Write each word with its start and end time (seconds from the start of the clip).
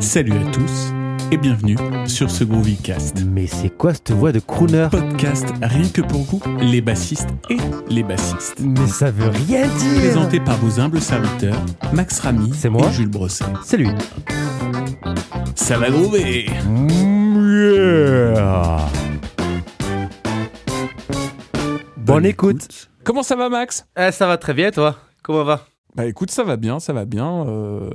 Salut 0.00 0.32
à 0.32 0.50
tous 0.50 0.92
et 1.30 1.36
bienvenue 1.36 1.76
sur 2.06 2.30
ce 2.30 2.44
Groovycast. 2.44 3.24
Mais 3.26 3.46
c'est 3.46 3.70
quoi 3.70 3.94
cette 3.94 4.10
voix 4.12 4.32
de 4.32 4.38
crooner? 4.40 4.88
Podcast 4.90 5.46
rien 5.62 5.88
que 5.88 6.00
pour 6.02 6.22
vous, 6.22 6.40
les 6.60 6.80
bassistes 6.80 7.28
et 7.50 7.56
les 7.88 8.02
bassistes. 8.02 8.56
Mais 8.60 8.86
ça 8.86 9.10
veut 9.10 9.28
rien 9.28 9.66
dire! 9.66 9.98
Présenté 9.98 10.40
par 10.40 10.56
vos 10.58 10.80
humbles 10.80 11.00
serviteurs, 11.00 11.58
Max 11.92 12.20
Ramy 12.20 12.52
C'est 12.54 12.68
moi 12.68 12.86
et 12.88 12.92
Jules 12.92 13.08
Brosset. 13.10 13.44
C'est 13.64 13.76
lui. 13.76 13.88
Ça 15.54 15.78
va 15.78 15.90
groover! 15.90 16.46
Yeah! 17.48 18.78
Bonne 21.96 22.26
écoute. 22.26 22.88
Comment 23.04 23.22
ça 23.22 23.36
va 23.36 23.48
Max? 23.48 23.86
Eh, 23.98 24.10
Ça 24.12 24.26
va 24.26 24.36
très 24.38 24.54
bien 24.54 24.70
toi? 24.70 24.96
Comment 25.22 25.44
va? 25.44 25.66
Bah 25.94 26.04
écoute, 26.04 26.30
ça 26.30 26.44
va 26.44 26.56
bien, 26.56 26.78
ça 26.78 26.92
va 26.92 27.04
bien. 27.06 27.46
euh, 27.46 27.88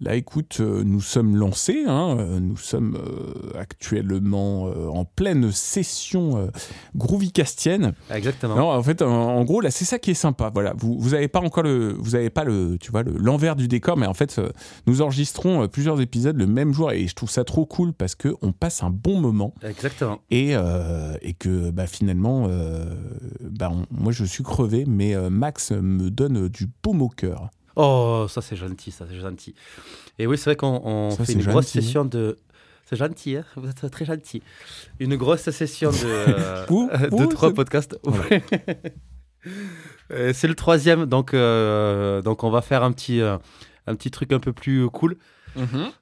Là, 0.00 0.14
écoute, 0.14 0.58
euh, 0.60 0.82
nous 0.84 1.00
sommes 1.00 1.34
lancés. 1.36 1.84
hein, 1.86 2.16
euh, 2.18 2.38
Nous 2.40 2.56
sommes 2.56 2.96
euh, 2.96 3.58
actuellement 3.58 4.64
en 4.64 5.04
pleine 5.04 5.50
session 5.52 6.48
groovycastienne. 6.96 7.94
Exactement. 8.10 8.54
Non, 8.56 8.70
en 8.70 8.82
fait, 8.82 9.02
en, 9.02 9.08
en 9.36 9.44
gros, 9.44 9.60
là, 9.60 9.70
c'est 9.70 9.84
ça 9.84 9.98
qui 9.98 10.10
est 10.10 10.14
sympa. 10.14 10.50
Voilà, 10.52 10.74
vous, 10.76 10.96
vous 10.98 11.14
avez 11.14 11.28
pas 11.28 11.40
encore 11.40 11.62
le, 11.64 11.94
vous 11.98 12.14
avez 12.14 12.30
pas 12.30 12.44
le, 12.44 12.76
tu 12.78 12.90
vois, 12.90 13.02
le- 13.02 13.16
l'envers 13.18 13.56
du 13.56 13.66
décor, 13.68 13.96
mais 13.96 14.06
en 14.06 14.14
fait, 14.14 14.40
nous 14.86 15.02
enregistrons 15.02 15.66
plusieurs 15.68 16.00
épisodes 16.00 16.36
le 16.36 16.46
même 16.46 16.72
jour 16.72 16.92
et 16.92 17.06
je 17.06 17.14
trouve 17.14 17.30
ça 17.30 17.44
trop 17.44 17.66
cool 17.66 17.92
parce 17.92 18.14
que 18.14 18.34
on 18.42 18.52
passe 18.52 18.82
un 18.82 18.90
bon 18.90 19.20
moment 19.20 19.54
Exactement. 19.62 20.18
et 20.30 20.50
euh, 20.54 21.16
et 21.22 21.34
que 21.34 21.70
bah 21.70 21.86
finalement, 21.86 22.46
euh, 22.48 22.84
bah, 23.50 23.70
on- 23.72 23.86
moi 23.90 24.12
je 24.12 24.24
suis 24.24 24.44
crevé, 24.44 24.84
mais 24.86 25.14
Max 25.30 25.72
me 25.72 26.10
donne 26.10 26.48
du 26.48 26.68
baume 26.82 27.02
au 27.02 27.08
cœur. 27.08 27.50
Oh, 27.78 28.26
ça 28.28 28.42
c'est 28.42 28.56
gentil, 28.56 28.90
ça 28.90 29.06
c'est 29.08 29.20
gentil. 29.20 29.54
Et 30.18 30.26
oui, 30.26 30.36
c'est 30.36 30.50
vrai 30.50 30.56
qu'on 30.56 30.80
on 30.84 31.10
Ça, 31.12 31.24
fait 31.24 31.32
une 31.32 31.44
grosse 31.44 31.68
session 31.68 32.04
de... 32.04 32.36
C'est 32.86 32.96
gentil, 32.96 33.36
hein 33.36 33.44
vous 33.54 33.68
êtes 33.68 33.88
très 33.90 34.04
gentil. 34.04 34.42
Une 34.98 35.14
grosse 35.14 35.48
session 35.48 35.90
de, 35.90 35.96
euh, 36.04 36.66
Ouh, 36.70 36.90
de 36.90 37.14
ouh, 37.14 37.26
trois 37.26 37.54
podcasts. 37.54 37.96
C'est 40.10 40.48
le 40.48 40.54
troisième, 40.54 41.06
donc, 41.06 41.34
euh, 41.34 42.20
donc 42.20 42.42
on 42.42 42.50
va 42.50 42.62
faire 42.62 42.82
un 42.82 42.90
petit, 42.90 43.20
euh, 43.20 43.38
un 43.86 43.94
petit 43.94 44.10
truc 44.10 44.32
un 44.32 44.40
peu 44.40 44.52
plus 44.52 44.90
cool. 44.90 45.16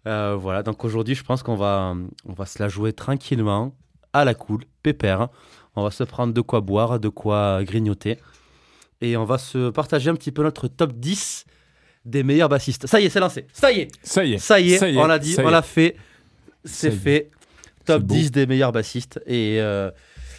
Euh, 0.06 0.36
voilà, 0.38 0.62
donc 0.62 0.82
aujourd'hui, 0.84 1.14
je 1.14 1.24
pense 1.24 1.42
qu'on 1.42 1.56
va, 1.56 1.94
on 2.24 2.32
va 2.32 2.46
se 2.46 2.62
la 2.62 2.68
jouer 2.68 2.94
tranquillement, 2.94 3.74
à 4.12 4.24
la 4.24 4.34
cool, 4.34 4.62
pépère. 4.82 5.28
On 5.74 5.82
va 5.82 5.90
se 5.90 6.04
prendre 6.04 6.32
de 6.32 6.40
quoi 6.40 6.62
boire, 6.62 7.00
de 7.00 7.08
quoi 7.10 7.62
grignoter. 7.64 8.18
Et 9.02 9.16
on 9.18 9.24
va 9.24 9.36
se 9.36 9.68
partager 9.68 10.08
un 10.08 10.14
petit 10.14 10.32
peu 10.32 10.42
notre 10.42 10.68
top 10.68 10.92
10 10.94 11.44
des 12.06 12.22
meilleurs 12.22 12.48
bassistes. 12.48 12.86
Ça 12.86 13.00
y 13.00 13.04
est, 13.04 13.10
c'est 13.10 13.20
lancé. 13.20 13.46
Ça 13.52 13.70
y 13.72 13.80
est, 13.80 13.88
Ça 14.02 14.24
y 14.24 14.34
est, 14.34 14.38
ça 14.38 14.58
y 14.60 14.72
est, 14.72 14.96
on 14.96 15.06
l'a 15.06 15.18
dit, 15.18 15.36
on 15.38 15.50
l'a 15.50 15.62
fait. 15.62 15.96
C'est 16.64 16.90
fait. 16.90 17.30
Top 17.84 18.00
C'est 18.00 18.06
beau. 18.06 18.14
10 18.14 18.30
des 18.32 18.46
meilleurs 18.46 18.72
bassistes. 18.72 19.20
Et, 19.26 19.58
euh, 19.60 19.90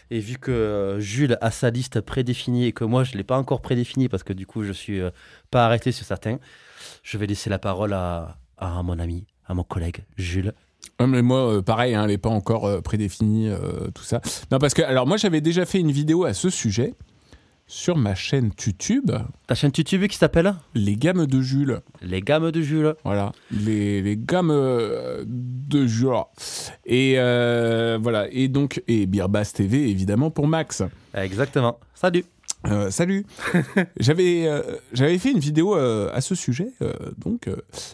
et 0.10 0.20
vu 0.20 0.38
que 0.38 0.52
euh, 0.52 1.00
Jules 1.00 1.38
a 1.42 1.52
sa 1.52 1.70
liste 1.70 2.02
prédéfinie 2.02 2.66
et 2.66 2.72
que 2.72 2.84
moi, 2.84 3.04
je 3.04 3.14
ne 3.14 3.18
l'ai 3.18 3.24
pas 3.24 3.38
encore 3.38 3.62
prédéfinie 3.62 4.10
parce 4.10 4.24
que 4.24 4.34
du 4.34 4.46
coup, 4.46 4.64
je 4.64 4.72
suis 4.72 5.00
euh, 5.00 5.12
pas 5.52 5.66
arrêté 5.66 5.92
sur 5.92 6.06
certains, 6.06 6.40
je 7.04 7.18
vais 7.18 7.28
laisser 7.28 7.50
la 7.50 7.60
parole 7.60 7.94
à, 7.94 8.38
à 8.58 8.82
mon 8.84 9.00
ami, 9.00 9.26
à 9.46 9.54
mon 9.54 9.64
collègue 9.64 10.04
Jules. 10.18 10.54
Ouais, 11.00 11.08
mais 11.08 11.22
moi, 11.22 11.54
euh, 11.54 11.62
pareil, 11.62 11.96
hein, 11.96 12.04
elle 12.04 12.10
n'est 12.10 12.18
pas 12.18 12.30
encore 12.30 12.66
euh, 12.66 12.82
prédéfinie, 12.82 13.50
euh, 13.50 13.90
tout 13.94 14.04
ça. 14.04 14.22
Non, 14.52 14.58
parce 14.58 14.74
que, 14.74 14.82
alors, 14.82 15.06
moi, 15.06 15.18
j'avais 15.18 15.42
déjà 15.42 15.66
fait 15.66 15.80
une 15.80 15.92
vidéo 15.92 16.24
à 16.26 16.34
ce 16.34 16.50
sujet 16.50 16.94
sur 17.68 17.98
ma 17.98 18.16
chaîne 18.16 18.52
YouTube, 18.66 19.12
Ta 19.46 19.54
chaîne 19.54 19.72
YouTube 19.78 20.08
qui 20.08 20.18
s'appelle? 20.18 20.56
Les 20.74 20.96
Gammes 20.96 21.26
de 21.26 21.42
Jules. 21.42 21.82
Les 22.02 22.22
Gammes 22.22 22.52
de 22.52 22.62
Jules. 22.62 22.96
Voilà, 23.04 23.34
les, 23.52 24.02
les 24.02 24.18
gammes 24.18 24.52
euh, 24.52 25.24
de 25.28 25.86
Jules. 25.86 26.24
Et 26.86 27.16
euh, 27.18 28.00
voilà, 28.02 28.28
et 28.32 28.48
donc, 28.48 28.82
et 28.88 29.06
Beerbass 29.06 29.54
TV, 29.54 29.90
évidemment, 29.90 30.32
pour 30.32 30.48
Max. 30.48 30.82
Exactement. 31.14 31.80
Salut. 31.94 32.24
Euh, 32.66 32.90
salut. 32.90 33.26
j'avais 34.00 34.48
euh, 34.48 34.62
j'avais 34.92 35.18
fait 35.18 35.32
une 35.32 35.40
vidéo 35.40 35.76
euh, 35.76 36.10
à 36.14 36.22
ce 36.22 36.36
sujet, 36.36 36.70
donc, 37.18 37.50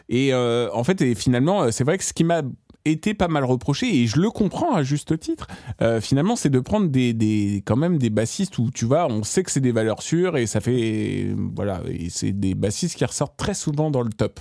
et 0.10 0.34
en 0.34 0.84
fait, 0.84 1.02
et 1.02 1.16
finalement, 1.16 1.72
c'est 1.72 1.84
vrai 1.84 1.98
que 1.98 2.04
ce 2.04 2.14
qui 2.14 2.24
m'a 2.24 2.42
été 2.86 3.14
pas 3.14 3.28
mal 3.28 3.44
reproché, 3.46 3.96
et 3.96 4.08
je 4.08 4.20
le 4.20 4.30
comprends 4.30 4.76
à 4.76 4.84
juste 4.84 5.18
titre, 5.20 5.48
euh, 5.82 6.02
finalement, 6.02 6.36
c'est 6.36 6.50
de 6.50 6.60
prendre 6.60 6.88
des, 6.88 7.64
quand 7.66 7.78
même 7.78 7.98
des 7.98 8.10
bassistes 8.10 8.58
où 8.58 8.70
tu 8.72 8.86
vois, 8.86 9.08
on 9.08 9.24
sait 9.24 9.44
que 9.44 9.52
c'est 9.52 9.62
des 9.62 9.72
valeurs 9.72 10.02
sûres, 10.02 10.38
et 10.38 10.46
ça 10.46 10.60
fait, 10.60 11.34
voilà, 11.56 11.82
c'est 12.10 12.32
des 12.32 12.56
bassistes 12.56 12.98
qui 12.98 13.06
ressortent 13.06 13.38
très 13.38 13.54
souvent 13.54 13.90
dans 13.90 14.02
le 14.02 14.10
top. 14.10 14.40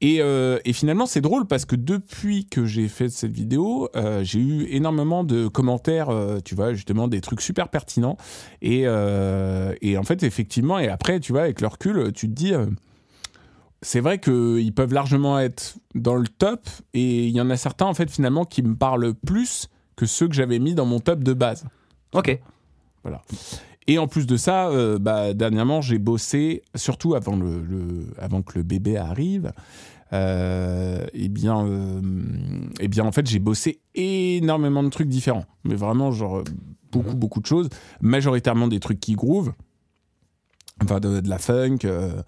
Et, 0.00 0.18
euh, 0.20 0.60
et 0.64 0.72
finalement, 0.72 1.06
c'est 1.06 1.20
drôle 1.20 1.46
parce 1.46 1.64
que 1.64 1.74
depuis 1.74 2.46
que 2.46 2.66
j'ai 2.66 2.86
fait 2.86 3.08
cette 3.08 3.32
vidéo, 3.32 3.88
euh, 3.96 4.22
j'ai 4.22 4.38
eu 4.38 4.66
énormément 4.70 5.24
de 5.24 5.48
commentaires, 5.48 6.10
tu 6.44 6.54
vois, 6.54 6.72
justement, 6.72 7.08
des 7.08 7.20
trucs 7.20 7.40
super 7.40 7.68
pertinents. 7.68 8.16
Et, 8.62 8.82
et 8.82 9.98
en 9.98 10.02
fait, 10.04 10.22
effectivement, 10.22 10.78
et 10.78 10.88
après, 10.88 11.18
tu 11.18 11.32
vois, 11.32 11.42
avec 11.42 11.60
le 11.60 11.66
recul, 11.66 12.12
tu 12.12 12.28
te 12.28 12.32
dis, 12.32 12.52
c'est 13.82 14.00
vrai 14.00 14.18
qu'ils 14.18 14.72
peuvent 14.74 14.92
largement 14.92 15.38
être 15.38 15.76
dans 15.94 16.16
le 16.16 16.26
top, 16.26 16.68
et 16.94 17.26
il 17.26 17.34
y 17.34 17.40
en 17.40 17.50
a 17.50 17.56
certains, 17.56 17.86
en 17.86 17.94
fait, 17.94 18.10
finalement, 18.10 18.44
qui 18.44 18.62
me 18.62 18.74
parlent 18.74 19.14
plus 19.14 19.68
que 19.96 20.06
ceux 20.06 20.28
que 20.28 20.34
j'avais 20.34 20.58
mis 20.58 20.74
dans 20.74 20.86
mon 20.86 21.00
top 21.00 21.22
de 21.22 21.32
base. 21.32 21.64
Ok. 22.12 22.38
Et 23.86 23.98
en 23.98 24.06
plus 24.06 24.26
de 24.26 24.36
ça, 24.36 24.68
euh, 24.68 24.98
bah, 24.98 25.32
dernièrement, 25.32 25.80
j'ai 25.80 25.98
bossé, 25.98 26.62
surtout 26.74 27.14
avant, 27.14 27.36
le, 27.36 27.62
le- 27.62 28.06
avant 28.18 28.42
que 28.42 28.58
le 28.58 28.62
bébé 28.62 28.96
arrive. 28.98 29.52
Euh, 30.12 31.06
et 31.14 31.28
bien, 31.28 31.66
euh, 31.66 32.00
eh 32.80 32.88
bien, 32.88 33.04
en 33.04 33.12
fait, 33.12 33.26
j'ai 33.26 33.38
bossé 33.38 33.80
énormément 33.94 34.82
de 34.82 34.88
trucs 34.90 35.08
différents. 35.08 35.46
Mais 35.64 35.74
vraiment, 35.74 36.12
genre, 36.12 36.42
beaucoup, 36.92 37.16
beaucoup 37.16 37.40
de 37.40 37.46
choses. 37.46 37.68
Majoritairement 38.00 38.68
des 38.68 38.80
trucs 38.80 39.00
qui 39.00 39.14
groove. 39.14 39.52
Enfin, 40.82 41.00
de, 41.00 41.20
de 41.20 41.28
la 41.28 41.38
funk, 41.38 41.78
euh, 41.84 42.22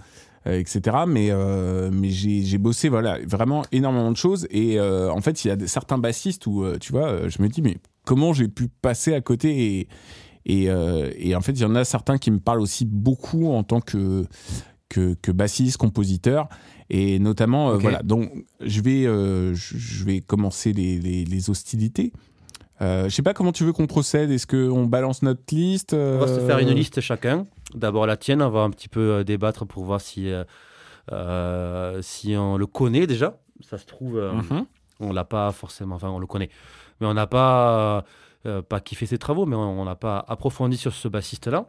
etc. 0.47 0.99
Mais, 1.07 1.29
euh, 1.31 1.91
mais 1.93 2.11
j'ai 2.11 2.59
bossé, 2.59 2.89
voilà, 2.89 3.19
vraiment 3.27 3.63
énormément 3.73 4.11
de 4.11 4.17
choses. 4.17 4.47
Et 4.51 4.79
euh, 4.79 5.11
en 5.13 5.21
fait, 5.21 5.45
il 5.45 5.49
y 5.49 5.51
a 5.51 5.67
certains 5.67 5.99
bassistes 5.99 6.47
où, 6.47 6.65
euh, 6.65 6.79
tu 6.79 6.93
vois, 6.93 7.09
euh, 7.09 7.29
je 7.29 7.43
me 7.43 7.49
dis, 7.49 7.63
mais 7.63 7.77
comment 8.05 8.33
j'ai 8.33 8.49
pu 8.49 8.69
passer 8.69 9.15
à 9.15 9.21
côté 9.21 9.79
et, 9.79 9.89
et, 10.47 10.71
euh, 10.71 11.11
et 11.17 11.35
en 11.35 11.41
fait, 11.41 11.53
il 11.53 11.61
y 11.61 11.65
en 11.65 11.75
a 11.75 11.85
certains 11.85 12.19
qui 12.19 12.31
me 12.31 12.39
parlent 12.39 12.61
aussi 12.61 12.87
beaucoup 12.87 13.49
en 13.49 13.63
tant 13.63 13.81
que, 13.81 14.25
que, 14.89 15.15
que 15.21 15.33
bassiste, 15.33 15.77
compositeur. 15.77 16.49
Et 16.89 17.19
notamment, 17.19 17.71
euh, 17.71 17.77
voilà, 17.77 18.03
donc 18.03 18.33
je 18.61 18.81
vais, 18.81 19.07
euh, 19.07 19.55
je 19.55 20.05
vais 20.05 20.21
commencer 20.21 20.73
les, 20.73 20.99
les, 20.99 21.25
les 21.25 21.51
hostilités. 21.51 22.13
Euh, 22.83 23.05
je 23.09 23.15
sais 23.15 23.23
pas 23.23 23.35
comment 23.35 23.53
tu 23.53 23.65
veux 23.65 23.73
qu'on 23.73 23.87
procède. 23.87 24.31
Est-ce 24.31 24.47
qu'on 24.47 24.87
balance 24.87 25.23
notre 25.23 25.43
liste 25.53 25.93
On 25.93 26.19
va 26.19 26.27
se 26.27 26.33
euh, 26.33 26.47
faire 26.47 26.59
une 26.59 26.71
liste 26.71 27.01
chacun. 27.01 27.47
D'abord 27.75 28.07
la 28.07 28.17
tienne, 28.17 28.43
on 28.43 28.51
va 28.51 28.61
un 28.61 28.71
petit 28.71 28.89
peu 28.89 29.01
euh, 29.01 29.25
débattre 29.25 29.67
pour 29.67 29.85
voir 29.85 30.01
si, 30.01 30.31
euh, 30.31 30.45
euh, 31.13 32.01
si 32.03 32.37
on 32.37 32.57
le 32.57 32.67
connaît 32.67 33.07
déjà. 33.07 33.39
Ça 33.61 33.79
se 33.79 33.87
trouve, 33.87 34.19
euh, 34.19 34.33
Mhm. 34.33 34.67
on 35.01 35.13
l'a 35.13 35.25
pas 35.25 35.53
forcément, 35.53 35.95
enfin 35.97 36.09
on 36.09 36.19
le 36.19 36.27
connaît, 36.27 36.51
mais 37.01 37.07
on 37.07 37.15
n'a 37.15 37.27
pas, 37.27 38.05
euh, 38.47 38.63
pas 38.63 38.81
kiffé 38.81 39.07
ses 39.07 39.19
travaux, 39.19 39.47
mais 39.47 39.57
on 39.57 39.85
n'a 39.85 39.95
pas 39.97 40.25
approfondi 40.29 40.77
sur 40.77 40.93
ce 40.95 41.09
bassiste-là. 41.09 41.67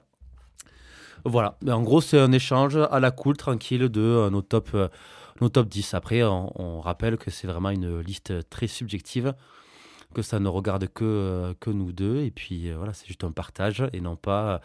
Voilà, 1.26 1.58
mais 1.62 1.72
en 1.72 1.82
gros 1.84 2.02
c'est 2.02 2.20
un 2.20 2.32
échange 2.32 2.78
à 2.78 3.00
la 3.00 3.12
cool, 3.12 3.38
tranquille 3.38 3.90
de 3.90 4.30
nos, 4.32 4.42
top, 4.42 4.76
nos 5.40 5.50
top 5.50 5.68
10. 5.68 5.94
Après, 5.94 6.24
on, 6.24 6.52
on 6.60 6.82
rappelle 6.82 7.18
que 7.18 7.30
c'est 7.30 7.46
vraiment 7.46 7.70
une 7.70 8.00
liste 8.00 8.50
très 8.50 8.66
subjective, 8.68 9.36
que 10.16 10.24
ça 10.24 10.40
ne 10.40 10.48
regarde 10.48 10.88
que, 10.88 11.56
que 11.60 11.70
nous 11.70 11.92
deux, 11.92 12.18
et 12.22 12.32
puis 12.32 12.70
euh, 12.72 12.76
voilà, 12.78 12.94
c'est 12.94 13.06
juste 13.08 13.24
un 13.24 13.32
partage 13.32 13.84
et 13.94 14.02
non 14.02 14.16
pas 14.16 14.62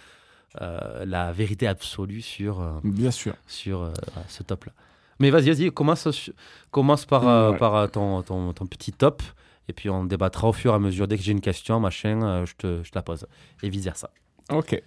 la 0.60 1.32
vérité 1.32 1.66
absolue 1.66 2.20
sur, 2.22 2.60
euh, 2.60 2.72
Bien 2.84 3.10
sûr. 3.10 3.34
sur 3.46 3.82
euh, 3.82 3.92
ce 4.28 4.42
top-là. 4.42 4.72
Mais 5.18 5.30
vas-y, 5.30 5.50
vas-y, 5.50 5.70
commence, 5.70 6.30
commence 6.70 7.06
par, 7.06 7.26
euh, 7.26 7.52
Ouais. 7.52 7.58
par 7.58 7.74
euh, 7.74 7.86
ton, 7.86 8.22
ton, 8.22 8.52
ton 8.52 8.66
petit 8.66 8.92
top. 8.92 9.22
Et 9.68 9.72
puis 9.72 9.88
on 9.90 10.04
débattra 10.04 10.48
au 10.48 10.52
fur 10.52 10.72
et 10.72 10.74
à 10.76 10.78
mesure. 10.78 11.08
Dès 11.08 11.16
que 11.16 11.22
j'ai 11.22 11.32
une 11.32 11.40
question, 11.40 11.80
machin, 11.80 12.22
euh, 12.22 12.46
je, 12.46 12.54
te, 12.54 12.82
je 12.84 12.90
te 12.90 12.94
la 12.94 13.02
pose. 13.02 13.26
Et 13.62 13.68
vice-versa. 13.70 14.10
Ok. 14.52 14.80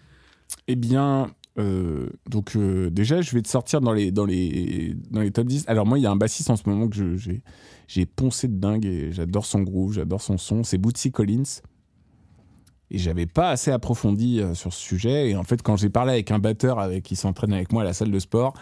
Eh 0.67 0.75
bien, 0.75 1.31
euh, 1.57 2.09
donc 2.29 2.55
euh, 2.55 2.89
déjà, 2.89 3.21
je 3.21 3.31
vais 3.35 3.41
te 3.41 3.49
sortir 3.49 3.81
dans 3.81 3.91
les, 3.91 4.11
dans, 4.11 4.25
les, 4.25 4.95
dans 5.11 5.21
les 5.21 5.31
top 5.31 5.47
10. 5.47 5.65
Alors 5.67 5.85
moi, 5.85 5.97
il 5.99 6.03
y 6.03 6.05
a 6.07 6.11
un 6.11 6.15
bassiste 6.15 6.49
en 6.49 6.55
ce 6.55 6.63
moment 6.69 6.87
que 6.87 7.17
j'ai 7.87 8.05
poncé 8.05 8.47
de 8.47 8.57
dingue 8.59 8.85
et 8.85 9.11
j'adore 9.11 9.45
son 9.45 9.61
groove, 9.61 9.93
j'adore 9.93 10.21
son 10.21 10.37
son. 10.37 10.63
C'est 10.63 10.77
Bootsy 10.77 11.11
Collins. 11.11 11.61
Et 12.91 12.97
j'avais 12.97 13.25
pas 13.25 13.49
assez 13.49 13.71
approfondi 13.71 14.41
euh, 14.41 14.53
sur 14.53 14.73
ce 14.73 14.79
sujet. 14.79 15.29
Et 15.29 15.35
en 15.35 15.43
fait, 15.43 15.61
quand 15.61 15.77
j'ai 15.77 15.89
parlé 15.89 16.13
avec 16.13 16.31
un 16.31 16.39
batteur 16.39 16.79
avec, 16.79 17.03
qui 17.03 17.15
s'entraîne 17.15 17.53
avec 17.53 17.71
moi 17.71 17.83
à 17.83 17.85
la 17.85 17.93
salle 17.93 18.11
de 18.11 18.19
sport, 18.19 18.53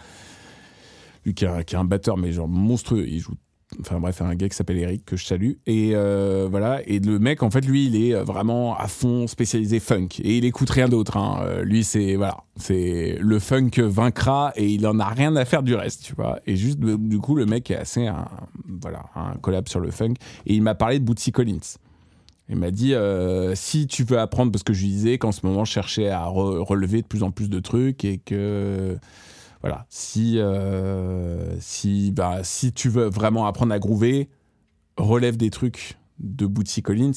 lui 1.24 1.34
qui 1.34 1.44
est 1.44 1.74
un, 1.74 1.84
batteur, 1.84 2.16
mais 2.16 2.32
genre 2.32 2.48
monstrueux, 2.48 3.06
il 3.08 3.18
joue 3.18 3.34
enfin 3.82 4.00
bref, 4.00 4.22
un 4.22 4.34
gars 4.34 4.48
qui 4.48 4.56
s'appelle 4.56 4.78
Eric 4.78 5.04
que 5.04 5.16
je 5.16 5.26
salue. 5.26 5.52
Et 5.66 5.90
euh, 5.94 6.48
voilà. 6.50 6.80
Et 6.86 7.00
le 7.00 7.18
mec, 7.18 7.42
en 7.42 7.50
fait, 7.50 7.60
lui, 7.66 7.86
il 7.86 7.96
est 7.96 8.14
vraiment 8.14 8.76
à 8.76 8.88
fond 8.88 9.26
spécialisé 9.26 9.78
funk 9.78 10.08
et 10.22 10.38
il 10.38 10.44
écoute 10.44 10.70
rien 10.70 10.88
d'autre. 10.88 11.16
hein. 11.18 11.40
Euh, 11.42 11.62
lui, 11.62 11.84
c'est 11.84 12.16
voilà, 12.16 12.44
c'est 12.56 13.18
le 13.20 13.38
funk 13.38 13.70
vaincra 13.78 14.52
et 14.56 14.66
il 14.66 14.86
en 14.86 14.98
a 14.98 15.06
rien 15.06 15.36
à 15.36 15.44
faire 15.44 15.62
du 15.62 15.74
reste, 15.74 16.02
tu 16.04 16.14
vois. 16.14 16.38
Et 16.46 16.56
juste 16.56 16.78
du 16.78 17.18
coup, 17.18 17.34
le 17.34 17.44
mec 17.44 17.70
est 17.70 17.76
assez 17.76 18.08
voilà 18.66 19.04
un 19.14 19.34
collab 19.36 19.68
sur 19.68 19.80
le 19.80 19.90
funk 19.90 20.14
et 20.46 20.54
il 20.54 20.62
m'a 20.62 20.74
parlé 20.74 20.98
de 20.98 21.04
Bootsy 21.04 21.32
Collins. 21.32 21.76
Il 22.48 22.56
m'a 22.56 22.70
dit 22.70 22.94
euh, 22.94 23.54
si 23.54 23.86
tu 23.86 24.04
veux 24.04 24.18
apprendre, 24.18 24.50
parce 24.50 24.62
que 24.62 24.72
je 24.72 24.82
lui 24.82 24.88
disais 24.88 25.18
qu'en 25.18 25.32
ce 25.32 25.44
moment 25.44 25.64
je 25.64 25.72
cherchais 25.72 26.08
à 26.08 26.24
re- 26.24 26.58
relever 26.58 27.02
de 27.02 27.06
plus 27.06 27.22
en 27.22 27.30
plus 27.30 27.50
de 27.50 27.60
trucs 27.60 28.04
et 28.04 28.18
que 28.18 28.96
voilà, 29.60 29.86
si, 29.90 30.38
euh, 30.38 31.58
si, 31.60 32.10
bah, 32.12 32.44
si 32.44 32.72
tu 32.72 32.88
veux 32.88 33.06
vraiment 33.08 33.46
apprendre 33.46 33.74
à 33.74 33.78
groover, 33.78 34.28
relève 34.96 35.36
des 35.36 35.50
trucs 35.50 35.98
de 36.20 36.46
Bootsy 36.46 36.80
Collins 36.80 37.12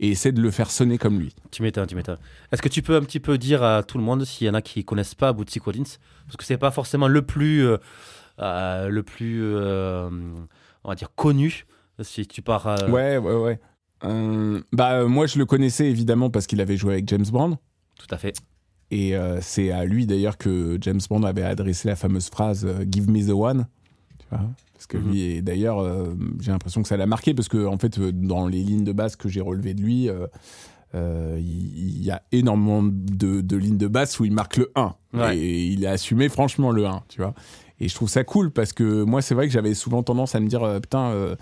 et 0.00 0.10
essaie 0.10 0.32
de 0.32 0.42
le 0.42 0.50
faire 0.50 0.70
sonner 0.70 0.98
comme 0.98 1.18
lui. 1.18 1.34
Tu 1.50 1.62
m'étonnes, 1.62 1.86
tu 1.86 1.94
m'étonnes. 1.94 2.18
Est-ce 2.52 2.60
que 2.60 2.68
tu 2.68 2.82
peux 2.82 2.96
un 2.96 3.00
petit 3.02 3.20
peu 3.20 3.38
dire 3.38 3.62
à 3.62 3.84
tout 3.84 3.96
le 3.96 4.04
monde 4.04 4.24
s'il 4.24 4.46
y 4.46 4.50
en 4.50 4.54
a 4.54 4.60
qui 4.60 4.84
connaissent 4.84 5.14
pas 5.14 5.32
Bootsy 5.32 5.60
Collins? 5.60 5.84
Parce 6.26 6.36
que 6.36 6.44
c'est 6.44 6.58
pas 6.58 6.72
forcément 6.72 7.08
le 7.08 7.22
plus, 7.22 7.64
euh, 8.40 8.88
le 8.88 9.02
plus, 9.02 9.42
on 9.56 10.88
va 10.88 10.94
dire 10.94 11.14
connu. 11.14 11.64
Si 12.02 12.26
tu 12.26 12.42
pars. 12.42 12.66
Ouais, 12.90 13.18
ouais, 13.18 13.34
ouais. 13.36 13.60
Euh, 14.04 14.60
bah, 14.72 14.92
euh, 15.00 15.08
moi, 15.08 15.26
je 15.26 15.38
le 15.38 15.46
connaissais 15.46 15.86
évidemment 15.90 16.30
parce 16.30 16.46
qu'il 16.46 16.60
avait 16.60 16.76
joué 16.76 16.94
avec 16.94 17.08
James 17.08 17.24
Bond. 17.30 17.58
Tout 17.98 18.06
à 18.10 18.18
fait. 18.18 18.36
Et 18.90 19.16
euh, 19.16 19.38
c'est 19.40 19.70
à 19.70 19.84
lui 19.84 20.06
d'ailleurs 20.06 20.36
que 20.36 20.78
James 20.80 21.00
Bond 21.08 21.22
avait 21.22 21.42
adressé 21.42 21.88
la 21.88 21.96
fameuse 21.96 22.28
phrase 22.28 22.66
Give 22.90 23.10
me 23.10 23.26
the 23.26 23.30
one. 23.30 23.66
Tu 24.18 24.26
vois 24.30 24.40
Parce 24.74 24.86
que 24.86 24.98
Mhm. 24.98 25.10
lui, 25.10 25.20
et 25.22 25.42
d'ailleurs, 25.42 25.78
euh, 25.80 26.14
j'ai 26.40 26.50
l'impression 26.52 26.82
que 26.82 26.88
ça 26.88 26.96
l'a 26.96 27.06
marqué 27.06 27.34
parce 27.34 27.48
que, 27.48 27.66
en 27.66 27.78
fait, 27.78 27.98
dans 27.98 28.46
les 28.46 28.62
lignes 28.62 28.84
de 28.84 28.92
base 28.92 29.16
que 29.16 29.28
j'ai 29.28 29.40
relevées 29.40 29.74
de 29.74 29.80
lui, 29.82 30.08
il 30.94 32.02
y, 32.04 32.10
a 32.10 32.22
énormément 32.30 32.82
de, 32.84 33.40
de 33.40 33.56
lignes 33.56 33.78
de 33.78 33.88
basse 33.88 34.20
où 34.20 34.24
il 34.24 34.32
marque 34.32 34.58
le 34.58 34.70
1. 34.76 34.94
Ouais. 35.14 35.36
Et 35.36 35.66
il 35.66 35.86
a 35.86 35.92
assumé 35.92 36.28
franchement 36.28 36.70
le 36.70 36.86
1, 36.86 37.02
tu 37.08 37.20
vois. 37.20 37.34
Et 37.80 37.88
je 37.88 37.94
trouve 37.96 38.08
ça 38.08 38.22
cool 38.22 38.52
parce 38.52 38.72
que 38.72 39.02
moi, 39.02 39.20
c'est 39.22 39.34
vrai 39.34 39.48
que 39.48 39.52
j'avais 39.52 39.74
souvent 39.74 40.04
tendance 40.04 40.36
à 40.36 40.40
me 40.40 40.46
dire, 40.46 40.62
putain, 40.80 41.34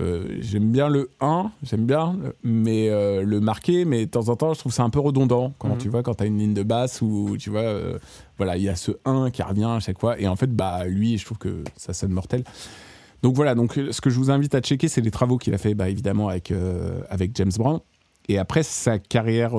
euh, 0.00 0.36
j'aime 0.40 0.72
bien 0.72 0.88
le 0.88 1.10
1, 1.20 1.52
j'aime 1.62 1.86
bien, 1.86 2.16
mais 2.42 2.88
euh, 2.88 3.22
le 3.22 3.40
marquer, 3.40 3.84
mais 3.84 4.06
de 4.06 4.10
temps 4.10 4.28
en 4.28 4.36
temps, 4.36 4.52
je 4.54 4.58
trouve 4.58 4.72
ça 4.72 4.82
un 4.82 4.90
peu 4.90 4.98
redondant 5.00 5.52
quand 5.58 5.68
Mhm. 5.70 5.78
tu 5.78 5.88
vois, 5.88 6.02
quand 6.02 6.14
tu 6.14 6.24
as 6.24 6.26
une 6.26 6.38
ligne 6.38 6.54
de 6.54 6.62
basse 6.64 7.00
où 7.00 7.36
tu 7.38 7.50
vois, 7.50 7.60
euh, 7.60 7.98
voilà, 8.36 8.56
il 8.56 8.62
y 8.64 8.68
a 8.68 8.74
ce 8.76 8.92
1 9.04 9.30
qui 9.30 9.42
revient 9.42 9.64
à 9.64 9.80
chaque 9.80 10.00
fois. 10.00 10.18
Et 10.20 10.26
en 10.26 10.36
fait, 10.36 10.50
bah, 10.54 10.84
lui, 10.86 11.16
je 11.18 11.24
trouve 11.24 11.38
que 11.38 11.62
ça 11.76 11.92
sonne 11.92 12.10
mortel. 12.12 12.42
Donc 13.22 13.36
voilà, 13.36 13.54
donc 13.54 13.74
ce 13.90 14.00
que 14.00 14.10
je 14.10 14.18
vous 14.18 14.30
invite 14.30 14.54
à 14.54 14.60
checker, 14.60 14.88
c'est 14.88 15.00
les 15.00 15.10
travaux 15.12 15.38
qu'il 15.38 15.54
a 15.54 15.58
fait, 15.58 15.74
bah, 15.74 15.88
évidemment, 15.88 16.28
avec, 16.28 16.52
avec 17.08 17.30
James 17.36 17.52
Brown. 17.56 17.78
Et 18.28 18.38
après, 18.38 18.62
sa 18.62 18.98
carrière, 18.98 19.52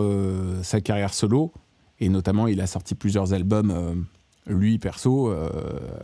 sa 0.64 0.82
carrière 0.82 1.14
solo, 1.14 1.52
et 2.00 2.10
notamment, 2.10 2.48
il 2.48 2.60
a 2.62 2.68
sorti 2.68 2.94
plusieurs 2.94 3.34
albums, 3.34 4.06
lui, 4.48 4.78
perso. 4.80 5.34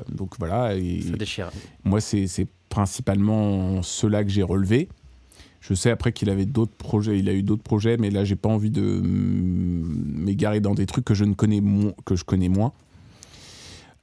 donc 0.10 0.32
voilà, 0.40 0.74
et 0.76 1.02
Ça 1.02 1.18
déchire. 1.18 1.52
moi, 1.84 2.00
c'est 2.02 2.26
principalement 2.72 3.84
ceux-là 3.84 4.24
que 4.24 4.30
j'ai 4.32 4.42
relevés. 4.44 4.90
Je 5.60 5.76
sais 5.76 5.92
après 5.92 6.12
qu'il 6.12 6.32
avait 6.32 6.48
d'autres 6.48 6.74
projets, 6.74 7.20
il 7.20 7.30
a 7.30 7.34
eu 7.34 7.44
d'autres 7.44 7.62
projets, 7.62 7.98
mais 7.98 8.10
là, 8.10 8.24
j'ai 8.24 8.36
pas 8.36 8.50
envie 8.50 8.72
de 8.72 8.82
m'égarer 9.04 10.60
dans 10.60 10.74
des 10.74 10.88
trucs 10.88 11.06
que 11.06 11.14
je 11.14 11.24
ne 11.26 11.36
connais 11.36 11.62
que 12.04 12.16
je 12.16 12.24
connais 12.24 12.50
moins. 12.50 12.74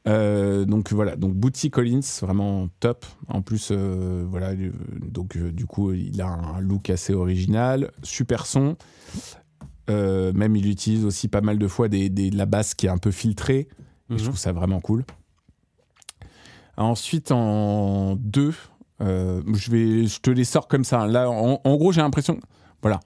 Euh, 0.06 0.65
donc 0.65 0.93
voilà, 0.93 1.17
donc 1.17 1.35
Bootsy 1.35 1.70
Collins, 1.70 2.00
vraiment 2.23 2.69
top. 2.79 3.05
En 3.26 3.43
plus, 3.43 3.70
euh, 3.73 4.25
voilà, 4.31 4.50
euh, 4.53 4.71
donc 5.11 5.37
du 5.37 5.67
coup, 5.67 5.93
il 5.93 6.21
a 6.23 6.29
un 6.29 6.61
look 6.61 6.91
assez 6.91 7.12
original, 7.12 7.91
super 8.05 8.47
son. 8.47 8.76
Même 9.88 10.55
il 10.55 10.69
utilise 10.71 11.05
aussi 11.06 11.29
pas 11.29 11.41
mal 11.41 11.59
de 11.59 11.67
fois 11.67 11.88
des, 11.88 12.09
des- 12.11 12.31
de 12.31 12.37
la 12.37 12.47
basse 12.47 12.75
qui 12.75 12.87
est 12.87 12.91
un 12.91 12.99
peu 12.99 13.11
filtrée. 13.11 13.61
Et 13.61 13.69
je 14.11 14.14
Mhm. 14.14 14.23
trouve 14.25 14.38
ça 14.38 14.53
vraiment 14.53 14.81
cool. 14.81 15.05
Ensuite, 16.78 17.32
en 17.32 18.14
deux, 18.16 18.54
euh, 19.02 19.42
je, 19.54 19.70
vais, 19.70 20.06
je 20.06 20.20
te 20.20 20.30
les 20.30 20.44
sors 20.44 20.69
comme 20.69 20.84
ça. 20.84 21.06
Là, 21.06 21.28
en, 21.30 21.60
en 21.62 21.76
gros, 21.76 21.92
j'ai 21.92 22.00
l'impression. 22.00 22.38
Voilà. 22.82 23.00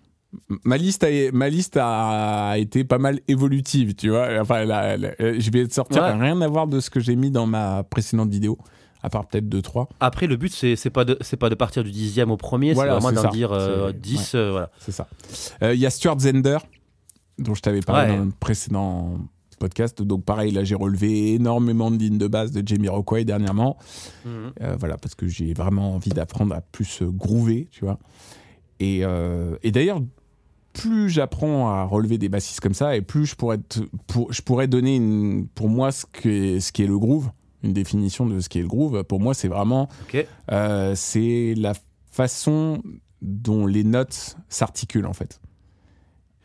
Ma 0.64 0.76
liste, 0.76 1.04
a, 1.04 1.08
ma 1.32 1.48
liste 1.48 1.76
a 1.80 2.54
été 2.58 2.84
pas 2.84 2.98
mal 2.98 3.20
évolutive, 3.28 3.94
tu 3.94 4.10
vois. 4.10 4.28
Enfin, 4.40 4.64
là, 4.64 4.96
là, 4.96 5.10
je 5.18 5.50
vais 5.50 5.66
te 5.66 5.74
sortir 5.74 6.02
Ouais. 6.02 6.12
rien 6.12 6.40
à 6.40 6.48
voir 6.48 6.66
de 6.66 6.80
ce 6.80 6.88
que 6.90 7.00
j'ai 7.00 7.16
mis 7.16 7.30
dans 7.30 7.46
ma 7.46 7.82
précédente 7.82 8.30
vidéo, 8.30 8.56
à 9.02 9.10
part 9.10 9.26
peut-être 9.26 9.48
2-3. 9.48 9.88
Après, 10.00 10.26
le 10.26 10.36
but, 10.36 10.52
c'est 10.52 10.90
pas, 10.90 11.04
de- 11.04 11.18
pas 11.38 11.50
de 11.50 11.54
partir 11.54 11.84
du 11.84 11.90
dixième 11.90 12.30
au 12.30 12.36
premier, 12.38 12.72
Voilà, 12.74 12.94
c'est 12.94 13.00
vraiment 13.06 13.22
d'en 13.22 13.30
dire 13.30 13.52
euh, 13.52 13.88
C'est- 13.92 14.00
10. 14.00 14.34
euh, 14.34 14.50
voilà. 14.52 14.70
C'est 14.78 14.92
ça. 14.92 15.06
Euh, 15.62 15.74
Il 15.74 15.80
y 15.80 15.86
a 15.86 15.90
Stuart 15.90 16.18
Zender, 16.20 16.58
dont 17.38 17.54
je 17.54 17.60
t'avais 17.60 17.80
parlé 17.80 18.10
Ouais. 18.12 18.16
dans 18.18 18.24
le 18.24 18.32
précédent 18.38 19.18
podcast. 19.62 20.02
Donc, 20.02 20.24
pareil, 20.24 20.50
là, 20.52 20.64
j'ai 20.64 20.74
relevé 20.74 21.34
énormément 21.34 21.90
de 21.90 21.96
lignes 21.96 22.18
de 22.18 22.28
base 22.28 22.50
de 22.52 22.62
Jamie 22.66 22.88
Rockway 22.88 23.24
dernièrement. 23.24 23.76
Mhm. 24.24 24.52
Euh, 24.62 24.76
voilà, 24.78 24.96
parce 24.98 25.14
que 25.14 25.26
j'ai 25.28 25.54
vraiment 25.54 25.94
envie 25.94 26.10
d'apprendre 26.10 26.54
à 26.54 26.60
plus 26.60 27.02
euh, 27.02 27.10
groover, 27.10 27.68
tu 27.70 27.84
vois. 27.84 27.98
Et, 28.80 29.00
euh, 29.02 29.56
et 29.62 29.70
d'ailleurs, 29.70 30.00
plus 30.72 31.10
j'apprends 31.10 31.68
à 31.68 31.84
relever 31.84 32.18
des 32.18 32.28
bassistes 32.28 32.60
comme 32.60 32.74
ça, 32.74 32.96
et 32.96 33.02
plus 33.02 33.26
je 33.26 33.34
pourrais, 33.36 33.58
te- 33.58 33.80
pour, 34.06 34.32
je 34.32 34.40
pourrais 34.42 34.68
donner 34.68 34.96
une, 34.96 35.46
pour 35.54 35.68
moi 35.68 35.92
ce, 35.92 36.04
que, 36.06 36.58
ce 36.60 36.72
qui 36.72 36.82
est 36.82 36.86
le 36.86 36.98
groove, 36.98 37.30
une 37.62 37.74
définition 37.74 38.26
de 38.26 38.40
ce 38.40 38.48
qui 38.48 38.58
est 38.58 38.62
le 38.62 38.68
groove. 38.68 39.04
Pour 39.04 39.20
moi, 39.20 39.34
c'est 39.34 39.48
vraiment 39.48 39.88
euh, 40.50 40.94
c'est 40.96 41.54
la 41.56 41.74
façon 42.10 42.82
dont 43.20 43.66
les 43.66 43.84
notes 43.84 44.36
s'articulent 44.48 45.06
en 45.06 45.12
fait, 45.12 45.40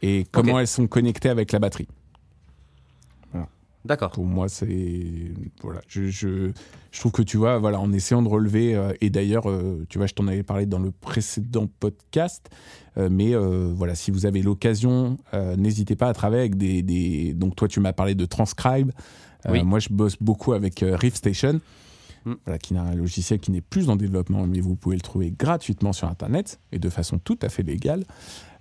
et 0.02 0.26
comment 0.32 0.60
elles 0.60 0.68
sont 0.68 0.88
connectées 0.88 1.30
avec 1.30 1.52
la 1.54 1.60
batterie. 1.60 1.88
D'accord. 3.88 4.12
Pour 4.12 4.26
moi, 4.26 4.50
c'est 4.50 5.32
voilà, 5.62 5.82
je, 5.88 6.08
je, 6.08 6.52
je 6.92 7.00
trouve 7.00 7.12
que 7.12 7.22
tu 7.22 7.38
vois, 7.38 7.58
voilà, 7.58 7.80
en 7.80 7.92
essayant 7.94 8.22
de 8.22 8.28
relever 8.28 8.76
euh, 8.76 8.92
et 9.02 9.10
d'ailleurs, 9.10 9.50
euh, 9.50 9.86
tu 9.90 9.98
vois, 9.98 10.08
je 10.08 10.14
t'en 10.14 10.28
avais 10.28 10.44
parlé 10.44 10.66
dans 10.66 10.80
le 10.80 10.92
précédent 10.92 11.68
podcast, 11.80 12.50
euh, 12.98 13.08
mais 13.12 13.34
voilà, 13.36 13.96
si 13.96 14.12
vous 14.12 14.26
avez 14.26 14.42
l'occasion, 14.42 15.18
n'hésitez 15.58 15.96
pas 15.96 16.10
à 16.10 16.14
travailler 16.14 16.42
avec 16.42 16.58
des, 16.58 16.82
des- 16.84 17.34
donc 17.34 17.56
toi, 17.56 17.68
tu 17.68 17.80
m'as 17.80 17.94
parlé 17.94 18.14
de 18.16 18.26
Transcribe. 18.26 18.92
Oui. 19.50 19.64
Moi, 19.64 19.80
je 19.80 19.90
bosse 19.90 20.18
beaucoup 20.20 20.54
avec 20.54 20.84
euh, 20.84 20.96
Riff 20.96 21.16
Station, 21.16 21.62
Mm. 22.26 22.34
voilà, 22.46 22.58
qui 22.58 22.74
est 22.74 22.78
un 22.78 22.94
logiciel 22.96 23.40
qui 23.40 23.52
n'est 23.52 23.62
plus 23.62 23.90
en 23.90 23.96
développement, 23.96 24.46
mais 24.48 24.60
vous 24.60 24.76
pouvez 24.76 24.98
le 24.98 25.02
trouver 25.02 25.32
gratuitement 25.32 25.94
sur 25.94 26.10
Internet 26.10 26.60
et 26.74 26.80
de 26.80 26.90
façon 26.90 27.20
tout 27.20 27.38
à 27.42 27.48
fait 27.48 27.64
légale. 27.64 28.04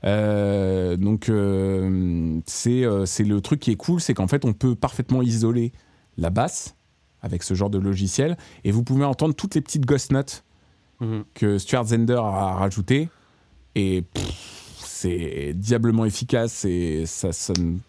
Euh, 0.06 0.96
donc 0.96 1.28
euh, 1.28 2.38
c'est 2.46 2.84
euh, 2.84 3.06
c'est 3.06 3.24
le 3.24 3.40
truc 3.40 3.60
qui 3.60 3.72
est 3.72 3.76
cool, 3.76 4.00
c'est 4.00 4.14
qu'en 4.14 4.28
fait 4.28 4.44
on 4.44 4.52
peut 4.52 4.74
parfaitement 4.74 5.20
isoler 5.22 5.72
la 6.16 6.30
basse 6.30 6.76
avec 7.22 7.42
ce 7.42 7.54
genre 7.54 7.70
de 7.70 7.78
logiciel 7.78 8.36
et 8.64 8.70
vous 8.70 8.84
pouvez 8.84 9.04
entendre 9.04 9.34
toutes 9.34 9.54
les 9.54 9.60
petites 9.60 9.84
ghost 9.86 10.12
notes 10.12 10.42
Mhm. 10.98 11.24
que 11.34 11.58
Stuart 11.58 11.84
Zender 11.84 12.16
a 12.22 12.54
rajoutées 12.54 13.10
et 13.74 14.04
c'est 14.78 15.52
diablement 15.54 16.06
efficace 16.06 16.64
et 16.64 17.04
ça 17.04 17.32
sonne 17.34 17.80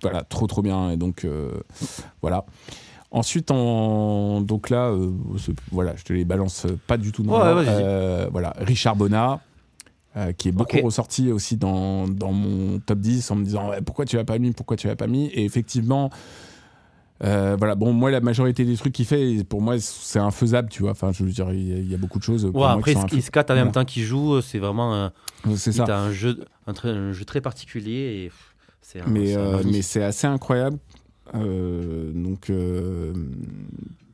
voilà 0.00 0.22
trop 0.22 0.46
trop 0.46 0.62
bien 0.62 0.90
et 0.90 0.96
donc 0.96 1.24
euh, 1.26 1.50
voilà. 2.22 2.46
Ensuite, 3.10 3.50
en... 3.52 4.40
donc 4.40 4.70
là, 4.70 4.88
euh, 4.88 5.12
voilà, 5.70 5.94
je 5.94 6.02
te 6.04 6.12
les 6.12 6.24
balance 6.24 6.66
pas 6.86 6.96
du 6.96 7.12
tout 7.12 7.22
dans 7.22 7.32
Ouais. 7.34 7.64
Euh, 7.68 8.28
voilà, 8.32 8.54
Richard 8.58 8.96
Bonnat, 8.96 9.40
euh, 10.16 10.32
qui 10.32 10.48
est 10.48 10.52
beaucoup 10.52 10.76
ressorti 10.82 11.32
aussi 11.32 11.56
dans, 11.56 12.06
dans 12.08 12.32
mon 12.32 12.78
top 12.80 13.00
10 13.00 13.30
en 13.30 13.36
me 13.36 13.44
disant 13.44 13.70
pourquoi 13.84 14.04
tu 14.04 14.16
l'as 14.16 14.24
pas 14.24 14.38
mis, 14.38 14.52
pourquoi 14.52 14.76
tu 14.76 14.86
l'as 14.86 14.96
pas 14.96 15.06
mis? 15.08 15.26
Et 15.26 15.44
effectivement, 15.44 16.10
euh, 17.22 17.56
voilà, 17.58 17.74
bon, 17.74 17.92
moi, 17.92 18.10
la 18.10 18.20
majorité 18.20 18.64
des 18.64 18.76
trucs 18.76 18.92
qu'il 18.92 19.06
fait, 19.06 19.44
pour 19.44 19.62
moi, 19.62 19.76
c'est 19.78 20.18
infaisable, 20.18 20.68
tu 20.68 20.82
vois. 20.82 20.90
Enfin, 20.92 21.12
je 21.12 21.24
veux 21.24 21.30
dire, 21.30 21.52
il 21.52 21.68
y, 21.68 21.72
a- 21.72 21.78
il 21.78 21.90
y 21.90 21.94
a 21.94 21.98
beaucoup 21.98 22.18
de 22.18 22.24
choses. 22.24 22.42
pour 22.42 22.54
Ouais, 22.60 22.66
moi, 22.68 22.72
après, 22.76 22.94
qui 23.08 23.22
se 23.22 23.30
en 23.36 23.54
même 23.54 23.72
temps 23.72 23.84
qu'il 23.84 24.02
joue, 24.02 24.40
c'est 24.40 24.58
vraiment 24.58 24.94
un. 24.94 25.12
C'est 25.56 25.78
un 25.80 26.10
jeu, 26.10 26.44
un, 26.66 27.12
jeu 27.12 27.24
très 27.24 27.40
particulier 27.40 28.24
et 28.26 28.32
c'est 28.80 29.06
mais 29.06 29.36
euh, 29.36 29.62
mais 29.64 29.82
c'est 29.82 30.02
assez 30.02 30.26
incroyable. 30.26 30.78
Euh, 31.34 32.12
donc, 32.12 32.50
euh, 32.50 33.12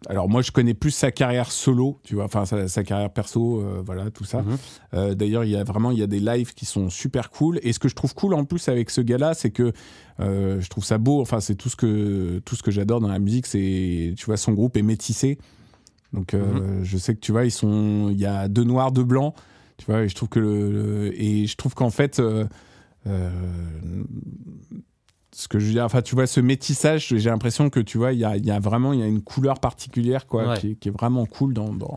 alors 0.09 0.29
moi, 0.29 0.43
je 0.43 0.51
connais 0.53 0.75
plus 0.75 0.93
sa 0.93 1.11
carrière 1.11 1.51
solo, 1.51 1.99
tu 2.05 2.15
vois, 2.15 2.25
enfin 2.25 2.47
sa, 2.47 2.69
sa 2.69 2.85
carrière 2.85 3.11
perso, 3.11 3.61
euh, 3.61 3.83
voilà, 3.85 4.11
tout 4.11 4.25
ça. 4.25 4.43
Mhm. 4.43 4.57
Euh, 4.95 5.15
D'ailleurs, 5.15 5.45
il 5.45 5.51
y 5.51 5.57
a 5.57 5.65
vraiment 5.65 5.91
il 5.91 5.99
y 5.99 6.03
a 6.03 6.07
des 6.07 6.21
lives 6.21 6.55
qui 6.55 6.65
sont 6.67 6.89
super 6.89 7.31
cool. 7.31 7.59
Et 7.63 7.73
ce 7.73 7.79
que 7.79 7.89
je 7.89 7.95
trouve 7.95 8.15
cool 8.15 8.33
en 8.35 8.45
plus 8.45 8.69
avec 8.69 8.91
ce 8.91 9.01
gars-là, 9.01 9.35
c'est 9.35 9.51
que 9.51 9.73
euh, 10.21 10.61
je 10.61 10.69
trouve 10.71 10.85
ça 10.85 10.99
beau. 10.99 11.21
Enfin, 11.21 11.41
c'est 11.41 11.55
tout 11.57 11.69
ce 11.69 11.77
que 11.77 12.41
tout 12.45 12.55
ce 12.57 12.63
que 12.63 12.71
j'adore 12.71 13.01
dans 13.01 13.09
la 13.09 13.19
musique, 13.19 13.47
c'est 13.47 14.15
tu 14.17 14.25
vois 14.27 14.37
son 14.37 14.53
groupe 14.53 14.77
est 14.77 14.83
métissé. 14.83 15.39
Donc, 16.13 16.35
euh, 16.35 16.81
je 16.83 16.97
sais 16.99 17.15
que 17.15 17.21
tu 17.21 17.33
vois, 17.33 17.45
ils 17.45 17.51
sont, 17.53 18.09
il 18.11 18.19
y 18.19 18.27
a 18.27 18.49
deux 18.49 18.65
noirs, 18.65 18.93
deux 18.93 19.05
blancs. 19.05 19.35
Tu 19.77 19.87
vois, 19.87 20.03
et 20.03 20.09
je 20.09 20.15
trouve 20.15 20.29
que 20.29 20.41
le, 20.41 20.71
le- 20.73 21.21
et 21.23 21.47
je 21.47 21.57
trouve 21.57 21.75
qu'en 21.75 21.91
fait. 21.91 22.21
euh, 22.21 22.45
ce 25.33 25.49
que 25.49 25.59
je 25.59 25.67
veux 25.67 25.73
dire, 25.73 25.85
enfin, 25.85 26.03
tu 26.03 26.15
vois, 26.15 26.27
ce 26.27 26.41
métissage, 26.41 27.09
j'ai 27.09 27.31
l'impression 27.31 27.71
que 27.71 27.81
tu 27.81 27.99
vois, 27.99 28.13
il 28.13 28.19
y 28.19 28.25
a, 28.25 28.37
il 28.37 28.45
y 28.45 28.51
a 28.51 28.59
vraiment 28.59 28.93
y 28.93 29.03
a 29.03 29.07
une 29.07 29.23
couleur 29.23 29.61
particulière, 29.61 30.27
quoi, 30.27 30.49
Ouais. 30.49 30.59
qui, 30.59 30.71
est- 30.73 30.75
qui 30.75 30.89
est 30.89 30.93
vraiment 30.93 31.25
cool 31.27 31.55
dans, 31.55 31.73
dans, 31.73 31.97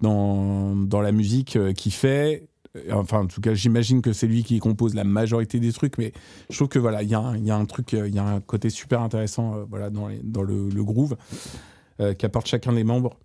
dans, 0.00 0.74
dans 0.76 1.00
la 1.00 1.12
musique 1.12 1.56
euh, 1.56 1.72
qu'il 1.72 1.92
fait. 1.92 2.48
Euh, 2.76 2.92
Enfin, 2.94 3.20
en 3.20 3.26
tout 3.26 3.40
cas, 3.40 3.54
j'imagine 3.54 4.02
que 4.02 4.12
c'est 4.12 4.26
lui 4.26 4.42
qui 4.42 4.58
compose 4.58 4.94
la 4.94 5.04
majorité 5.04 5.60
des 5.60 5.72
trucs, 5.72 5.96
mais 5.96 6.12
je 6.50 6.56
trouve 6.56 6.68
que 6.68 6.80
voilà, 6.80 7.02
il 7.04 7.08
y, 7.08 7.14
a 7.14 7.20
un- 7.20 7.36
il 7.36 7.44
y 7.46 7.50
a 7.52 7.56
un 7.56 7.64
truc, 7.66 7.94
euh, 7.94 8.08
il 8.08 8.14
y 8.14 8.18
a 8.18 8.24
un 8.24 8.40
côté 8.40 8.68
super 8.70 9.00
intéressant 9.02 9.54
euh, 9.54 9.64
voilà, 9.70 9.90
dans, 9.90 10.08
les- 10.08 10.20
dans 10.24 10.42
le, 10.42 10.68
le 10.68 10.84
groove 10.84 11.16
euh, 12.00 12.14
qu'apporte 12.14 12.48
chacun 12.48 12.72
des 12.72 12.82
membres 12.82 13.16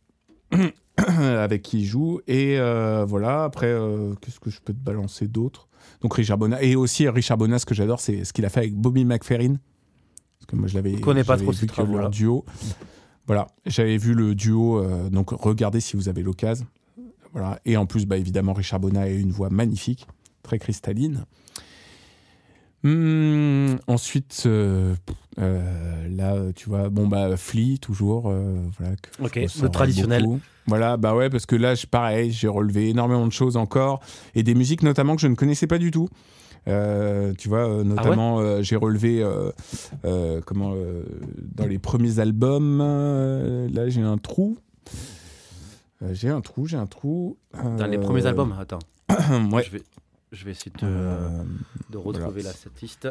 avec 0.98 1.62
qui 1.64 1.80
il 1.80 1.86
joue. 1.86 2.20
Et 2.28 2.60
euh, 2.60 3.06
voilà, 3.08 3.44
après, 3.46 3.76
qu'est-ce 4.22 4.40
que 4.40 4.50
je 4.52 4.60
peux 4.62 4.74
te 4.74 4.80
balancer 4.84 5.28
d'autre? 5.28 5.68
Donc 6.02 6.14
Richard 6.14 6.38
Bonas. 6.38 6.62
Et 6.62 6.76
aussi, 6.76 7.08
Richard 7.08 7.38
Bonas, 7.38 7.60
ce 7.60 7.66
que 7.66 7.76
j'adore, 7.76 8.00
c'est 8.00 8.24
ce 8.24 8.34
qu'il 8.34 8.46
a 8.46 8.50
fait 8.50 8.62
avec 8.62 8.76
Bobby 8.76 9.06
McFerrin. 9.06 9.56
Parce 10.40 10.46
que 10.48 10.56
moi, 10.56 10.68
je 10.68 10.76
l'avais. 10.76 10.94
Connais 11.00 11.24
pas 11.24 11.38
trop 11.38 11.52
vu 11.52 11.68
que 11.68 11.82
leur 11.82 12.10
duo. 12.10 12.46
Voilà, 13.28 13.46
j'avais 13.68 13.98
vu 13.98 14.16
le 14.16 14.34
duo, 14.34 14.80
euh, 14.80 15.08
donc 15.12 15.30
regardez 15.30 15.82
si 15.82 15.96
vous 15.96 16.10
avez 16.10 16.24
l'occasion. 16.24 16.66
Voilà. 17.32 17.60
Et 17.64 17.78
en 17.78 17.86
plus, 17.86 18.08
bah, 18.08 18.18
évidemment, 18.18 18.54
Richard 18.54 18.80
Bonas 18.80 19.02
a 19.02 19.08
une 19.10 19.32
voix 19.32 19.52
magnifique, 19.52 20.08
très 20.42 20.58
cristalline. 20.58 21.26
Hum, 22.84 23.78
ensuite, 23.88 24.44
euh, 24.46 24.96
euh, 25.38 26.08
là, 26.10 26.36
tu 26.56 26.70
vois, 26.70 26.90
bon, 26.90 27.08
bah, 27.08 27.38
Flea, 27.38 27.78
toujours. 27.80 28.30
euh, 28.30 28.56
voilà, 28.78 28.96
que 28.96 29.24
Ok, 29.24 29.36
le 29.62 29.70
traditionnel. 29.70 30.24
beaucoup. 30.24 30.40
Voilà, 30.66 30.98
bah 30.98 31.16
ouais, 31.16 31.30
parce 31.30 31.46
que 31.46 31.56
là, 31.56 31.76
je- 31.76 31.86
pareil, 31.88 32.32
j'ai 32.32 32.48
relevé 32.48 32.90
énormément 32.90 33.26
de 33.26 33.32
choses 33.32 33.58
encore, 33.58 34.02
et 34.36 34.44
des 34.44 34.54
musiques 34.56 34.84
notamment 34.84 35.16
que 35.16 35.22
je 35.22 35.28
ne 35.28 35.36
connaissais 35.36 35.68
pas 35.68 35.78
du 35.78 35.92
tout. 35.92 36.10
Euh, 36.68 37.34
tu 37.38 37.48
vois, 37.50 37.68
euh, 37.70 37.84
notamment, 37.84 38.62
j'ai 38.62 38.76
relevé 38.76 39.26
comment 40.46 40.74
dans 41.56 41.66
les 41.66 41.80
premiers 41.80 42.20
albums. 42.20 42.80
là, 43.74 43.90
j'ai 43.90 44.02
un 44.02 44.18
trou. 44.18 44.58
J'ai 46.12 46.30
un 46.30 46.42
trou, 46.42 46.66
j'ai 46.66 46.78
un 46.78 46.86
trou. 46.88 47.38
Dans 47.78 47.88
les 47.88 47.98
premiers 47.98 48.26
albums, 48.26 48.54
attends, 48.60 48.80
ouais. 49.52 49.64
je, 49.64 49.72
vais, 49.72 49.82
je 50.32 50.46
vais 50.46 50.52
essayer 50.52 50.72
de, 50.82 50.88
de 51.90 51.98
retrouver 51.98 52.42
voilà. 52.42 52.50
la 52.50 52.54
cette 52.56 52.82
liste. 52.82 53.08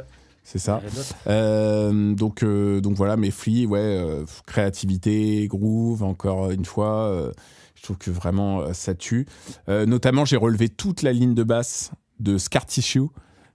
C'est 0.50 0.58
ça. 0.58 0.80
Euh, 1.26 2.14
donc, 2.14 2.42
euh, 2.42 2.80
donc 2.80 2.94
voilà, 2.94 3.18
mes 3.18 3.30
Flea, 3.30 3.66
ouais, 3.66 3.80
euh, 3.80 4.24
créativité, 4.46 5.46
groove, 5.46 6.02
encore 6.02 6.50
une 6.50 6.64
fois, 6.64 7.32
je 7.74 7.82
trouve 7.82 7.98
que 7.98 8.10
vraiment 8.10 8.72
ça 8.72 8.94
tue. 8.94 9.26
Notamment, 9.68 10.24
j'ai 10.24 10.38
relevé 10.38 10.70
toute 10.70 11.02
la 11.02 11.12
ligne 11.12 11.34
de 11.34 11.42
basse 11.42 11.90
de 12.18 12.38
Scar 12.38 12.64
Tissue, 12.64 13.08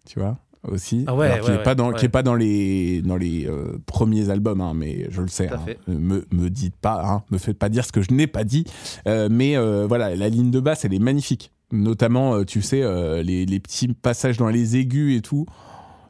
tu 0.06 0.20
vois, 0.20 0.38
aussi. 0.68 1.04
Ah 1.08 1.16
ouais, 1.16 1.32
Alors, 1.32 1.46
qui 1.48 1.52
ouais, 1.52 1.58
est 1.58 1.64
pas 1.64 1.74
dans, 1.74 1.90
ouais. 1.90 1.96
qui 1.98 2.06
est 2.06 2.10
pas 2.10 2.22
dans 2.22 2.36
les, 2.36 3.02
dans 3.02 3.18
les 3.18 3.50
premiers 3.88 4.30
albums, 4.30 4.62
hein, 4.62 4.74
mais 4.76 5.08
je 5.10 5.24
le 5.24 5.30
sais. 5.30 5.50
Hein. 5.50 5.66
me, 5.88 6.28
me 6.32 6.50
dites 6.52 6.76
pas, 6.76 7.04
hein, 7.04 7.24
me 7.32 7.40
faites 7.40 7.58
pas 7.58 7.70
dire 7.70 7.86
ce 7.86 7.92
que 7.92 8.04
je 8.04 8.14
n'ai 8.14 8.28
pas 8.28 8.44
dit. 8.44 8.66
Mais 9.08 9.58
voilà, 9.88 10.16
la 10.16 10.30
ligne 10.30 10.52
de 10.52 10.60
basse, 10.60 10.86
elle 10.86 10.94
est 10.94 11.00
magnifique. 11.00 11.52
Notamment, 11.72 12.44
tu 12.44 12.62
sais, 12.62 12.84
les, 13.24 13.48
les 13.48 13.60
petits 13.60 13.88
passages 13.94 14.38
dans 14.38 14.50
les 14.50 14.78
aigus 14.78 15.18
et 15.18 15.22
tout. 15.22 15.48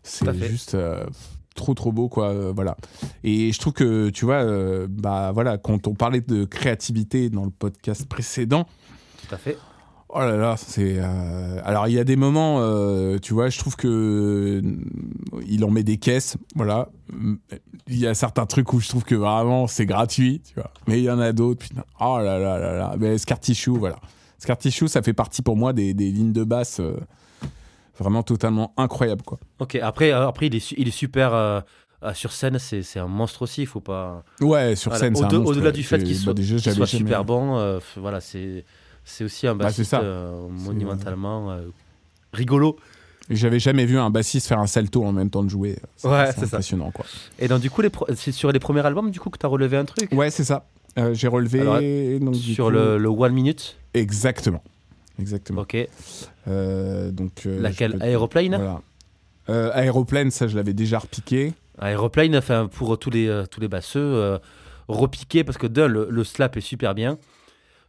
C'est 0.03 0.33
juste 0.47 0.75
euh, 0.75 1.05
trop 1.55 1.73
trop 1.73 1.91
beau 1.91 2.09
quoi 2.09 2.29
euh, 2.29 2.51
voilà. 2.53 2.75
Et 3.23 3.51
je 3.51 3.59
trouve 3.59 3.73
que 3.73 4.09
tu 4.09 4.25
vois 4.25 4.43
euh, 4.43 4.87
bah 4.89 5.31
voilà 5.33 5.57
quand 5.57 5.87
on 5.87 5.93
parlait 5.93 6.21
de 6.21 6.45
créativité 6.45 7.29
dans 7.29 7.45
le 7.45 7.51
podcast 7.51 8.05
précédent 8.07 8.65
Tout 9.27 9.35
à 9.35 9.37
fait. 9.37 9.57
oh 10.09 10.19
là 10.19 10.35
là 10.35 10.55
c'est 10.57 10.95
euh, 10.97 11.59
alors 11.63 11.87
il 11.87 11.93
y 11.93 11.99
a 11.99 12.03
des 12.03 12.15
moments 12.15 12.57
euh, 12.59 13.17
tu 13.19 13.33
vois 13.33 13.49
je 13.49 13.57
trouve 13.59 13.75
que 13.75 14.61
il 15.47 15.63
en 15.63 15.69
met 15.71 15.83
des 15.83 15.97
caisses 15.97 16.37
voilà. 16.55 16.89
Il 17.87 17.99
y 17.99 18.07
a 18.07 18.13
certains 18.13 18.45
trucs 18.45 18.71
où 18.73 18.79
je 18.79 18.87
trouve 18.89 19.03
que 19.03 19.15
vraiment 19.15 19.67
c'est 19.67 19.85
gratuit 19.85 20.41
tu 20.45 20.55
vois. 20.55 20.71
Mais 20.87 20.99
il 20.99 21.03
y 21.03 21.09
en 21.11 21.19
a 21.19 21.31
d'autres 21.33 21.65
putain 21.67 21.83
oh 22.01 22.17
là 22.17 22.39
là 22.39 22.57
là 22.59 22.73
là. 22.75 22.95
Mais 22.99 23.17
Scar 23.17 23.39
Tissue 23.39 23.77
voilà. 23.77 23.97
Scar 24.39 24.57
Tissue 24.57 24.87
ça 24.87 25.01
fait 25.01 25.13
partie 25.13 25.41
pour 25.41 25.55
moi 25.55 25.71
des, 25.73 25.93
des 25.93 26.11
lignes 26.11 26.33
de 26.33 26.43
basse 26.43 26.79
euh, 26.79 26.95
vraiment 27.99 28.23
totalement 28.23 28.73
incroyables 28.77 29.23
quoi 29.23 29.39
Ok, 29.59 29.75
après, 29.75 30.11
euh, 30.11 30.27
après 30.27 30.47
il, 30.47 30.55
est, 30.55 30.59
su- 30.59 30.75
il 30.77 30.87
est 30.87 30.91
super. 30.91 31.33
euh, 31.33 31.61
euh, 32.03 32.13
sur 32.13 32.33
scène, 32.33 32.59
c'est 32.59 32.99
un 32.99 33.07
monstre 33.07 33.43
aussi. 33.43 33.61
Il 33.61 33.65
faut 33.67 33.79
pas. 33.79 34.23
Ouais, 34.41 34.75
sur 34.75 34.91
Voilà. 34.91 35.05
scène, 35.05 35.15
c'est 35.15 35.23
un 35.23 35.27
Au-de- 35.27 35.37
monstre, 35.37 35.51
Au-delà 35.55 35.71
du 35.71 35.83
fait 35.83 36.03
qu'il 36.03 36.15
bah, 36.17 36.21
soit, 36.21 36.33
déjà, 36.33 36.57
super 36.85 37.23
bon, 37.23 37.57
euh, 37.57 37.79
voilà, 37.95 38.19
c'est 38.19 38.65
c'est 39.05 39.23
aussi 39.23 39.47
un 39.47 39.55
Bah, 39.55 39.65
bassiste 39.65 39.93
euh, 39.93 40.47
monumentalement 40.49 41.55
rigolo. 42.33 42.77
J'avais 43.29 43.59
jamais 43.59 43.85
vu 43.85 43.97
un 43.97 44.09
bassiste 44.09 44.47
faire 44.47 44.59
un 44.59 44.67
salto 44.67 45.03
en 45.05 45.13
même 45.13 45.29
temps 45.29 45.43
de 45.43 45.49
jouer. 45.49 45.77
Ouais, 46.03 46.25
c'est 46.33 46.41
ça. 46.41 46.57
impressionnant, 46.57 46.91
quoi. 46.91 47.05
Et 47.39 47.47
donc, 47.47 47.61
du 47.61 47.69
coup, 47.69 47.81
c'est 48.15 48.33
sur 48.33 48.51
les 48.51 48.59
premiers 48.59 48.85
albums, 48.85 49.11
du 49.11 49.19
coup, 49.21 49.29
que 49.29 49.37
tu 49.37 49.45
as 49.45 49.49
relevé 49.49 49.77
un 49.77 49.85
truc? 49.85 50.11
Ouais, 50.11 50.29
c'est 50.29 50.43
ça. 50.43 50.65
Euh, 50.99 51.13
J'ai 51.13 51.29
relevé. 51.29 51.61
Alors, 51.61 51.79
donc, 52.19 52.33
du 52.35 52.53
Sur 52.53 52.65
coup- 52.65 52.71
le, 52.71 52.97
le 52.97 53.07
One 53.09 53.33
Minute? 53.33 53.77
Exactement. 53.93 54.61
Exactement. 55.23 55.61
Ok. 55.61 55.77
Euh, 56.47 57.11
donc, 57.11 57.31
euh, 57.45 57.61
Laquelle 57.61 57.93
peux 57.93 58.03
Aéroplane 58.03 58.55
Voilà. 58.55 58.81
Euh, 59.49 59.71
Aéroplane, 59.73 60.31
ça, 60.31 60.47
je 60.47 60.57
l'avais 60.57 60.73
déjà 60.73 60.99
repiqué. 60.99 61.53
Aéroplane, 61.79 62.35
enfin, 62.35 62.67
pour 62.67 62.99
tous 62.99 63.09
les, 63.09 63.43
tous 63.49 63.61
les 63.61 63.69
basseux, 63.69 64.39
repiqué 64.89 65.45
parce 65.45 65.57
que 65.57 65.67
d'un, 65.67 65.87
le, 65.87 66.07
le 66.09 66.23
slap 66.25 66.57
est 66.57 66.61
super 66.61 66.93
bien. 66.93 67.17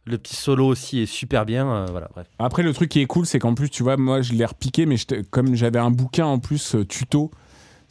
Le 0.07 0.19
petit 0.19 0.35
solo 0.35 0.67
aussi 0.67 0.99
est 1.01 1.07
super 1.07 1.45
bien. 1.45 1.67
euh, 1.67 1.85
voilà, 1.89 2.07
bref. 2.13 2.27
Après, 2.37 2.61
le 2.61 2.73
truc 2.73 2.89
qui 2.89 3.01
est 3.01 3.07
cool, 3.07 3.25
c'est 3.25 3.39
qu'en 3.39 3.55
plus, 3.55 3.69
tu 3.69 3.81
vois, 3.81 3.97
moi, 3.97 4.21
je 4.21 4.33
l'ai 4.33 4.45
repiqué, 4.45 4.85
mais 4.85 4.97
comme 5.31 5.55
j'avais 5.55 5.79
un 5.79 5.89
bouquin 5.89 6.25
en 6.27 6.37
plus 6.37 6.75
euh, 6.75 6.85
tuto 6.85 7.31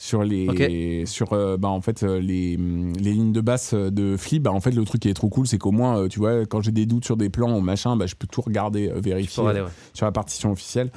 sur 0.05 0.23
les, 0.23 1.07
sur, 1.07 1.33
euh, 1.33 1.57
bah, 1.57 1.69
en 1.71 1.81
fait, 1.81 2.03
euh, 2.03 2.21
les, 2.21 2.59
les 2.59 3.13
lignes 3.15 3.33
de 3.33 3.41
basse 3.41 3.73
de 3.73 4.19
Flip, 4.19 4.43
bah, 4.43 4.53
en 4.53 4.61
fait, 4.61 4.73
le 4.73 4.85
truc 4.85 5.01
qui 5.01 5.09
est 5.09 5.15
trop 5.15 5.31
cool, 5.31 5.47
c'est 5.47 5.57
qu'au 5.57 5.71
moins, 5.71 5.97
euh, 5.99 6.09
tu 6.09 6.19
vois, 6.19 6.45
quand 6.45 6.61
j'ai 6.61 6.73
des 6.73 6.85
doutes 6.85 7.07
sur 7.07 7.17
des 7.17 7.31
plans 7.31 7.57
ou 7.57 7.61
machin, 7.63 7.97
bah, 7.97 8.05
je 8.05 8.15
peux 8.15 8.27
tout 8.27 8.43
regarder, 8.43 8.91
euh, 8.91 9.01
vérifier 9.01 9.43
peux 9.43 9.49
aller, 9.49 9.63
ouais. 9.63 9.69
sur 9.95 10.05
la 10.05 10.13
partition 10.13 10.53
officielle. 10.53 10.91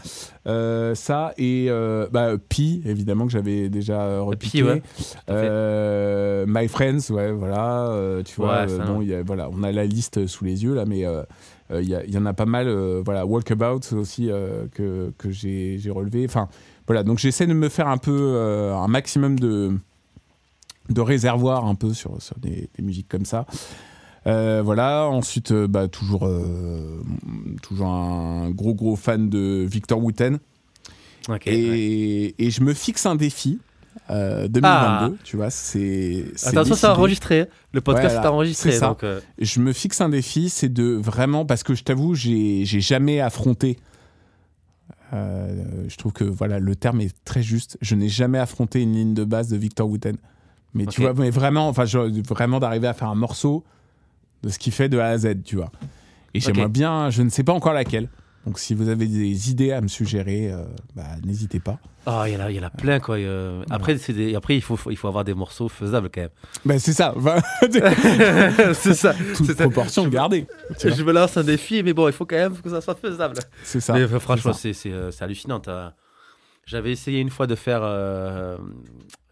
Ça 0.45 1.33
et 1.37 1.69
bah, 2.11 2.33
Pi, 2.49 2.81
évidemment, 2.85 3.27
que 3.27 3.31
j'avais 3.31 3.69
déjà 3.69 4.19
repiqué. 4.19 4.61
Pi, 4.61 4.67
ouais, 5.29 6.45
My 6.45 6.67
Friends, 6.67 7.09
ouais, 7.09 7.31
voilà. 7.31 7.89
tu 8.25 8.35
vois, 8.35 8.65
Ouais, 8.65 8.85
bon, 8.87 9.01
y 9.01 9.13
a- 9.13 9.23
voilà, 9.23 9.49
on 9.53 9.63
a 9.63 9.71
la 9.71 9.85
liste 9.85 10.27
sous 10.27 10.43
les 10.43 10.65
yeux 10.65 10.73
là, 10.73 10.83
mais 10.85 11.05
il 11.73 11.89
y, 12.09 12.17
en 12.17 12.25
a 12.25 12.33
pas 12.33 12.45
mal. 12.45 12.69
voilà, 13.05 13.25
Walkabout 13.25 13.93
aussi 13.93 14.29
que, 14.73 15.13
que 15.17 15.31
j'ai 15.31 15.77
j'ai 15.79 15.91
relevé. 15.91 16.25
Enfin, 16.25 16.49
voilà, 16.87 17.03
donc 17.03 17.19
j'essaie 17.19 17.45
de 17.47 17.53
me 17.53 17.69
faire 17.69 17.87
un 17.87 17.97
peu 17.97 18.15
euh, 18.17 18.73
un 18.75 18.87
maximum 18.87 19.39
de 19.39 19.71
de 20.89 21.01
réservoir 21.01 21.65
un 21.65 21.75
peu 21.75 21.93
sur, 21.93 22.21
sur 22.21 22.37
des, 22.39 22.69
des 22.77 22.81
musiques 22.83 23.09
comme 23.09 23.25
ça. 23.25 23.45
Euh, 24.25 24.61
voilà, 24.63 25.05
ensuite, 25.07 25.51
euh, 25.51 25.67
bah, 25.67 25.87
toujours, 25.89 26.29
toujours 27.61 27.87
un 27.87 28.49
gros 28.51 28.73
gros 28.73 28.95
fan 28.95 29.29
de 29.29 29.65
Victor 29.69 30.01
Wooten. 30.01 30.39
Ouais. 31.27 31.39
Et, 31.45 32.35
et 32.45 32.51
je 32.51 32.61
me 32.61 32.73
fixe 32.73 33.05
un 33.05 33.15
défi. 33.15 33.59
euh, 34.09 34.47
2022, 34.47 34.61
Ah. 34.63 35.09
tu 35.25 35.35
vois, 35.35 35.49
c'est. 35.49 36.23
Attention, 36.45 36.75
c'est 36.75 36.87
enregistré. 36.87 37.41
hein. 37.41 37.47
Le 37.73 37.81
podcast 37.81 38.13
Voilà, 38.15 38.29
est 38.29 38.31
enregistré. 38.31 38.79
Donc, 38.79 39.03
Je 39.39 39.59
me 39.59 39.73
fixe 39.73 39.99
un 39.99 40.07
défi, 40.09 40.47
c'est 40.49 40.69
de 40.71 40.93
vraiment. 40.93 41.45
Parce 41.45 41.63
que 41.63 41.73
je 41.75 41.83
t'avoue, 41.83 42.15
j'ai 42.15 42.63
j'ai 42.63 42.79
jamais 42.79 43.19
affronté. 43.19 43.77
Euh, 45.13 45.85
je 45.87 45.95
trouve 45.97 46.13
que 46.13 46.23
voilà, 46.23 46.59
le 46.59 46.75
terme 46.75 47.01
est 47.01 47.15
très 47.23 47.43
juste. 47.43 47.77
Je 47.81 47.95
n'ai 47.95 48.09
jamais 48.09 48.39
affronté 48.39 48.81
une 48.81 48.93
ligne 48.93 49.13
de 49.13 49.23
base 49.23 49.49
de 49.49 49.57
Victor 49.57 49.87
Wooten. 49.89 50.17
Mais 50.73 50.85
tu 50.85 51.01
vois, 51.01 51.13
mais 51.13 51.29
vraiment, 51.29 51.69
enfin, 51.69 51.85
vraiment 51.85 52.59
d'arriver 52.59 52.87
à 52.87 52.93
faire 52.93 53.07
un 53.07 53.15
morceau 53.15 53.63
de 54.43 54.49
ce 54.49 54.59
qu'il 54.59 54.73
fait 54.73 54.89
de 54.89 54.99
A 54.99 55.07
à 55.07 55.17
Z, 55.17 55.43
tu 55.43 55.55
vois. 55.55 55.71
Et 56.33 56.39
j'aimerais 56.39 56.69
bien, 56.69 57.09
je 57.09 57.23
ne 57.23 57.29
sais 57.29 57.43
pas 57.43 57.53
encore 57.53 57.73
laquelle. 57.73 58.09
Donc 58.47 58.59
si 58.59 58.73
vous 58.73 58.87
avez 58.87 59.07
des 59.07 59.51
idées 59.51 59.73
à 59.73 59.81
me 59.81 59.89
suggérer, 59.89 60.49
euh, 60.51 60.63
bah, 60.95 61.03
n'hésitez 61.25 61.59
pas. 61.59 61.79
Ah, 62.05 62.23
il 62.27 62.33
y 62.33 62.37
en 62.37 62.39
a, 62.39 62.49
il 62.49 62.55
y 62.55 62.59
en 62.61 62.63
a 62.63 62.69
plein 62.69 63.01
quoi. 63.01 63.17
euh, 63.17 63.61
Après, 63.69 63.97
c'est 63.97 64.13
des- 64.13 64.35
après 64.35 64.55
il 64.55 64.61
faut, 64.61 64.79
il 64.89 64.95
faut 64.95 65.09
avoir 65.09 65.25
des 65.25 65.33
morceaux 65.33 65.67
faisables 65.67 66.09
quand 66.09 66.21
même. 66.21 66.29
Ben, 66.65 66.79
c'est 66.79 66.93
ça, 66.93 67.13
c'est 68.73 68.93
ça. 68.93 69.13
toute 69.35 69.45
C'est 69.47 69.53
ça. 69.57 69.63
proportion 69.63 70.07
gardée. 70.07 70.47
tu 70.79 70.87
vois. 70.87 70.95
Je 70.97 71.03
me 71.03 71.11
lance 71.11 71.35
un 71.35 71.43
défi, 71.43 71.83
mais 71.83 71.91
bon, 71.91 72.07
il 72.07 72.13
faut 72.13 72.25
quand 72.25 72.37
même 72.37 72.55
que 72.57 72.69
ça 72.69 72.79
soit 72.79 72.95
faisable. 72.95 73.37
C'est 73.63 73.81
ça. 73.81 73.91
Mais 73.93 74.01
euh, 74.03 74.19
franchement, 74.19 74.53
ça. 74.53 74.59
c'est 74.59 74.71
c'est, 74.73 74.91
euh, 74.93 75.11
c'est 75.11 75.25
hallucinant. 75.25 75.59
t'as- 75.59 75.93
J'avais 76.65 76.93
essayé 76.93 77.19
une 77.19 77.29
fois 77.29 77.47
de 77.47 77.55
faire 77.55 77.81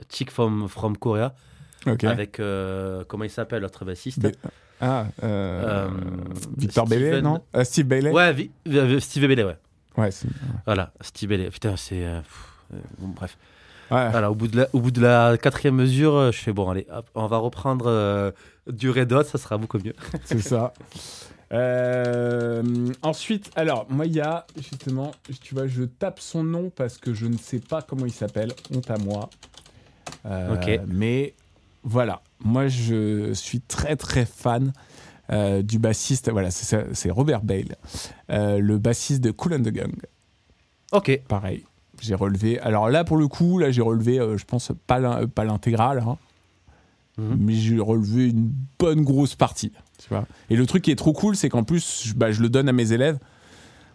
Chick 0.09 0.29
from, 0.29 0.67
from 0.67 0.97
Korea 0.97 1.33
avec, 1.85 2.41
comment 3.07 3.23
il 3.23 3.29
s'appelle, 3.29 3.61
l'autre 3.61 3.85
bassiste? 3.85 4.27
Ah, 4.81 5.05
euh, 5.23 5.87
Euh, 5.87 5.89
Victor 6.57 6.85
Bailey, 6.87 7.07
Steven- 7.11 7.23
non 7.23 7.41
Euh, 7.55 7.63
Steve 7.63 7.85
Bailey 7.87 8.11
Ouais, 8.11 8.33
Vi- 8.33 8.51
euh, 8.67 8.99
Steve 8.99 9.27
Bailey, 9.27 9.43
ouais. 9.43 9.57
Ouais, 9.97 10.11
c'est- 10.11 10.27
Voilà, 10.65 10.91
Steve 11.01 11.29
Bailey. 11.29 11.49
Putain, 11.49 11.77
c'est. 11.77 12.05
bon, 12.99 13.07
bref. 13.09 13.37
ouais. 13.91 14.09
Voilà, 14.11 14.29
au 14.31 14.35
bout, 14.35 14.47
de 14.47 14.57
la, 14.57 14.67
au 14.73 14.79
bout 14.81 14.91
de 14.91 15.01
la 15.01 15.37
quatrième 15.37 15.75
mesure, 15.75 16.31
je 16.31 16.37
fais 16.37 16.51
bon, 16.51 16.69
allez, 16.69 16.85
hop, 16.91 17.07
on 17.15 17.27
va 17.27 17.37
reprendre 17.37 17.85
euh, 17.87 18.31
du 18.67 18.89
Red 18.89 19.13
Hot, 19.13 19.23
ça 19.23 19.37
sera 19.37 19.57
beaucoup 19.57 19.77
mieux. 19.77 19.93
c'est 20.25 20.41
ça. 20.41 20.73
Euh, 21.53 22.63
ensuite, 23.01 23.51
alors, 23.55 23.85
moi, 23.89 24.05
il 24.05 24.13
y 24.15 24.19
a, 24.21 24.45
justement, 24.57 25.11
tu 25.41 25.53
vois, 25.55 25.67
je 25.67 25.83
tape 25.83 26.19
son 26.19 26.43
nom 26.43 26.69
parce 26.75 26.97
que 26.97 27.13
je 27.13 27.27
ne 27.27 27.37
sais 27.37 27.59
pas 27.59 27.81
comment 27.81 28.05
il 28.05 28.11
s'appelle. 28.11 28.51
Honte 28.75 28.89
à 28.91 28.97
moi. 28.97 29.29
Euh, 30.25 30.55
Ok. 30.55 30.81
Mais 30.87 31.33
voilà, 31.83 32.21
moi, 32.43 32.67
je 32.67 33.33
suis 33.33 33.61
très, 33.61 33.95
très 33.95 34.25
fan 34.25 34.73
euh, 35.31 35.61
du 35.63 35.79
bassiste, 35.79 36.29
voilà, 36.31 36.49
c'est 36.51 37.09
Robert 37.09 37.41
Bale, 37.41 37.75
euh, 38.29 38.59
le 38.59 38.77
bassiste 38.77 39.21
de 39.23 39.31
Cool 39.31 39.53
and 39.55 39.61
the 39.63 39.69
Gang. 39.69 39.93
Ok. 40.91 41.19
Pareil, 41.27 41.63
j'ai 42.01 42.13
relevé. 42.15 42.59
Alors 42.59 42.89
là, 42.89 43.03
pour 43.03 43.17
le 43.17 43.27
coup, 43.27 43.57
là, 43.57 43.71
j'ai 43.71 43.81
relevé, 43.81 44.19
euh, 44.19 44.37
je 44.37 44.45
pense, 44.45 44.71
pas 44.85 44.99
l'in- 44.99 45.25
pas 45.27 45.43
l'intégrale, 45.43 46.03
hein, 46.05 46.17
Mhm. 47.17 47.37
mais 47.39 47.53
j'ai 47.53 47.79
relevé 47.79 48.29
une 48.29 48.51
bonne 48.77 49.01
grosse 49.03 49.35
partie. 49.35 49.71
Tu 49.97 50.09
vois. 50.09 50.25
Et 50.49 50.55
le 50.55 50.65
truc 50.67 50.83
qui 50.83 50.91
est 50.91 50.95
trop 50.97 51.13
cool, 51.13 51.35
c'est 51.35 51.49
qu'en 51.49 51.63
plus, 51.63 52.03
je- 52.05 52.13
bah, 52.13 52.31
je 52.31 52.41
le 52.41 52.49
donne 52.49 52.69
à 52.69 52.73
mes 52.73 52.91
élèves. 52.91 53.17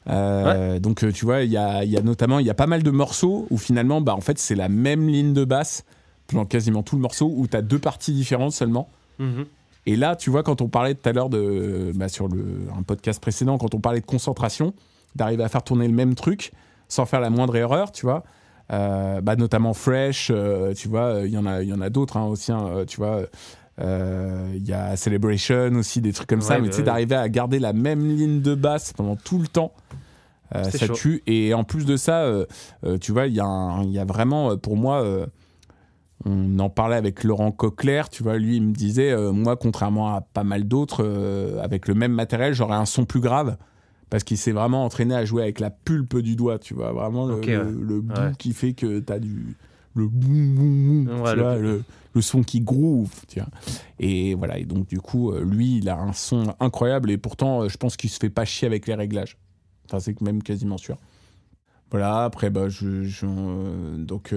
Euh, 0.08 0.78
Donc, 0.80 1.04
tu 1.12 1.24
vois, 1.24 1.42
il 1.42 1.50
y 1.50 1.56
a, 1.58 1.84
y 1.84 1.96
a 1.96 2.00
notamment, 2.02 2.38
il 2.38 2.46
y 2.46 2.50
a 2.50 2.54
pas 2.54 2.66
mal 2.66 2.82
de 2.82 2.90
morceaux 2.90 3.46
où 3.50 3.58
finalement, 3.58 4.00
bah, 4.00 4.14
en 4.14 4.20
fait, 4.22 4.38
c'est 4.38 4.54
la 4.54 4.68
même 4.68 5.06
ligne 5.08 5.34
de 5.34 5.44
basse 5.44 5.84
dans 6.34 6.44
quasiment 6.44 6.82
tout 6.82 6.96
le 6.96 7.02
morceau 7.02 7.32
où 7.34 7.46
tu 7.46 7.56
as 7.56 7.62
deux 7.62 7.78
parties 7.78 8.12
différentes 8.12 8.52
seulement. 8.52 8.88
Mhm. 9.18 9.44
Et 9.86 9.96
là, 9.96 10.14
tu 10.14 10.30
vois, 10.30 10.42
quand 10.42 10.60
on 10.60 10.68
parlait 10.68 10.94
tout 10.94 11.08
à 11.08 11.12
l'heure 11.12 11.30
de, 11.30 11.92
bah, 11.94 12.08
sur 12.08 12.28
le, 12.28 12.44
un 12.78 12.82
podcast 12.82 13.20
précédent, 13.20 13.56
quand 13.58 13.74
on 13.74 13.80
parlait 13.80 14.00
de 14.00 14.06
concentration, 14.06 14.74
d'arriver 15.16 15.42
à 15.42 15.48
faire 15.48 15.62
tourner 15.62 15.88
le 15.88 15.94
même 15.94 16.14
truc 16.14 16.52
sans 16.88 17.06
faire 17.06 17.20
la 17.20 17.30
moindre 17.30 17.56
erreur, 17.56 17.90
tu 17.92 18.04
vois. 18.06 18.22
Euh, 18.72 19.20
bah, 19.20 19.36
notamment 19.36 19.72
Fresh, 19.74 20.30
euh, 20.30 20.74
tu 20.74 20.86
vois, 20.88 21.06
euh, 21.06 21.26
il 21.26 21.32
y 21.32 21.38
en 21.38 21.46
a, 21.46 21.62
il 21.62 21.68
y 21.68 21.72
en 21.72 21.80
a 21.80 21.88
d'autres 21.90 22.16
hein, 22.18 22.26
aussi, 22.26 22.52
hein, 22.52 22.84
tu 22.86 22.98
vois. 22.98 23.22
euh, 23.80 24.52
Il 24.54 24.68
y 24.68 24.72
a 24.72 24.96
Celebration 24.96 25.72
aussi, 25.74 26.00
des 26.00 26.12
trucs 26.12 26.28
comme 26.28 26.40
ça, 26.42 26.58
mais 26.60 26.68
tu 26.68 26.76
sais, 26.76 26.82
d'arriver 26.82 27.16
à 27.16 27.28
garder 27.28 27.58
la 27.58 27.72
même 27.72 28.06
ligne 28.06 28.42
de 28.42 28.54
basse 28.54 28.92
pendant 28.92 29.16
tout 29.16 29.38
le 29.38 29.48
temps, 29.48 29.72
ça 30.52 30.86
chaud. 30.86 30.92
tue. 30.92 31.22
Et 31.26 31.54
en 31.54 31.64
plus 31.64 31.84
de 31.86 31.96
ça, 31.96 32.30
tu 33.00 33.12
vois, 33.12 33.26
il 33.26 33.32
y, 33.32 33.36
y 33.36 33.98
a 33.98 34.04
vraiment, 34.04 34.56
pour 34.56 34.76
moi, 34.76 35.04
on 36.24 36.58
en 36.58 36.68
parlait 36.70 36.96
avec 36.96 37.24
Laurent 37.24 37.50
Coquelaire, 37.52 38.08
tu 38.10 38.22
vois, 38.22 38.36
lui, 38.38 38.56
il 38.56 38.62
me 38.62 38.72
disait, 38.72 39.10
euh, 39.12 39.32
moi, 39.32 39.56
contrairement 39.56 40.14
à 40.14 40.20
pas 40.20 40.44
mal 40.44 40.64
d'autres, 40.68 41.02
euh, 41.04 41.60
avec 41.62 41.88
le 41.88 41.94
même 41.94 42.12
matériel, 42.12 42.52
j'aurais 42.54 42.76
un 42.76 42.86
son 42.86 43.04
plus 43.04 43.20
grave. 43.20 43.56
Parce 44.10 44.24
qu'il 44.24 44.36
s'est 44.38 44.50
vraiment 44.52 44.84
entraîné 44.84 45.14
à 45.14 45.24
jouer 45.24 45.42
avec 45.44 45.60
la 45.60 45.70
pulpe 45.70 46.16
du 46.18 46.34
doigt, 46.34 46.58
tu 46.58 46.74
vois, 46.74 46.92
vraiment 46.92 47.26
le, 47.26 47.34
Ok, 47.36 47.46
le, 47.46 47.58
ouais. 47.64 47.70
le 47.80 48.00
bout 48.00 48.20
Ouais. 48.20 48.32
qui 48.38 48.52
fait 48.52 48.72
que 48.72 48.98
t'as 48.98 49.18
du. 49.20 49.56
Le 49.94 50.06
boum, 50.08 50.54
boum, 50.54 51.04
boum, 51.06 51.20
Ouais, 51.20 51.30
tu 51.30 51.36
le- 51.36 51.42
vois, 51.42 51.56
le, 51.58 51.82
le 52.14 52.20
son 52.20 52.42
qui 52.42 52.60
groove, 52.60 53.10
tu 53.28 53.38
vois. 53.40 53.48
Et 54.00 54.34
voilà, 54.34 54.58
et 54.58 54.64
donc 54.64 54.86
du 54.88 55.00
coup, 55.00 55.30
euh, 55.32 55.44
lui, 55.44 55.78
il 55.78 55.88
a 55.88 55.98
un 55.98 56.12
son 56.12 56.54
incroyable 56.60 57.10
et 57.10 57.18
pourtant, 57.18 57.68
je 57.68 57.76
pense 57.76 57.96
qu'il 57.96 58.10
se 58.10 58.18
fait 58.18 58.30
pas 58.30 58.44
chier 58.44 58.66
avec 58.66 58.86
les 58.88 58.94
réglages. 58.94 59.36
Enfin, 59.86 60.00
c'est 60.00 60.20
même 60.20 60.42
quasiment 60.42 60.76
sûr. 60.78 60.96
Voilà, 61.90 62.22
après, 62.24 62.50
bah, 62.50 62.68
je, 62.68 63.02
je- 63.04 63.26
euh, 63.26 63.96
donc, 63.96 64.32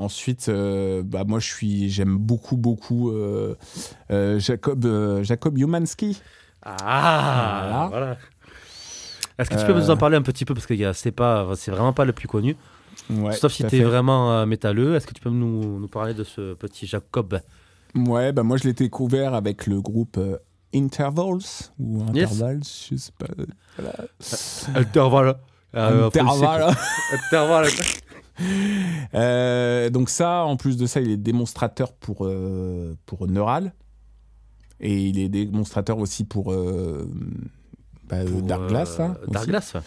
ensuite, 0.00 0.48
euh, 0.48 1.02
bah, 1.04 1.24
moi, 1.26 1.38
je 1.38 1.46
suis, 1.46 1.90
j'aime 1.90 2.16
beaucoup, 2.16 2.56
beaucoup 2.56 3.10
euh, 3.10 3.54
euh, 4.10 4.38
Jacob, 4.38 4.86
Jacob 5.22 5.58
Humanski. 5.58 6.20
Ah, 6.62 7.86
voilà. 7.90 8.16
Est-ce 9.38 9.48
que 9.48 9.58
tu 9.58 9.64
peux 9.64 9.72
nous 9.72 9.90
en 9.90 9.96
parler 9.96 10.16
un 10.16 10.22
petit 10.22 10.44
peu? 10.44 10.52
Parce 10.54 10.66
que 10.66 10.92
c'est 10.92 11.12
pas, 11.12 11.48
c'est 11.56 11.70
vraiment 11.70 11.92
pas 11.92 12.04
le 12.04 12.12
plus 12.12 12.28
connu. 12.28 12.56
Ouais, 13.08 13.32
Sauf 13.32 13.52
si 13.52 13.64
tu 13.64 13.76
es 13.76 13.82
vraiment 13.82 14.44
métalleux. 14.46 14.94
Est-ce 14.96 15.06
que 15.06 15.14
tu 15.14 15.22
peux 15.22 15.30
nous, 15.30 15.80
nous 15.80 15.88
parler 15.88 16.12
de 16.12 16.24
ce 16.24 16.54
petit 16.54 16.86
Jacob? 16.86 17.40
Ouais, 17.94 18.32
bah, 18.32 18.42
moi, 18.42 18.56
je 18.56 18.64
l'ai 18.64 18.74
découvert 18.74 19.34
avec 19.34 19.66
le 19.66 19.80
groupe 19.80 20.20
Intervals, 20.74 21.70
ou 21.78 22.04
Yes. 22.14 22.32
Intervals, 22.32 22.62
je 22.90 22.96
sais 22.96 23.12
pas. 23.18 23.26
Voilà. 23.78 23.94
Intervalle. 24.74 25.36
Euh, 25.74 26.06
Intervals. 26.06 26.74
Euh, 29.14 29.90
donc 29.90 30.08
ça, 30.08 30.44
en 30.44 30.56
plus 30.56 30.76
de 30.76 30.86
ça, 30.86 31.00
il 31.00 31.10
est 31.10 31.16
démonstrateur 31.16 31.92
pour, 31.92 32.18
euh, 32.26 32.94
pour 33.06 33.26
Neural. 33.26 33.72
Et 34.78 35.02
il 35.08 35.18
est 35.18 35.28
démonstrateur 35.28 35.98
aussi 35.98 36.24
pour, 36.24 36.52
euh, 36.52 37.04
bah, 38.08 38.18
euh, 38.18 38.26
Pour, 38.30 38.42
Dark 38.42 38.68
Glass. 38.68 38.98
là, 38.98 39.16
Dark. 39.28 39.46
Glass. 39.48 39.74
ouais. 39.74 39.80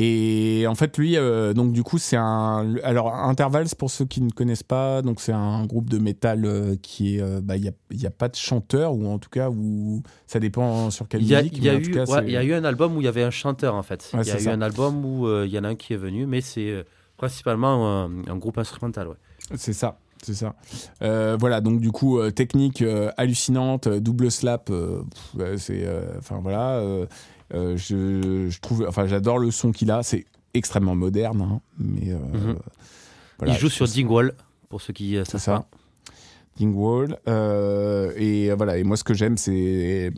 Et 0.00 0.66
en 0.68 0.74
fait, 0.76 0.96
lui, 0.98 1.16
donc 1.56 1.72
du 1.72 1.82
coup, 1.82 1.98
c'est 1.98 2.16
un. 2.16 2.76
Alors, 2.84 3.14
Intervals, 3.14 3.66
pour 3.76 3.90
ceux 3.90 4.04
qui 4.04 4.20
ne 4.20 4.30
connaissent 4.30 4.62
pas, 4.62 5.02
donc 5.02 5.20
c'est 5.20 5.32
un 5.32 5.64
groupe 5.66 5.88
de 5.90 5.98
métal 5.98 6.76
qui 6.82 7.16
est. 7.16 7.40
bah, 7.42 7.56
Il 7.56 7.62
n'y 7.62 7.68
a, 7.68 7.72
y 7.92 8.06
a 8.06 8.10
pas 8.10 8.28
de 8.28 8.36
chanteur, 8.36 8.94
ou 8.94 9.06
en 9.08 9.18
tout 9.18 9.30
cas, 9.30 9.50
où 9.50 10.02
ça 10.28 10.38
dépend 10.38 10.90
sur 10.90 11.08
quelle 11.08 11.22
Il 11.22 11.28
y 11.28 11.34
a, 11.34 11.38
musique. 11.42 11.58
il 11.58 11.64
y 11.64 11.68
a 11.68 11.74
eu, 11.74 11.90
cas, 11.90 12.00
ouais, 12.00 12.06
c'est- 12.06 12.24
il 12.26 12.30
y 12.32 12.36
a 12.36 12.44
eu 12.44 12.52
un 12.54 12.62
album 12.64 12.96
où 12.96 13.00
il 13.00 13.04
y 13.04 13.08
avait 13.08 13.24
un 13.24 13.30
chanteur 13.30 13.74
en 13.74 13.82
fait. 13.82 14.08
Ouais, 14.14 14.20
il 14.22 14.28
y 14.28 14.30
a 14.30 14.36
eu 14.36 14.40
ça. 14.40 14.52
un 14.52 14.62
album 14.62 15.04
où 15.04 15.26
il 15.44 15.50
y 15.50 15.58
en 15.58 15.64
a 15.64 15.68
un 15.68 15.74
qui 15.74 15.94
est 15.94 15.96
venu, 15.96 16.26
mais 16.26 16.42
c'est 16.42 16.84
principalement 17.18 18.04
un, 18.04 18.36
groupe 18.36 18.56
instrumental. 18.56 19.08
Ouais. 19.08 19.14
C'est 19.56 19.74
ça, 19.74 19.98
c'est 20.22 20.34
ça. 20.34 20.54
Euh, 21.02 21.36
voilà, 21.38 21.60
donc 21.60 21.80
du 21.80 21.90
coup, 21.92 22.18
euh, 22.18 22.30
technique 22.30 22.80
euh, 22.80 23.10
hallucinante, 23.18 23.88
double 23.88 24.30
slap, 24.30 24.70
c'est, 25.58 25.86
enfin 26.18 26.38
voilà, 26.42 26.80
je, 27.52 28.46
je 28.48 28.60
trouve, 28.60 28.86
enfin 28.88 29.06
j'adore 29.06 29.38
le 29.38 29.50
son 29.50 29.72
qu'il 29.72 29.90
a, 29.90 30.02
c'est 30.02 30.24
extrêmement 30.54 30.94
moderne, 30.94 31.42
hein, 31.42 31.60
mais 31.78 32.12
Mhm. 32.12 32.56
voilà, 33.38 33.52
il 33.52 33.58
joue 33.58 33.68
sur 33.68 33.86
Dingwall, 33.86 34.32
pour 34.70 34.80
ceux 34.80 34.92
qui 34.94 35.16
savent 35.26 35.40
ça. 35.40 35.66
Dingwall, 36.58 37.18
euh, 37.28 38.12
et 38.16 38.50
euh, 38.50 38.54
voilà, 38.56 38.78
et 38.78 38.84
moi 38.84 38.96
ce 38.96 39.04
que 39.04 39.14
j'aime 39.14 39.36
c'est 39.36 40.12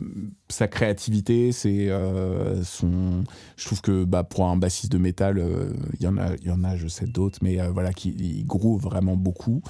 sa 0.49 0.67
créativité, 0.67 1.51
c'est 1.51 1.89
euh, 1.89 2.63
son. 2.63 3.23
Je 3.57 3.65
trouve 3.65 3.81
que 3.81 4.03
bah, 4.03 4.23
pour 4.23 4.45
un 4.47 4.57
bassiste 4.57 4.91
de 4.91 4.97
métal, 4.97 5.37
euh, 5.37 5.73
il 5.99 6.03
y 6.03 6.07
en 6.07 6.17
a, 6.17 6.35
il 6.41 6.47
y 6.47 6.51
en 6.51 6.63
a, 6.63 6.75
je 6.75 6.87
sais 6.87 7.05
d'autres, 7.05 7.39
mais 7.41 7.57
voilà, 7.69 7.93
qui 7.93 8.09
il 8.09 8.45
groove 8.45 8.81
vraiment 8.81 9.15
beaucoup. 9.15 9.61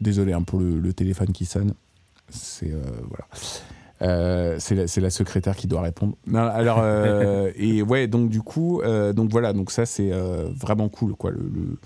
Désolé 0.00 0.32
hein, 0.32 0.42
pour 0.42 0.58
le, 0.58 0.78
le 0.78 0.92
téléphone 0.92 1.32
qui 1.32 1.46
sonne. 1.46 1.72
C'est 2.28 2.72
voilà. 3.08 3.26
Euh, 4.02 4.56
c'est 4.58 5.00
la, 5.00 5.10
secrétaire 5.10 5.56
qui 5.56 5.66
doit 5.66 5.80
répondre. 5.80 6.16
Non, 6.26 6.40
alors 6.40 6.78
euh, 6.80 7.50
et 7.56 7.80
ouais 7.82 8.06
donc 8.08 8.28
du 8.28 8.42
coup 8.42 8.80
euh, 8.82 9.12
donc 9.12 9.30
voilà 9.30 9.52
donc 9.52 9.70
ça 9.70 9.86
c'est 9.86 10.10
vraiment 10.10 10.88
cool 10.88 11.14
quoi 11.14 11.30
le, 11.30 11.38
le 11.38 11.78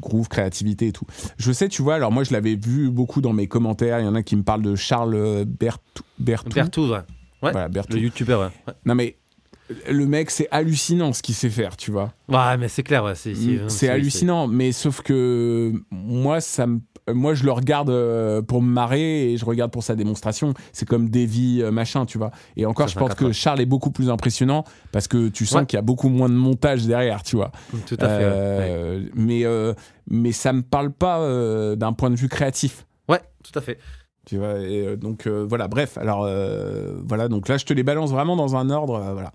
groove 0.00 0.28
créativité 0.28 0.88
et 0.88 0.92
tout. 0.92 1.04
Je 1.36 1.52
sais 1.52 1.68
tu 1.68 1.82
vois 1.82 1.94
alors 1.94 2.10
moi 2.12 2.24
je 2.24 2.32
l'avais 2.32 2.56
vu 2.56 2.90
beaucoup 2.90 3.20
dans 3.20 3.32
mes 3.32 3.46
commentaires 3.46 4.00
il 4.00 4.04
y 4.04 4.08
en 4.08 4.14
a 4.14 4.22
qui 4.22 4.34
me 4.36 4.42
parlent 4.42 4.62
de 4.62 4.74
Charles 4.74 5.44
Bertou 5.46 6.02
Bertou, 6.18 6.50
Bertou, 6.54 6.82
ouais. 6.88 6.98
Ouais, 7.42 7.52
voilà 7.52 7.68
Bertou. 7.68 7.96
le 7.96 8.02
youtubeur. 8.02 8.40
Ouais. 8.40 8.46
Ouais. 8.68 8.74
Non 8.84 8.94
mais 8.94 9.16
le 9.88 10.04
mec 10.06 10.30
c'est 10.30 10.48
hallucinant 10.50 11.12
ce 11.12 11.22
qu'il 11.22 11.34
sait 11.34 11.48
faire 11.48 11.76
tu 11.76 11.90
vois. 11.92 12.12
Ouais, 12.28 12.56
mais 12.58 12.66
c'est 12.68 12.82
clair, 12.82 13.04
ouais. 13.04 13.14
C'est 13.14 13.32
Mm, 13.34 13.68
C'est 13.68 13.88
hallucinant, 13.88 14.48
mais 14.48 14.72
sauf 14.72 15.00
que 15.00 15.72
moi, 15.92 16.40
ça 16.40 16.66
me- 16.66 16.80
moi, 17.12 17.34
je 17.34 17.44
le 17.44 17.52
regarde 17.52 17.90
euh, 17.90 18.42
pour 18.42 18.62
me 18.62 18.70
marrer 18.70 19.32
et 19.32 19.36
je 19.36 19.44
regarde 19.44 19.70
pour 19.70 19.82
sa 19.82 19.94
démonstration. 19.96 20.54
C'est 20.72 20.86
comme 20.88 21.08
Davy, 21.10 21.60
euh, 21.62 21.70
machin, 21.70 22.06
tu 22.06 22.18
vois. 22.18 22.30
Et 22.56 22.66
encore, 22.66 22.88
je 22.88 22.94
pense 22.94 23.08
54, 23.10 23.28
que. 23.28 23.32
Charles 23.32 23.60
est 23.60 23.66
beaucoup 23.66 23.90
plus 23.90 24.10
impressionnant 24.10 24.64
parce 24.92 25.08
que 25.08 25.28
tu 25.28 25.46
sens 25.46 25.60
Ouais. 25.60 25.66
qu'il 25.66 25.76
y 25.76 25.78
a 25.78 25.82
beaucoup 25.82 26.08
moins 26.08 26.28
de 26.28 26.34
montage 26.34 26.86
derrière, 26.86 27.22
tu 27.22 27.36
vois. 27.36 27.50
Tout 27.86 27.96
à 28.00 28.08
fait. 28.08 28.24
Ouais. 28.24 28.30
Euh, 28.30 29.00
Mais, 29.14 29.44
euh, 29.44 29.74
mais 30.08 30.32
ça 30.32 30.52
me 30.52 30.62
parle 30.62 30.90
pas 30.92 31.20
euh, 31.20 31.76
d'un 31.76 31.92
point 31.92 32.10
de 32.10 32.16
vue 32.16 32.28
créatif. 32.28 32.86
Ouais, 33.08 33.20
tout 33.42 33.58
à 33.58 33.62
fait. 33.62 33.78
Tu 34.26 34.36
vois, 34.36 34.58
et, 34.60 34.86
euh, 34.86 34.96
donc 34.96 35.26
euh, 35.26 35.46
voilà, 35.48 35.66
bref, 35.66 35.96
alors 35.98 36.24
euh, 36.24 37.00
voilà, 37.08 37.26
donc 37.28 37.48
là 37.48 37.56
je 37.56 37.64
te 37.64 37.72
les 37.72 37.82
balance 37.82 38.10
vraiment 38.10 38.36
dans 38.36 38.54
un 38.54 38.68
ordre, 38.70 38.94
euh, 38.96 39.12
voilà. 39.14 39.32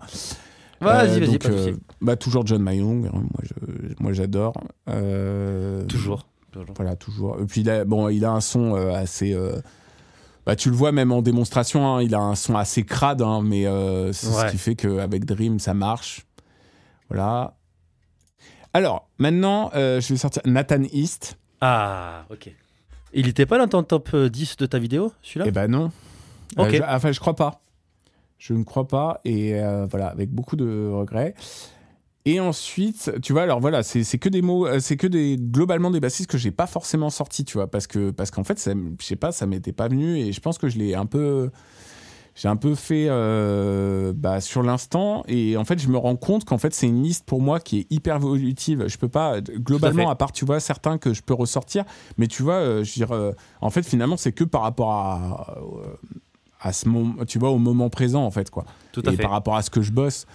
Vas-y, 0.80 1.22
Euh, 1.22 1.26
vas-y, 1.26 1.38
euh, 1.50 1.72
bah, 2.00 2.16
toujours 2.16 2.46
John 2.46 2.62
Mayong, 2.62 3.10
moi, 3.98 4.12
j'adore. 4.12 4.54
Euh, 4.88 5.84
Toujours. 5.86 6.26
Toujours. 6.60 6.74
Voilà, 6.76 6.96
toujours. 6.96 7.40
Et 7.40 7.44
puis 7.46 7.60
il 7.62 7.70
a, 7.70 7.84
bon, 7.84 8.08
il 8.08 8.24
a 8.24 8.30
un 8.32 8.40
son 8.40 8.74
euh, 8.76 8.92
assez. 8.94 9.32
euh, 9.34 9.60
bah, 10.44 10.54
tu 10.56 10.70
le 10.70 10.76
vois 10.76 10.92
même 10.92 11.10
en 11.12 11.22
démonstration, 11.22 11.86
hein, 11.96 12.02
il 12.02 12.14
a 12.14 12.20
un 12.20 12.34
son 12.36 12.54
assez 12.56 12.84
crade, 12.84 13.20
hein, 13.22 13.40
mais 13.42 13.66
euh, 13.66 14.12
c'est 14.12 14.28
Ouais. 14.28 14.46
ce 14.46 14.52
qui 14.52 14.58
fait 14.58 14.74
qu'avec 14.76 15.24
Dream 15.24 15.58
ça 15.58 15.74
marche. 15.74 16.24
Voilà. 17.08 17.54
Alors, 18.72 19.08
maintenant, 19.18 19.70
euh, 19.74 20.00
je 20.00 20.08
vais 20.12 20.18
sortir 20.18 20.42
Nathan 20.44 20.82
East. 20.92 21.38
Ah, 21.60 22.24
ok. 22.30 22.52
Il 23.14 23.28
était 23.28 23.46
pas 23.46 23.58
dans 23.58 23.68
ton 23.68 23.82
top 23.82 24.10
euh, 24.14 24.28
10 24.28 24.56
de 24.56 24.66
ta 24.66 24.78
vidéo, 24.78 25.12
celui-là? 25.22 25.46
Eh 25.48 25.50
ben 25.50 25.68
non. 25.70 25.90
Ok. 26.58 26.66
Euh, 26.66 26.70
je- 26.78 26.82
enfin, 26.82 27.12
je 27.12 27.18
crois 27.20 27.34
pas. 27.34 27.60
Je 28.38 28.52
ne 28.52 28.64
crois 28.64 28.86
pas. 28.86 29.20
Et 29.24 29.54
voilà, 29.90 30.08
avec 30.08 30.30
beaucoup 30.30 30.56
de 30.56 30.90
regrets. 30.92 31.34
Et 32.28 32.40
ensuite, 32.40 33.12
tu 33.22 33.32
vois, 33.32 33.42
alors 33.42 33.60
voilà, 33.60 33.84
c'est 33.84 34.18
que 34.18 34.28
des 34.28 34.42
mots, 34.42 34.66
euh, 34.66 34.80
c'est 34.80 34.96
que 34.96 35.06
des 35.06 35.36
globalement 35.36 35.92
des 35.92 36.00
bassistes 36.00 36.28
que 36.28 36.36
j'ai 36.36 36.50
pas 36.50 36.66
forcément 36.66 37.08
sortis, 37.08 37.44
tu 37.44 37.56
vois, 37.56 37.68
parce 37.68 37.86
que 37.86 38.10
parce 38.10 38.32
qu'en 38.32 38.42
fait, 38.42 38.58
ça 38.58 38.72
je 39.00 39.06
sais 39.06 39.14
pas, 39.14 39.30
ça 39.30 39.46
m'était 39.46 39.72
pas 39.72 39.86
venu 39.86 40.18
et 40.18 40.32
je 40.32 40.40
pense 40.40 40.58
que 40.58 40.68
je 40.68 40.76
l'ai 40.76 40.96
un 40.96 41.06
peu, 41.06 41.50
j'ai 42.34 42.48
un 42.48 42.56
peu 42.56 42.74
fait 42.74 43.06
euh, 43.08 44.12
bah, 44.12 44.40
sur 44.40 44.64
l'instant 44.64 45.22
et 45.28 45.56
en 45.56 45.64
fait, 45.64 45.78
je 45.78 45.88
me 45.88 45.96
rends 45.96 46.16
compte 46.16 46.44
qu'en 46.44 46.58
fait, 46.58 46.74
c'est 46.74 46.88
une 46.88 47.00
liste 47.00 47.24
pour 47.26 47.40
moi 47.40 47.60
qui 47.60 47.78
est 47.78 47.86
hyper 47.90 48.16
évolutive. 48.16 48.88
Je 48.88 48.98
peux 48.98 49.08
pas 49.08 49.40
globalement, 49.40 50.10
à, 50.10 50.16
part 50.16 50.32
tu 50.32 50.44
vois 50.44 50.58
certains 50.58 50.98
que 50.98 51.14
je 51.14 51.22
peux 51.22 51.34
ressortir, 51.34 51.84
mais 52.18 52.26
tu 52.26 52.42
vois, 52.42 52.54
euh, 52.54 52.82
je 52.82 52.90
veux 52.90 53.06
dire, 53.06 53.12
euh, 53.12 53.30
en 53.60 53.70
fait, 53.70 53.86
finalement, 53.86 54.16
c'est 54.16 54.32
que 54.32 54.42
par 54.42 54.62
rapport 54.62 54.90
à 54.90 55.58
à 56.60 56.72
ce 56.72 56.88
moment, 56.88 57.24
tu 57.26 57.38
vois, 57.38 57.50
au 57.50 57.58
moment 57.58 57.90
présent, 57.90 58.24
en 58.24 58.30
fait, 58.30 58.50
quoi 58.50 58.64
Tout 58.90 59.02
à 59.06 59.12
et 59.12 59.16
fait. 59.16 59.22
par 59.22 59.30
rapport 59.30 59.56
à 59.56 59.62
ce 59.62 59.70
que 59.70 59.82
je 59.82 59.92
bosse. 59.92 60.26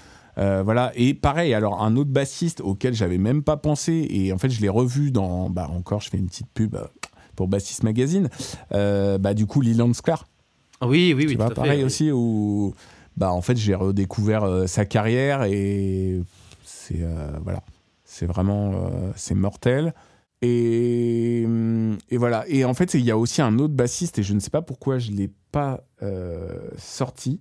Euh, 0.41 0.63
voilà, 0.63 0.91
et 0.95 1.13
pareil, 1.13 1.53
alors 1.53 1.83
un 1.83 1.95
autre 1.95 2.09
bassiste 2.09 2.61
auquel 2.61 2.95
j'avais 2.95 3.19
même 3.19 3.43
pas 3.43 3.57
pensé, 3.57 4.07
et 4.09 4.33
en 4.33 4.39
fait 4.39 4.49
je 4.49 4.59
l'ai 4.59 4.69
revu 4.69 5.11
dans, 5.11 5.51
bah 5.51 5.69
encore 5.71 6.01
je 6.01 6.09
fais 6.09 6.17
une 6.17 6.27
petite 6.27 6.49
pub 6.51 6.75
euh, 6.75 6.85
pour 7.35 7.47
Bassiste 7.47 7.83
Magazine, 7.83 8.27
euh, 8.73 9.19
bah 9.19 9.35
du 9.35 9.45
coup 9.45 9.61
Leland 9.61 9.93
Sklar. 9.93 10.25
Oui, 10.81 11.13
oui, 11.15 11.25
oui. 11.27 11.35
Vois, 11.35 11.45
tout 11.45 11.51
à 11.51 11.55
fait, 11.55 11.61
pareil 11.61 11.79
oui. 11.79 11.85
aussi, 11.85 12.11
où 12.11 12.73
bah, 13.17 13.31
en 13.31 13.41
fait, 13.41 13.55
j'ai 13.55 13.75
redécouvert 13.75 14.43
euh, 14.43 14.65
sa 14.65 14.85
carrière 14.85 15.43
et 15.43 16.19
c'est 16.63 17.05
voilà, 17.43 17.61
c'est 18.03 18.25
vraiment 18.25 18.73
c'est 19.15 19.35
mortel. 19.35 19.93
Et, 20.43 21.45
et 22.09 22.17
voilà. 22.17 22.45
Et 22.47 22.65
en 22.65 22.73
fait, 22.73 22.93
il 22.93 23.01
y 23.01 23.11
a 23.11 23.17
aussi 23.17 23.41
un 23.41 23.57
autre 23.59 23.73
bassiste, 23.73 24.19
et 24.19 24.23
je 24.23 24.33
ne 24.33 24.39
sais 24.39 24.49
pas 24.49 24.61
pourquoi 24.61 24.97
je 24.99 25.11
ne 25.11 25.17
l'ai 25.17 25.31
pas 25.51 25.83
euh, 26.01 26.69
sorti, 26.77 27.39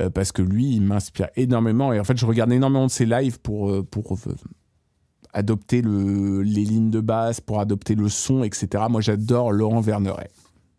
euh, 0.00 0.10
parce 0.10 0.32
que 0.32 0.42
lui, 0.42 0.74
il 0.74 0.82
m'inspire 0.82 1.28
énormément. 1.36 1.92
Et 1.92 2.00
en 2.00 2.04
fait, 2.04 2.16
je 2.16 2.26
regarde 2.26 2.52
énormément 2.52 2.86
de 2.86 2.90
ses 2.90 3.06
lives 3.06 3.40
pour, 3.40 3.70
euh, 3.70 3.82
pour 3.82 4.12
euh, 4.14 4.34
adopter 5.32 5.80
le, 5.82 6.42
les 6.42 6.64
lignes 6.64 6.90
de 6.90 7.00
basse, 7.00 7.40
pour 7.40 7.60
adopter 7.60 7.94
le 7.94 8.08
son, 8.08 8.42
etc. 8.44 8.84
Moi, 8.90 9.00
j'adore 9.00 9.52
Laurent 9.52 9.80
Verneret 9.80 10.30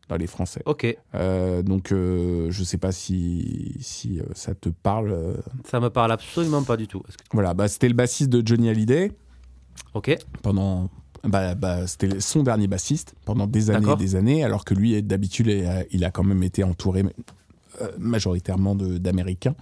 dans 0.08 0.18
les 0.18 0.28
Français. 0.28 0.62
Ok, 0.68 0.96
Euh, 1.16 1.64
donc, 1.64 1.92
euh, 1.92 2.52
je 2.52 2.64
sais 2.64 2.78
pas 2.78 2.92
si, 2.92 3.76
si 3.80 4.20
euh, 4.20 4.24
ça 4.36 4.54
te 4.54 4.70
parle. 4.70 5.42
ça 5.66 5.80
me 5.80 5.90
parle 5.90 6.12
absolument 6.12 6.62
pas 6.64 6.78
du 6.78 6.88
tout. 6.88 7.00
Que- 7.00 7.12
Voilà, 7.34 7.54
bah, 7.56 7.68
c'était 7.68 7.88
le 7.88 7.96
bassiste 7.96 8.30
de 8.30 8.46
Johnny 8.46 8.70
Hallyday 8.70 9.12
Ok, 9.96 10.16
pendant. 10.44 10.90
Bah, 11.28 11.56
bah, 11.56 11.88
c'était 11.88 12.20
son 12.20 12.44
dernier 12.44 12.68
bassiste 12.68 13.16
pendant 13.26 13.48
des 13.48 13.70
années 13.72 13.92
et 13.94 13.96
des 13.98 14.16
années, 14.16 14.44
alors 14.44 14.64
que 14.66 14.74
lui, 14.74 15.02
d'habitude, 15.02 15.48
il 15.92 16.04
a, 16.06 16.12
quand 16.12 16.24
même 16.24 16.44
été 16.44 16.64
entouré 16.64 17.04
euh, 17.82 17.88
majoritairement 17.98 18.76
d'Américains 18.76 19.56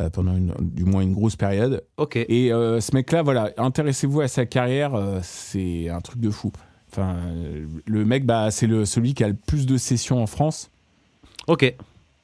euh, 0.00 0.10
pendant 0.10 0.36
une- 0.36 0.54
du 0.60 0.84
moins 0.84 1.02
une 1.02 1.12
grosse 1.12 1.36
période. 1.36 1.82
ok. 1.96 2.16
Et 2.16 2.52
euh, 2.52 2.80
ce 2.80 2.94
mec-là, 2.94 3.22
voilà, 3.22 3.52
intéressez-vous 3.58 4.20
à 4.22 4.28
sa 4.28 4.44
carrière, 4.46 4.94
euh, 4.94 5.20
c'est 5.22 5.88
un 5.88 6.00
truc 6.00 6.20
de 6.20 6.30
fou. 6.30 6.50
Enfin, 6.90 7.16
le 7.86 8.04
mec, 8.04 8.26
bah, 8.26 8.50
c'est 8.50 8.66
celui 8.84 9.14
qui 9.14 9.24
a 9.24 9.28
le 9.28 9.34
plus 9.34 9.64
de 9.66 9.76
sessions 9.78 10.22
en 10.22 10.26
France. 10.26 10.70
Ok, 11.46 11.74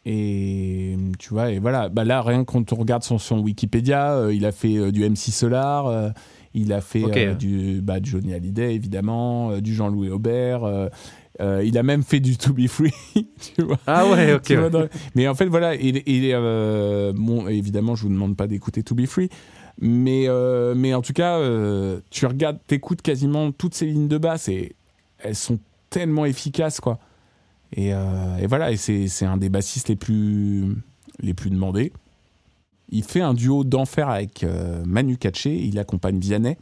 Et 0.07 0.97
tu 1.19 1.31
vois, 1.31 1.51
et 1.53 1.59
voilà, 1.59 1.89
bah 1.89 2.05
là, 2.05 2.23
rien 2.23 2.45
quand 2.45 2.73
on 2.73 2.77
regarde 2.77 3.03
son, 3.03 3.19
son 3.19 3.39
Wikipédia, 3.41 4.29
il 4.31 4.45
a 4.47 4.53
fait 4.53 4.93
du 4.93 5.05
MC 5.09 5.31
Solar, 5.33 6.13
il 6.61 6.73
a 6.73 6.81
fait 6.81 7.05
Ok. 7.05 7.17
euh, 7.17 7.35
du 7.35 7.81
bah, 7.83 7.99
Johnny 8.03 8.35
Hallyday, 8.35 8.75
évidemment, 8.75 9.51
euh, 9.53 9.61
du 9.61 9.75
Jean-Louis 9.75 10.11
Aubert, 10.11 10.65
euh, 10.65 10.89
il 11.65 11.79
a 11.79 11.83
même 11.83 12.03
fait 12.03 12.21
du 12.21 12.37
To 12.37 12.53
Be 12.53 12.67
Free, 12.67 12.93
tu 13.15 13.63
vois. 13.63 13.79
Ah 13.87 14.07
ouais, 14.09 14.35
ok. 14.35 14.51
Vois, 14.53 14.71
dans- 14.71 14.89
Mais 15.15 15.29
en 15.29 15.35
fait, 15.35 15.47
voilà, 15.47 15.75
il, 15.77 16.03
il 16.07 16.25
est. 16.25 16.35
euh, 16.35 17.13
bon, 17.15 17.47
évidemment, 17.49 17.95
je 17.95 18.03
vous 18.03 18.09
demande 18.09 18.37
pas 18.37 18.47
d'écouter 18.47 18.83
To 18.83 18.95
Be 18.95 19.07
Free. 19.07 19.29
Mais, 19.81 20.25
euh, 20.27 20.75
mais 20.77 20.93
en 20.95 21.03
tout 21.03 21.13
cas, 21.13 21.39
tu 22.11 22.27
regardes, 22.27 22.59
t'écoutes 22.67 23.01
quasiment 23.03 23.53
toutes 23.53 23.75
ces 23.75 23.87
lignes 23.87 24.09
de 24.09 24.19
basse 24.19 24.49
et 24.49 24.75
elles 25.21 25.37
sont 25.37 25.59
tellement 25.91 26.25
efficaces, 26.25 26.81
quoi. 26.81 26.99
Et, 27.77 27.91
et 27.91 28.47
voilà, 28.49 28.73
et 28.73 28.77
c'est 28.77 29.07
c'est 29.09 29.27
un 29.27 29.37
des 29.37 29.49
bassistes 29.51 29.89
les 29.89 29.95
plus, 29.97 30.65
les 31.21 31.35
plus 31.35 31.51
demandés. 31.51 31.93
Il 32.91 33.05
fait 33.05 33.21
un 33.21 33.35
duo 33.35 33.65
d'enfer 33.65 34.09
avec 34.09 34.43
euh, 34.45 34.83
Manu 34.87 35.17
Katché, 35.19 35.55
il 35.57 35.79
accompagne 35.79 36.19
Vianney. 36.19 36.57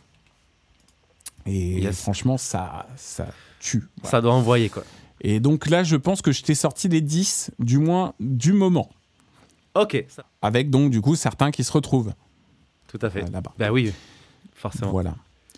Et 1.47 1.81
Yes. 1.81 2.01
franchement, 2.01 2.37
ça, 2.39 2.87
ça 2.97 3.29
tue. 3.61 3.85
Voilà. 3.99 4.11
Ça 4.11 4.21
doit 4.21 4.35
envoyer 4.35 4.69
quoi. 4.69 4.83
Et 5.21 5.41
donc 5.41 5.69
là, 5.69 5.85
je 5.85 5.97
pense 5.97 6.23
que 6.23 6.33
je 6.33 6.43
t'ai 6.43 6.55
sorti 6.55 6.89
les 6.89 7.01
10, 7.01 7.51
du 7.59 7.79
moins 7.79 8.13
du 8.21 8.53
moment. 8.53 8.91
Ok, 9.75 10.05
ça- 10.09 10.25
Avec 10.43 10.71
donc, 10.71 10.91
du 10.91 11.01
coup, 11.01 11.15
certains 11.17 11.51
qui 11.51 11.63
se 11.65 11.73
retrouvent 11.73 12.13
tout 12.89 12.99
à 13.03 13.11
fait. 13.11 13.23
euh, 13.23 13.29
là-bas. 13.31 13.53
Ben 13.59 13.71
oui, 13.71 13.93
forcément. 14.55 14.91
Voilà. 14.91 15.15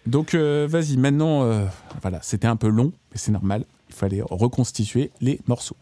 Donc, 0.07 0.35
euh, 0.35 0.66
vas-y, 0.68 0.96
maintenant, 0.96 1.42
euh, 1.44 1.66
voilà, 2.02 2.20
c'était 2.22 2.46
un 2.46 2.57
peu 2.57 2.68
long, 2.68 2.92
mais 3.12 3.18
c'est 3.18 3.33
normal. 3.33 3.64
Il 3.88 3.94
fallait 3.94 4.22
reconstituer 4.22 5.11
les 5.20 5.40
morceaux. 5.46 5.76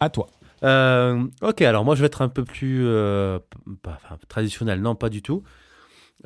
À 0.00 0.08
toi. 0.10 0.28
Euh, 0.64 1.26
ok, 1.40 1.62
alors 1.62 1.84
moi 1.84 1.94
je 1.94 2.00
vais 2.00 2.06
être 2.06 2.22
un 2.22 2.28
peu 2.28 2.44
plus 2.44 2.86
euh, 2.86 3.38
traditionnel, 4.28 4.80
non 4.80 4.94
pas 4.94 5.08
du 5.08 5.22
tout. 5.22 5.42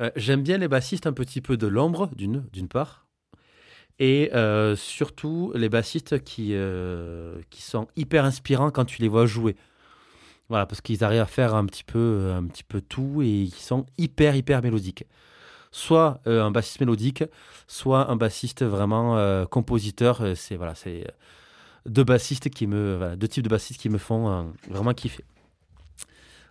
Euh, 0.01 0.11
J'aime 0.15 0.43
bien 0.43 0.57
les 0.57 0.67
bassistes 0.67 1.07
un 1.07 1.13
petit 1.13 1.41
peu 1.41 1.57
de 1.57 1.67
l'ombre, 1.67 2.09
d'une 2.15 2.67
part, 2.67 3.07
et 3.99 4.31
surtout 4.75 5.51
les 5.55 5.69
bassistes 5.69 6.23
qui, 6.23 6.53
qui 7.49 7.61
sont 7.61 7.87
hyper 7.95 8.25
inspirants 8.25 8.71
quand 8.71 8.85
tu 8.85 9.01
les 9.01 9.07
vois 9.07 9.25
jouer. 9.25 9.55
Voilà, 10.49 10.65
parce 10.65 10.81
qu'ils 10.81 11.03
arrivent 11.03 11.21
à 11.21 11.25
faire 11.25 11.55
un 11.55 11.65
petit 11.65 11.83
peu, 11.83 12.31
un 12.33 12.45
petit 12.45 12.63
peu 12.63 12.79
tout 12.79 13.21
et 13.21 13.49
qui 13.53 13.63
sont 13.63 13.85
hyper 13.97 14.35
hyper 14.35 14.61
mélodiques. 14.61 15.05
Soit 15.71 16.21
un 16.25 16.51
bassiste 16.51 16.79
mélodique, 16.79 17.23
soit 17.67 18.09
un 18.09 18.15
bassiste 18.15 18.63
vraiment 18.63 19.45
compositeur. 19.47 20.21
C'est 20.35 20.55
voilà, 20.55 20.75
c'est 20.75 21.05
deux 21.87 22.03
bassistes 22.03 22.49
qui 22.49 22.67
me, 22.67 22.97
voilà, 22.97 23.15
deux 23.15 23.27
types 23.27 23.43
de 23.43 23.49
bassistes 23.49 23.79
qui 23.79 23.89
me 23.89 23.97
font 23.97 24.29
euh, 24.29 24.43
vraiment 24.69 24.93
kiffer. 24.93 25.25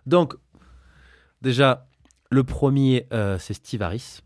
Donc, 0.05 0.35
déjà, 1.41 1.87
le 2.29 2.43
premier, 2.43 3.07
euh, 3.13 3.37
c'est 3.39 3.53
Steve 3.53 3.81
Harris 3.81 4.21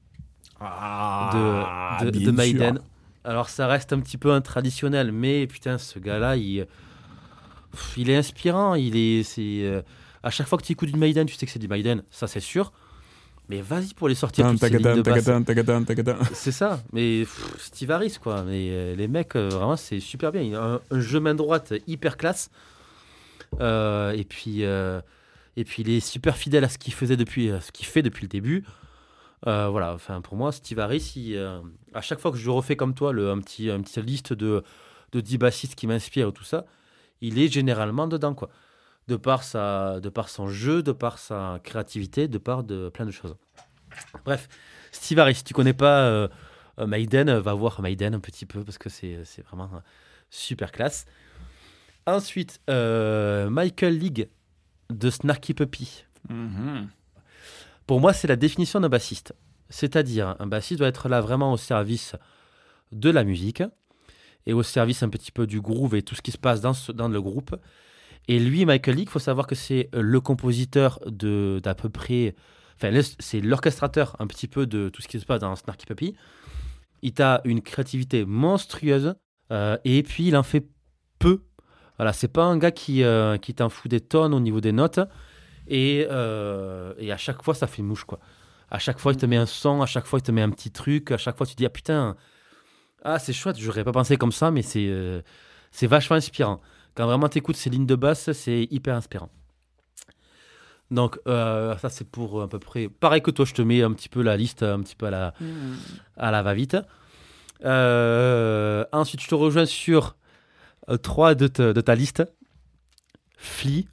de, 0.60 2.06
de, 2.06 2.26
de 2.26 2.32
Maiden. 2.32 2.80
Alors, 3.24 3.50
ça 3.50 3.68
reste 3.68 3.94
un 3.94 4.00
petit 4.00 4.18
peu 4.18 4.32
un 4.32 4.42
traditionnel, 4.42 5.12
mais 5.12 5.48
putain, 5.48 5.78
ce 5.78 6.00
gars-là, 6.00 6.36
il 6.38 6.68
est 7.98 8.16
inspirant. 8.16 8.76
Il 8.76 8.96
est, 8.96 9.24
c'est, 9.24 9.62
euh, 9.64 9.82
à 10.24 10.30
chaque 10.30 10.48
fois 10.48 10.58
que 10.58 10.64
tu 10.64 10.72
écoutes 10.72 10.92
du 10.92 10.98
Maiden, 11.00 11.28
tu 11.28 11.36
sais 11.36 11.46
que 11.46 11.52
c'est 11.52 11.60
du 11.60 11.68
Maiden, 11.68 12.04
ça 12.10 12.28
c'est 12.28 12.40
sûr. 12.40 12.72
Mais 13.52 13.60
vas-y 13.62 13.94
pour 13.94 14.08
les 14.08 14.16
sortir 14.16 14.46
toutes 14.54 14.62
ces 14.70 14.78
lignes 14.78 14.96
de 14.96 15.02
basse. 15.12 15.26
C'est 16.34 16.54
ça, 16.54 16.82
mais 16.94 17.20
pff, 17.22 17.58
Steve 17.60 17.92
Harris, 17.92 18.18
quoi. 18.22 18.44
Mais 18.44 18.70
euh, 18.72 18.96
les 18.96 19.10
mecs, 19.10 19.36
euh, 19.36 19.50
vraiment, 19.50 19.76
c'est 19.76 20.00
super 20.00 20.32
bien. 20.32 20.42
Il 20.42 20.56
a 20.56 20.64
un, 20.64 20.82
un 20.90 21.00
jeu 21.02 21.20
main 21.20 21.36
droite 21.36 21.74
hyper 21.86 22.16
classe. 22.16 22.50
Euh, 23.60 24.12
et, 24.14 24.24
puis, 24.24 24.62
et 24.62 25.64
puis, 25.66 25.84
il 25.84 25.90
est 25.90 26.00
super 26.00 26.38
fidèle 26.38 26.64
à 26.64 26.70
ce 26.70 26.78
qu'il 26.78 26.94
faisait 26.94 27.18
depuis, 27.18 27.52
ce 27.60 27.74
qu'il 27.74 27.86
fait 27.86 28.02
depuis 28.02 28.22
le 28.24 28.30
début. 28.30 28.64
Voilà, 29.44 29.94
enfin, 29.94 30.22
pour 30.22 30.38
moi, 30.38 30.54
Steve 30.54 30.80
Harris, 30.80 31.12
il, 31.18 31.38
à 31.94 32.02
chaque 32.02 32.20
fois 32.20 32.32
que 32.32 32.38
je 32.38 32.50
refais 32.50 32.78
comme 32.78 32.94
toi 32.94 33.12
le, 33.12 33.32
un 33.32 33.40
petit, 33.40 33.70
une 33.70 33.84
petite 33.84 34.06
liste 34.06 34.32
de, 34.32 34.64
de 35.12 35.20
10 35.20 35.38
bassistes 35.40 35.76
qui 35.76 35.88
m'inspirent 35.88 36.30
et 36.30 36.34
tout 36.34 36.46
ça, 36.46 36.64
il 37.20 37.38
est 37.38 37.52
généralement 37.52 38.08
dedans, 38.08 38.34
quoi. 38.34 38.50
De 39.12 39.18
par, 39.18 39.44
sa, 39.44 40.00
de 40.00 40.08
par 40.08 40.30
son 40.30 40.48
jeu, 40.48 40.82
de 40.84 40.94
par 40.94 41.18
sa 41.20 41.60
créativité, 41.66 42.30
de 42.30 42.38
par 42.38 42.64
de, 42.64 42.88
plein 42.88 43.06
de 43.06 43.12
choses. 43.12 43.36
Bref, 44.24 44.48
Steve 44.94 45.20
Harris, 45.20 45.36
si 45.36 45.44
tu 45.44 45.54
connais 45.54 45.74
pas 45.74 46.04
euh, 46.06 46.28
euh, 46.80 46.88
Maiden, 46.88 47.28
euh, 47.28 47.42
va 47.42 47.54
voir 47.54 47.82
Maiden 47.82 48.14
un 48.16 48.22
petit 48.22 48.46
peu 48.46 48.64
parce 48.64 48.78
que 48.78 48.88
c'est 48.88 49.20
vraiment 49.50 49.70
super 50.30 50.72
classe. 50.72 51.06
Ensuite, 52.06 52.62
euh, 52.70 53.50
Michael 53.50 53.98
League 53.98 54.30
de 54.90 55.10
Snarky 55.10 55.54
Puppy. 55.54 56.06
Pour 57.86 58.00
moi, 58.00 58.14
c'est 58.14 58.28
la 58.30 58.38
définition 58.38 58.80
d'un 58.80 58.90
bassiste. 58.90 59.34
C'est-à-dire, 59.70 60.36
un 60.40 60.48
bassiste 60.48 60.80
doit 60.80 60.88
être 60.88 61.10
là 61.10 61.20
vraiment 61.20 61.52
au 61.52 61.58
service 61.58 62.16
de 62.94 63.10
la 63.10 63.26
musique 63.26 63.64
et 64.46 64.54
au 64.54 64.64
service 64.64 65.04
un 65.04 65.10
petit 65.10 65.32
peu 65.34 65.48
du 65.48 65.60
groove 65.60 65.96
et 65.96 66.02
tout 66.02 66.16
ce 66.16 66.22
qui 66.22 66.32
se 66.32 66.38
passe 66.38 66.62
dans, 66.62 66.74
ce- 66.74 66.94
dans 66.94 67.10
le 67.10 67.22
groupe. 67.22 67.56
Et 68.28 68.40
lui, 68.40 68.66
Michael 68.66 68.96
League, 68.96 69.08
il 69.08 69.12
faut 69.12 69.20
savoir 69.20 69.48
que 69.48 69.56
c'est 69.56 69.90
euh, 69.96 70.02
le 70.02 70.22
compositeur 70.22 71.00
d'à 71.08 71.76
peu 71.76 71.90
près. 71.90 72.36
Enfin, 72.76 73.00
c'est 73.20 73.42
l'orchestrateur 73.42 74.16
un 74.20 74.28
petit 74.28 74.48
peu 74.48 74.66
de 74.66 74.90
tout 74.90 75.02
ce 75.02 75.08
qui 75.08 75.20
se 75.20 75.26
passe 75.26 75.42
dans 75.42 75.56
Snarky 75.56 75.86
Puppy. 75.86 76.16
Il 77.02 77.20
a 77.22 77.42
une 77.46 77.62
créativité 77.62 78.26
monstrueuse 78.26 79.16
euh, 79.52 79.78
et 79.84 80.04
puis 80.04 80.28
il 80.28 80.38
en 80.38 80.44
fait 80.44 80.68
peu. 81.20 81.44
Voilà, 81.98 82.14
c'est 82.14 82.28
pas 82.28 82.44
un 82.44 82.58
gars 82.58 82.72
qui, 82.72 83.04
euh, 83.04 83.38
qui 83.38 83.54
t'en 83.54 83.70
fout 83.70 83.90
des 83.90 84.02
tonnes 84.02 84.34
au 84.34 84.40
niveau 84.40 84.62
des 84.62 84.72
notes. 84.72 85.00
Et, 85.68 86.08
euh, 86.10 86.94
et 86.98 87.12
à 87.12 87.18
chaque 87.18 87.44
fois, 87.44 87.54
ça 87.54 87.68
fait 87.68 87.84
mouche, 87.84 88.04
quoi. 88.04 88.20
À 88.72 88.80
chaque 88.80 89.00
fois, 89.00 89.12
il 89.12 89.18
te 89.18 89.26
met 89.26 89.38
un 89.38 89.46
son, 89.46 89.82
à 89.82 89.86
chaque 89.86 90.06
fois, 90.06 90.20
il 90.20 90.24
te 90.24 90.32
met 90.32 90.42
un 90.42 90.50
petit 90.50 90.72
truc, 90.72 91.12
à 91.12 91.18
chaque 91.18 91.38
fois, 91.38 91.46
tu 91.46 91.54
te 91.54 91.58
dis, 91.58 91.66
ah 91.66 91.70
putain, 91.70 92.16
ah 93.04 93.20
c'est 93.20 93.34
chouette, 93.34 93.58
j'aurais 93.60 93.84
pas 93.84 93.92
pensé 93.92 94.16
comme 94.18 94.32
ça, 94.32 94.50
mais 94.50 94.62
c'est 94.62 94.90
c'est 95.72 95.88
vachement 95.88 96.16
inspirant. 96.16 96.62
Quand 96.96 97.06
vraiment 97.06 97.30
tu 97.30 97.38
écoutes 97.38 97.56
ces 97.56 97.70
lignes 97.70 97.86
de 97.86 97.96
basse, 97.96 98.32
c'est 98.34 98.68
hyper 98.72 98.96
inspirant. 98.96 99.30
Donc, 100.90 101.20
euh, 101.28 101.78
ça, 101.78 101.90
c'est 101.90 102.04
pour 102.10 102.42
à 102.42 102.50
peu 102.50 102.60
près. 102.60 102.90
Pareil 102.90 103.22
que 103.22 103.32
toi, 103.32 103.46
je 103.46 103.54
te 103.54 103.62
mets 103.62 103.82
un 103.82 103.94
petit 103.94 104.10
peu 104.10 104.22
la 104.22 104.36
liste, 104.36 104.62
un 104.64 104.82
petit 104.82 104.96
peu 104.96 105.06
à 105.06 105.10
la, 105.12 105.34
à 106.18 106.32
la 106.32 106.44
va-vite. 106.44 106.76
Euh, 107.64 108.84
ensuite, 108.92 109.22
je 109.22 109.28
te 109.28 109.36
rejoins 109.36 109.66
sur 109.66 110.16
euh, 110.90 110.98
trois 110.98 111.34
de, 111.36 111.48
ta- 111.48 111.72
de 111.74 111.82
ta 111.82 111.96
liste. 111.96 112.24
Flea, 113.38 113.86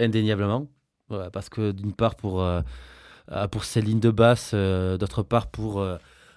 indéniablement. 0.00 0.66
Voilà, 1.08 1.30
parce 1.30 1.48
que 1.48 1.72
d'une 1.72 1.92
part, 1.92 2.14
pour, 2.16 2.42
euh, 2.42 2.62
euh, 3.32 3.46
pour 3.48 3.64
ses 3.64 3.82
lignes 3.82 4.00
de 4.00 4.10
basse, 4.10 4.52
euh, 4.54 4.96
d'autre 4.96 5.22
part, 5.22 5.48
pour 5.48 5.80
euh, 5.80 5.96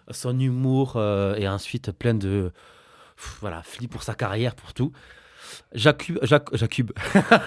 son 0.10 0.38
humour, 0.40 0.94
euh, 0.98 1.36
et 1.36 1.48
ensuite 1.48 1.92
plein 1.92 2.14
de. 2.14 2.52
Pff, 3.16 3.38
Voilà, 3.42 3.64
Flea 3.64 3.88
pour 3.88 4.04
sa 4.04 4.16
carrière, 4.16 4.56
pour 4.56 4.74
tout. 4.74 4.92
Jakub, 5.74 6.18
Jac- 6.24 6.56
Jakub. 6.56 6.92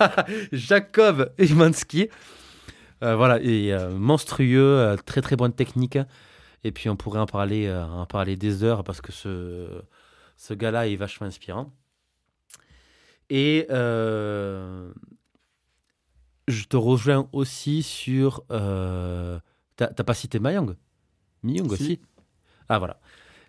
Jacob 0.53 1.33
Emanski. 1.39 2.09
Euh, 3.03 3.17
voilà, 3.17 3.41
et 3.43 3.73
euh, 3.73 3.91
monstrueux, 3.91 4.79
euh, 4.79 4.97
très 4.97 5.21
très 5.21 5.37
bonne 5.37 5.53
technique. 5.53 5.99
Et 6.63 6.73
puis 6.73 6.89
on 6.89 6.97
pourrait 6.97 7.21
en 7.21 7.27
parler, 7.27 7.71
en 7.71 8.07
parler 8.07 8.37
des 8.37 8.65
heures 8.65 8.85
parce 8.85 9.01
que 9.03 9.13
ce, 9.13 9.69
ce 10.37 10.55
gars-là 10.55 10.89
est 10.89 10.97
vachement 10.97 11.27
inspirant. 11.27 11.75
Et 13.29 13.67
je 13.69 14.89
te 16.69 16.77
rejoins 16.77 17.29
aussi 17.33 17.83
sur. 17.83 18.43
Euh, 18.51 19.39
T'as 19.77 19.89
pas 19.89 20.15
cité 20.15 20.39
Mayong 20.39 20.77
Miyung 21.43 21.67
Si. 21.69 21.73
aussi? 21.75 22.01
Ah 22.69 22.79
voilà. 22.79 23.01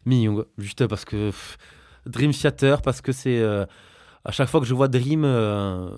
Miyung, 0.06 0.46
juste 0.58 0.86
parce 0.88 1.06
que. 1.06 1.28
pff, 1.30 1.58
Dream 2.06 2.32
Theater, 2.32 2.82
parce 2.82 3.02
que 3.02 3.12
c'est. 3.12 3.40
euh, 3.40 3.66
à 4.26 4.32
chaque 4.32 4.50
fois 4.50 4.60
que 4.60 4.66
je 4.66 4.74
vois 4.74 4.88
Dream, 4.88 5.24
euh, 5.26 5.90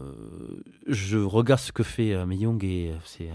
je 0.87 1.17
regarde 1.17 1.59
ce 1.61 1.71
que 1.71 1.83
fait 1.83 2.13
euh, 2.13 2.25
Miyung 2.25 2.63
et 2.63 2.93
c'est. 3.05 3.29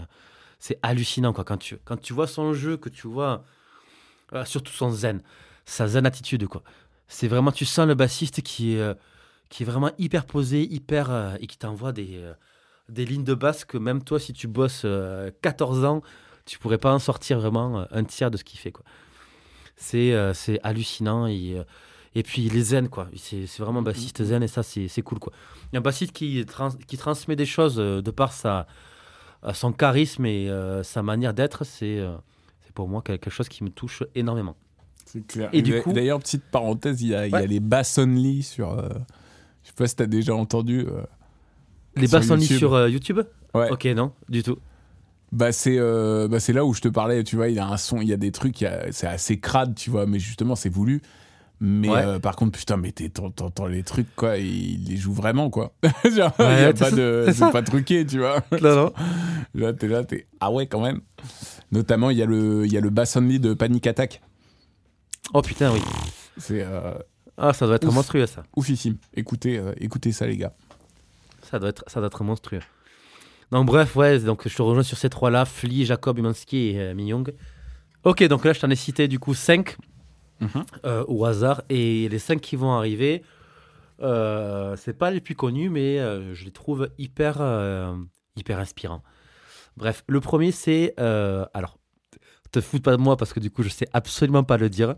C'est 0.59 0.79
hallucinant 0.81 1.33
quoi. 1.33 1.43
Quand 1.43 1.57
tu, 1.57 1.77
quand 1.83 1.97
tu 1.99 2.13
vois 2.13 2.25
son 2.27 2.53
jeu, 2.53 2.77
que 2.77 2.87
tu 2.89 3.07
vois. 3.07 3.43
euh, 4.33 4.45
surtout 4.45 4.73
son 4.73 4.91
zen. 4.91 5.21
Sa 5.65 5.87
zen 5.87 6.05
attitude 6.05 6.47
quoi. 6.47 6.63
C'est 7.07 7.27
vraiment. 7.27 7.51
Tu 7.51 7.65
sens 7.65 7.87
le 7.87 7.95
bassiste 7.95 8.41
qui 8.43 8.75
est. 8.75 8.79
euh, 8.79 8.93
qui 9.49 9.63
est 9.63 9.65
vraiment 9.65 9.91
hyper 9.99 10.25
posé, 10.25 10.63
hyper. 10.63 11.11
euh, 11.11 11.35
et 11.41 11.47
qui 11.47 11.57
t'envoie 11.57 11.91
des. 11.93 12.17
euh, 12.17 12.33
des 12.89 13.05
lignes 13.05 13.23
de 13.25 13.33
basse 13.35 13.65
que 13.65 13.77
même 13.77 14.03
toi, 14.03 14.19
si 14.19 14.33
tu 14.33 14.47
bosses 14.47 14.83
euh, 14.85 15.31
14 15.41 15.85
ans, 15.85 16.01
tu 16.45 16.59
pourrais 16.59 16.77
pas 16.79 16.93
en 16.93 16.99
sortir 16.99 17.39
vraiment 17.39 17.81
euh, 17.81 17.85
un 17.91 18.03
tiers 18.05 18.31
de 18.31 18.37
ce 18.37 18.43
qu'il 18.43 18.59
fait. 18.59 18.71
quoi. 18.71 18.85
C'est 19.75 20.13
euh, 20.13 20.33
c'est 20.33 20.59
hallucinant. 20.63 21.27
Euh, 21.27 21.63
et 22.15 22.23
puis 22.23 22.43
il 22.45 22.55
est 22.57 22.61
zen, 22.61 22.89
quoi. 22.89 23.07
C'est 23.15 23.45
c'est 23.47 23.63
vraiment 23.63 23.79
un 23.79 23.83
bassiste 23.83 24.23
zen 24.23 24.43
et 24.43 24.47
ça, 24.47 24.63
c'est 24.63 24.87
c'est 24.87 25.01
cool, 25.01 25.19
quoi. 25.19 25.33
Il 25.71 25.75
y 25.75 25.77
a 25.77 25.79
un 25.79 25.81
bassiste 25.81 26.11
qui, 26.11 26.45
trans- 26.45 26.77
qui 26.87 26.97
transmet 26.97 27.35
des 27.35 27.45
choses 27.45 27.75
euh, 27.79 28.01
de 28.01 28.11
par 28.11 28.33
sa, 28.33 28.67
euh, 29.43 29.53
son 29.53 29.71
charisme 29.73 30.25
et 30.25 30.49
euh, 30.49 30.83
sa 30.83 31.01
manière 31.03 31.33
d'être. 31.33 31.63
C'est 31.65 31.99
euh, 31.99 32.15
c'est 32.65 32.73
pour 32.73 32.87
moi 32.87 33.01
quelque 33.01 33.29
chose 33.29 33.49
qui 33.49 33.63
me 33.63 33.69
touche 33.69 34.03
énormément. 34.15 34.55
C'est 35.05 35.25
clair. 35.25 35.49
Et 35.53 35.61
coup- 35.81 35.93
D'ailleurs, 35.93 36.19
petite 36.19 36.43
parenthèse, 36.43 37.01
il 37.01 37.09
y 37.09 37.15
a, 37.15 37.27
il 37.27 37.31
y 37.31 37.35
a 37.35 37.39
Ouais. 37.39 37.47
les 37.47 37.59
bass 37.59 37.97
only 37.97 38.43
sur. 38.43 38.71
euh, 38.77 38.89
je 39.63 39.69
sais 39.69 39.73
pas 39.75 39.87
si 39.87 39.95
t'as 39.95 40.05
déjà 40.07 40.35
entendu. 40.35 40.85
euh, 40.87 41.01
Les 41.95 42.07
YouTube. 42.41 42.57
sur 42.57 42.73
euh, 42.73 42.89
YouTube 42.89 43.19
Ouais. 43.53 43.69
Ok, 43.71 43.85
non, 43.85 44.11
du 44.29 44.41
tout. 44.43 44.57
Bah 45.31 45.51
c'est 45.51 45.77
euh, 45.79 46.27
bah 46.27 46.39
c'est 46.39 46.53
là 46.53 46.63
où 46.65 46.73
je 46.75 46.81
te 46.81 46.87
parlais, 46.87 47.23
tu 47.23 47.35
vois, 47.35 47.49
il 47.49 47.55
y 47.55 47.59
a 47.59 47.67
un 47.67 47.77
son, 47.77 48.01
il 48.01 48.07
y 48.07 48.13
a 48.13 48.17
des 48.17 48.31
trucs, 48.31 48.61
il 48.61 48.65
y 48.65 48.67
a- 48.67 48.91
c'est 48.91 49.07
assez 49.07 49.39
crade, 49.39 49.73
tu 49.75 49.89
vois, 49.89 50.05
mais 50.05 50.19
justement 50.19 50.55
c'est 50.55 50.69
voulu. 50.69 51.01
Mais 51.65 51.87
Ouais. 51.89 52.03
euh, 52.03 52.19
par 52.19 52.35
contre, 52.35 52.59
putain, 52.59 52.75
mais 52.75 52.91
t'entends 52.91 53.67
les 53.67 53.83
trucs, 53.83 54.13
quoi, 54.17 54.37
il 54.37 54.83
les 54.83 54.97
joue 54.97 55.13
vraiment, 55.13 55.49
quoi. 55.49 55.73
Genre, 56.03 56.33
il 56.39 56.43
y 56.43 56.45
a 56.45 56.67
Ouais, 56.67 56.73
pas 56.73 56.91
de, 56.91 57.27
c'est 57.33 57.51
pas 57.53 57.61
truqué, 57.63 58.05
tu 58.05 58.19
vois. 58.19 58.43
Non, 58.61 58.75
non. 58.75 58.93
Là, 59.55 59.71
t'es 59.71 59.87
là, 59.87 60.03
t'es, 60.03 60.27
ah 60.41 60.51
ouais, 60.51 60.67
quand 60.67 60.81
même. 60.81 60.99
Notamment, 61.71 62.09
il 62.09 62.17
y 62.17 62.21
a 62.21 62.25
le, 62.25 62.65
il 62.65 62.73
y 62.73 62.77
a 62.77 62.81
le 62.81 62.89
de 62.89 63.53
Panic 63.53 63.87
Attack. 63.87 64.21
Oh 65.33 65.41
putain, 65.41 65.71
oui. 65.71 65.79
C'est 66.37 66.63
euh, 66.63 66.95
Ah, 67.37 67.53
ça 67.53 67.65
doit 67.65 67.75
être 67.77 67.87
Ouf. 67.87 67.93
monstrueux, 67.95 68.25
ça. 68.25 68.43
oufissime. 68.57 68.97
Écoutez, 69.13 69.57
euh, 69.57 69.71
écoutez 69.79 70.11
ça, 70.11 70.27
les 70.27 70.35
gars. 70.35 70.51
Ça 71.49 71.59
doit 71.59 71.69
être, 71.69 71.85
ça 71.87 72.01
doit 72.01 72.07
être 72.07 72.25
monstrueux. 72.25 72.59
Donc 73.51 73.67
bref, 73.67 73.95
ouais, 73.95 74.19
donc 74.19 74.45
je 74.49 74.53
te 74.53 74.61
rejoins 74.61 74.83
sur 74.83 74.97
ces 74.97 75.09
trois-là, 75.09 75.45
Flea, 75.45 75.85
Jacob, 75.85 76.17
Umansky 76.19 76.71
et 76.71 76.79
euh, 76.79 76.93
Miyong. 76.93 77.31
Ok, 78.03 78.21
donc 78.25 78.43
là 78.43 78.51
je 78.51 78.59
t'en 78.59 78.69
ai 78.69 78.75
cité 78.75 79.07
du 79.07 79.17
coup 79.17 79.33
5 79.33 79.77
au 81.07 81.25
hasard, 81.25 81.61
et 81.69 82.07
les 82.09 82.19
5 82.19 82.39
qui 82.41 82.55
vont 82.55 82.71
arriver, 82.73 83.23
euh, 84.01 84.75
c'est 84.75 84.93
pas 84.97 85.11
les 85.11 85.21
plus 85.21 85.35
connus, 85.35 85.69
mais 85.69 85.99
euh, 85.99 86.33
je 86.33 86.45
les 86.45 86.51
trouve 86.51 86.89
hyper, 86.97 87.37
euh, 87.39 87.95
hyper 88.35 88.59
inspirants. 88.59 89.03
Bref, 89.77 90.03
le 90.07 90.19
premier 90.19 90.51
c'est, 90.51 90.93
euh, 90.99 91.45
alors, 91.53 91.77
te 92.51 92.61
fous 92.61 92.79
pas 92.79 92.91
de 92.95 93.01
moi 93.01 93.17
parce 93.17 93.33
que 93.33 93.39
du 93.39 93.49
coup 93.49 93.63
je 93.63 93.69
sais 93.69 93.87
absolument 93.93 94.43
pas 94.43 94.57
le 94.57 94.69
dire, 94.69 94.95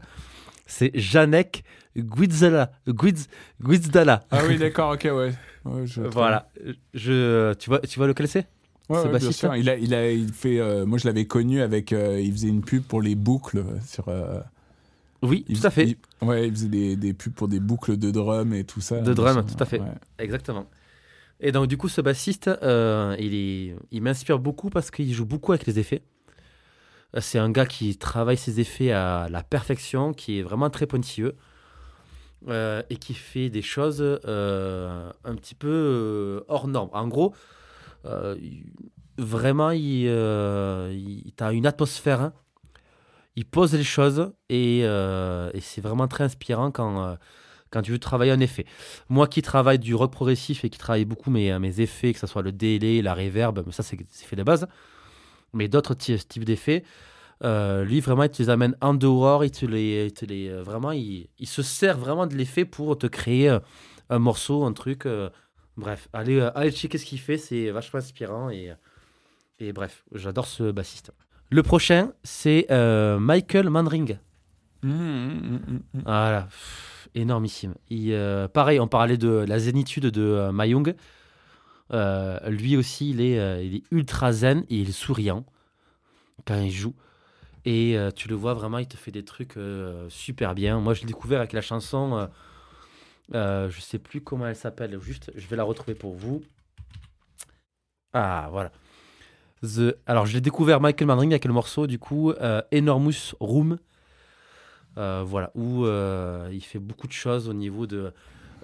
c'est 0.65 0.91
Janek 0.95 1.63
Guizdala. 1.95 2.71
Guiz, 2.87 3.27
Guizdala. 3.61 4.23
Ah 4.31 4.41
oui, 4.47 4.57
d'accord, 4.57 4.91
ok, 4.93 5.03
ouais. 5.13 5.33
Ouais, 5.63 5.85
je- 5.87 6.01
Voilà, 6.01 6.49
je, 6.93 7.53
tu, 7.53 7.69
vois, 7.69 7.79
tu 7.79 7.97
vois 7.99 8.07
lequel 8.07 8.27
c'est? 8.27 8.47
Ouais, 8.89 9.01
bien 9.17 9.31
sûr. 9.31 9.55
Il 9.55 9.69
a, 9.69 9.77
il 9.77 9.93
a, 9.93 10.11
il 10.11 10.31
fait. 10.31 10.59
euh, 10.59 10.85
moi, 10.85 10.97
je 10.99 11.05
l'avais 11.07 11.25
connu 11.25 11.61
avec. 11.61 11.91
euh, 11.91 12.19
il 12.21 12.31
faisait 12.31 12.49
une 12.49 12.61
pub 12.63 12.83
pour 12.83 13.01
les 13.01 13.15
boucles 13.15 13.63
sur. 13.85 14.09
euh, 14.09 14.39
Oui, 15.25 15.45
il- 15.49 15.59
tout 15.59 15.67
à 15.67 15.69
fait. 15.69 15.97
il- 16.21 16.27
ouais, 16.27 16.47
il 16.47 16.51
faisait 16.53 16.67
des, 16.69 16.95
des 16.95 17.13
pubs 17.13 17.33
pour 17.33 17.47
des 17.47 17.59
boucles 17.59 17.97
de 17.97 18.11
drum 18.11 18.53
et 18.53 18.63
tout 18.63 18.81
ça. 18.81 18.99
De 19.01 19.13
drum, 19.13 19.45
tout 19.45 19.61
à 19.61 19.65
fait. 19.65 19.79
ouais. 19.79 19.87
Exactement. 20.19 20.67
Et 21.41 21.51
donc, 21.51 21.67
du 21.67 21.75
coup, 21.77 21.89
ce 21.89 21.99
bassiste, 22.01 22.47
euh, 22.47 23.15
il, 23.19 23.33
est, 23.35 23.75
il 23.91 24.01
m'inspire 24.01 24.39
beaucoup 24.39 24.69
parce 24.69 24.89
qu'il 24.91 25.11
joue 25.13 25.25
beaucoup 25.25 25.51
avec 25.51 25.65
les 25.67 25.79
effets. 25.79 26.01
Euh, 27.15 27.19
C'est 27.21 27.39
un 27.39 27.49
gars 27.51 27.65
qui 27.65 27.97
travaille 27.97 28.37
ses 28.37 28.59
effets 28.61 28.91
à 28.91 29.27
la 29.29 29.43
perfection, 29.43 30.13
qui 30.13 30.39
est 30.39 30.43
vraiment 30.43 30.69
très 30.69 30.85
pointilleux 30.87 31.35
euh, 32.47 32.81
et 32.89 32.95
qui 32.97 33.13
fait 33.13 33.49
des 33.49 33.61
choses 33.61 34.01
euh, 34.01 35.11
un 35.25 35.35
petit 35.35 35.55
peu 35.55 36.43
hors 36.47 36.67
norme. 36.69 36.89
En 36.93 37.07
gros, 37.09 37.33
vraiment, 39.17 39.71
il, 39.71 40.05
il 40.05 41.33
as 41.39 41.51
une 41.51 41.65
atmosphère. 41.65 42.21
hein. 42.21 42.33
Il 43.35 43.45
pose 43.45 43.73
les 43.73 43.83
choses 43.83 44.33
et, 44.49 44.81
euh, 44.85 45.51
c'est 45.59 45.81
vraiment 45.81 46.07
très 46.07 46.23
inspirant 46.23 46.71
quand, 46.71 47.03
euh, 47.03 47.15
quand 47.69 47.81
tu 47.81 47.91
veux 47.91 47.99
travailler 47.99 48.31
un 48.31 48.39
effet. 48.39 48.65
Moi 49.09 49.27
qui 49.27 49.41
travaille 49.41 49.79
du 49.79 49.93
rock 49.95 50.11
progressif 50.11 50.63
et 50.63 50.69
qui 50.69 50.77
travaille 50.79 51.05
beaucoup 51.05 51.29
mes, 51.31 51.57
mes 51.59 51.81
effets, 51.81 52.13
que 52.13 52.19
ce 52.19 52.27
soit 52.27 52.41
le 52.43 52.51
délai, 52.53 53.01
la 53.01 53.13
reverb, 53.13 53.61
mais 53.65 53.71
ça 53.73 53.83
c'est 53.83 53.97
fait 54.11 54.35
de 54.37 54.43
base, 54.43 54.67
mais 55.53 55.67
d'autres 55.67 55.93
ty- 55.95 56.17
types 56.25 56.45
d'effets, 56.45 56.83
euh, 57.43 57.83
lui 57.83 57.99
vraiment 57.99 58.23
il 58.23 58.29
te 58.29 58.41
les 58.41 58.49
amène 58.49 58.75
en 58.81 58.93
dehors, 58.93 59.43
il 59.43 59.51
te 59.51 59.65
les, 59.65 60.05
il 60.07 60.13
te 60.13 60.25
les 60.25 60.49
euh, 60.49 60.63
vraiment 60.63 60.91
se 61.45 61.61
sert 61.61 61.97
vraiment 61.97 62.27
de 62.27 62.35
l'effet 62.35 62.65
pour 62.65 62.97
te 62.97 63.07
créer 63.07 63.49
euh, 63.49 63.59
un 64.09 64.19
morceau, 64.19 64.63
un 64.65 64.73
truc. 64.73 65.05
euh, 65.05 65.29
bref, 65.77 66.07
allez, 66.13 66.39
euh, 66.39 66.51
allez 66.57 66.71
checker 66.71 66.97
ce 66.97 67.05
qu'il 67.05 67.19
fait, 67.19 67.37
c'est 67.37 67.71
vachement 67.71 67.99
inspirant 67.99 68.49
et 69.59 69.73
bref, 69.73 70.05
j'adore 70.13 70.47
ce 70.47 70.71
bassiste. 70.71 71.11
Le 71.51 71.63
prochain, 71.63 72.11
c'est 72.23 72.65
euh, 72.71 73.19
Michael 73.19 73.69
Mandring. 73.69 74.17
Mmh, 74.81 74.89
mmh, 74.89 75.59
mmh. 75.93 76.01
Voilà, 76.03 76.43
pff, 76.43 77.09
énormissime. 77.15 77.75
Il, 77.89 78.11
euh, 78.13 78.47
pareil, 78.47 78.79
on 78.79 78.87
parlait 78.87 79.17
de 79.17 79.45
la 79.47 79.59
zénitude 79.59 80.05
de 80.05 80.21
euh, 80.21 80.51
Mayung. 80.51 80.95
Euh, 81.93 82.39
lui 82.49 82.77
aussi, 82.77 83.11
il 83.11 83.21
est, 83.21 83.65
il 83.65 83.75
est 83.75 83.83
ultra 83.91 84.31
zen 84.31 84.65
et 84.69 84.77
il 84.77 84.89
est 84.89 84.91
souriant 84.91 85.45
quand 86.45 86.59
il 86.59 86.71
joue. 86.71 86.95
Et 87.63 87.97
tu 88.15 88.27
le 88.27 88.35
vois 88.35 88.53
vraiment, 88.53 88.77
il 88.77 88.87
te 88.87 88.95
fait 88.95 89.11
des 89.11 89.25
trucs 89.25 89.55
super 90.09 90.53
bien. 90.53 90.79
Moi, 90.79 90.93
je 90.93 91.01
l'ai 91.01 91.07
découvert 91.07 91.39
avec 91.39 91.51
la 91.51 91.61
chanson, 91.61 92.29
je 93.31 93.79
sais 93.79 93.97
plus 93.97 94.21
comment 94.21 94.45
elle 94.45 94.55
s'appelle, 94.55 94.99
juste, 95.01 95.31
je 95.35 95.47
vais 95.47 95.55
la 95.55 95.63
retrouver 95.63 95.95
pour 95.95 96.13
vous. 96.13 96.43
Ah, 98.13 98.49
voilà. 98.51 98.71
The... 99.63 99.95
Alors, 100.05 100.25
je 100.25 100.33
l'ai 100.33 100.41
découvert 100.41 100.79
Michael 100.81 101.07
Mandring 101.07 101.31
avec 101.31 101.45
le 101.45 101.53
morceau, 101.53 101.87
du 101.87 101.97
coup, 101.99 102.31
euh, 102.31 102.61
Enormous 102.73 103.33
Room. 103.39 103.77
Euh, 104.97 105.23
voilà, 105.25 105.51
où 105.55 105.85
euh, 105.85 106.49
il 106.53 106.61
fait 106.61 106.79
beaucoup 106.79 107.07
de 107.07 107.11
choses 107.11 107.49
au 107.49 107.53
niveau 107.53 107.85
de, 107.85 108.13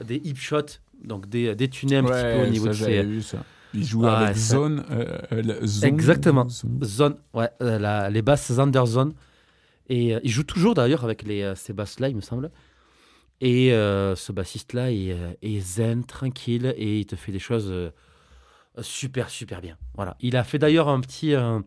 des 0.05 0.15
hip 0.23 0.35
shots, 0.37 0.79
donc 1.03 1.27
des, 1.27 1.55
des 1.55 1.67
tunnels 1.67 2.05
un 2.05 2.07
petit 2.07 2.37
peu 2.37 2.43
au 2.47 2.49
niveau 2.49 2.65
ça, 2.73 2.85
de 2.85 2.91
ses 2.91 3.03
vu 3.03 3.21
ça. 3.21 3.43
Il 3.73 3.83
joue 3.85 4.05
Ah, 4.05 4.19
avec 4.19 4.37
ça- 4.37 4.55
Zone. 4.55 4.83
Zone- 5.63 5.83
Exactement. 5.89 6.47
Zone. 6.83 7.15
ouais, 7.33 7.49
la- 7.59 8.09
les 8.09 8.21
basses 8.21 8.57
underzone. 8.59 9.13
Et 9.89 10.15
euh, 10.15 10.19
il 10.23 10.29
joue 10.31 10.43
toujours 10.43 10.73
d'ailleurs 10.73 11.03
avec 11.03 11.23
les, 11.23 11.51
ces 11.55 11.73
basses-là, 11.73 12.07
il 12.07 12.15
me 12.15 12.21
semble. 12.21 12.49
Et 13.41 13.69
ce 13.71 14.31
bassiste-là 14.31 14.91
est, 14.91 15.15
est 15.41 15.59
zen, 15.59 16.05
tranquille, 16.05 16.73
et 16.77 16.99
il 16.99 17.05
te 17.07 17.15
fait 17.15 17.31
des 17.31 17.39
choses 17.39 17.73
super, 18.79 19.29
super 19.29 19.61
bien. 19.61 19.77
Voilà. 19.95 20.15
Il 20.19 20.35
a 20.37 20.43
fait 20.43 20.59
d'ailleurs 20.59 20.87
un 20.89 20.99
petit, 21.01 21.33
euh, 21.35 21.59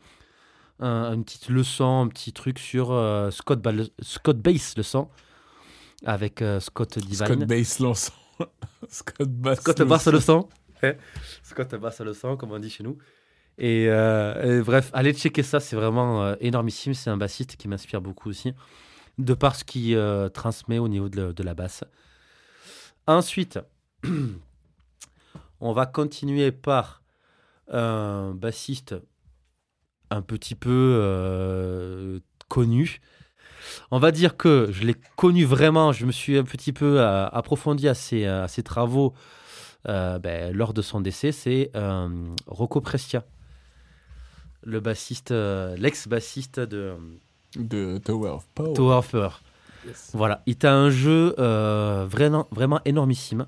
un- 0.80 1.12
une 1.14 1.24
petite 1.24 1.48
leçon, 1.48 2.02
un 2.02 2.08
petit 2.08 2.32
truc 2.32 2.58
sur 2.58 2.92
euh, 2.92 3.30
Scott, 3.30 3.62
Scott 4.02 4.38
Bass, 4.38 4.76
le 4.76 4.82
son, 4.82 5.08
avec 6.04 6.42
euh, 6.42 6.60
Scott 6.60 6.98
Divine. 6.98 7.26
Scott 7.26 7.38
Bass 7.44 7.78
lance. 7.80 8.12
Scott 8.88 9.28
Bass. 9.28 9.60
Scott 9.60 9.82
Bass 9.82 10.06
le 10.08 10.20
son. 10.20 10.48
Ouais. 10.82 10.98
Scott 11.42 11.74
Bass 11.76 12.00
le 12.00 12.12
son, 12.14 12.36
comme 12.36 12.52
on 12.52 12.58
dit 12.58 12.70
chez 12.70 12.82
nous. 12.84 12.98
Et, 13.56 13.86
euh, 13.88 14.58
et 14.60 14.62
bref, 14.62 14.90
allez 14.92 15.12
checker 15.14 15.44
ça, 15.44 15.60
c'est 15.60 15.76
vraiment 15.76 16.24
euh, 16.24 16.34
énormissime. 16.40 16.92
C'est 16.94 17.10
un 17.10 17.16
bassiste 17.16 17.54
qui 17.56 17.68
m'inspire 17.68 18.00
beaucoup 18.00 18.28
aussi, 18.28 18.52
de 19.18 19.32
par 19.34 19.54
ce 19.54 19.62
qu'il 19.62 19.94
euh, 19.94 20.28
transmet 20.28 20.78
au 20.80 20.88
niveau 20.88 21.08
de 21.08 21.42
la 21.42 21.54
basse. 21.54 21.84
Ensuite, 23.06 23.60
on 25.64 25.72
va 25.72 25.86
continuer 25.86 26.52
par 26.52 27.02
un 27.68 28.34
bassiste 28.34 28.94
un 30.10 30.20
petit 30.20 30.54
peu 30.54 30.98
euh, 31.00 32.20
connu. 32.48 33.00
On 33.90 33.98
va 33.98 34.12
dire 34.12 34.36
que 34.36 34.68
je 34.70 34.84
l'ai 34.84 34.94
connu 35.16 35.46
vraiment, 35.46 35.90
je 35.92 36.04
me 36.04 36.12
suis 36.12 36.36
un 36.36 36.44
petit 36.44 36.74
peu 36.74 37.00
euh, 37.00 37.26
approfondi 37.28 37.88
à 37.88 37.94
ses, 37.94 38.26
à 38.26 38.46
ses 38.46 38.62
travaux 38.62 39.14
euh, 39.88 40.18
ben, 40.18 40.54
lors 40.54 40.74
de 40.74 40.82
son 40.82 41.00
décès, 41.00 41.32
c'est 41.32 41.72
Rocco 42.46 42.82
Prestia, 42.82 43.24
le 44.64 44.80
bassiste, 44.80 45.30
l'ex-bassiste 45.30 46.60
de 46.60 46.94
De 47.56 47.96
Tower 48.04 48.30
of 48.30 48.46
Power. 48.54 48.74
Tower 48.74 48.96
of 48.96 49.10
Power. 49.10 49.30
Yes. 49.86 50.10
Voilà, 50.12 50.42
il 50.44 50.56
a 50.66 50.74
un 50.74 50.90
jeu 50.90 51.34
vraiment, 51.38 52.48
vraiment 52.50 52.82
énormissime. 52.84 53.46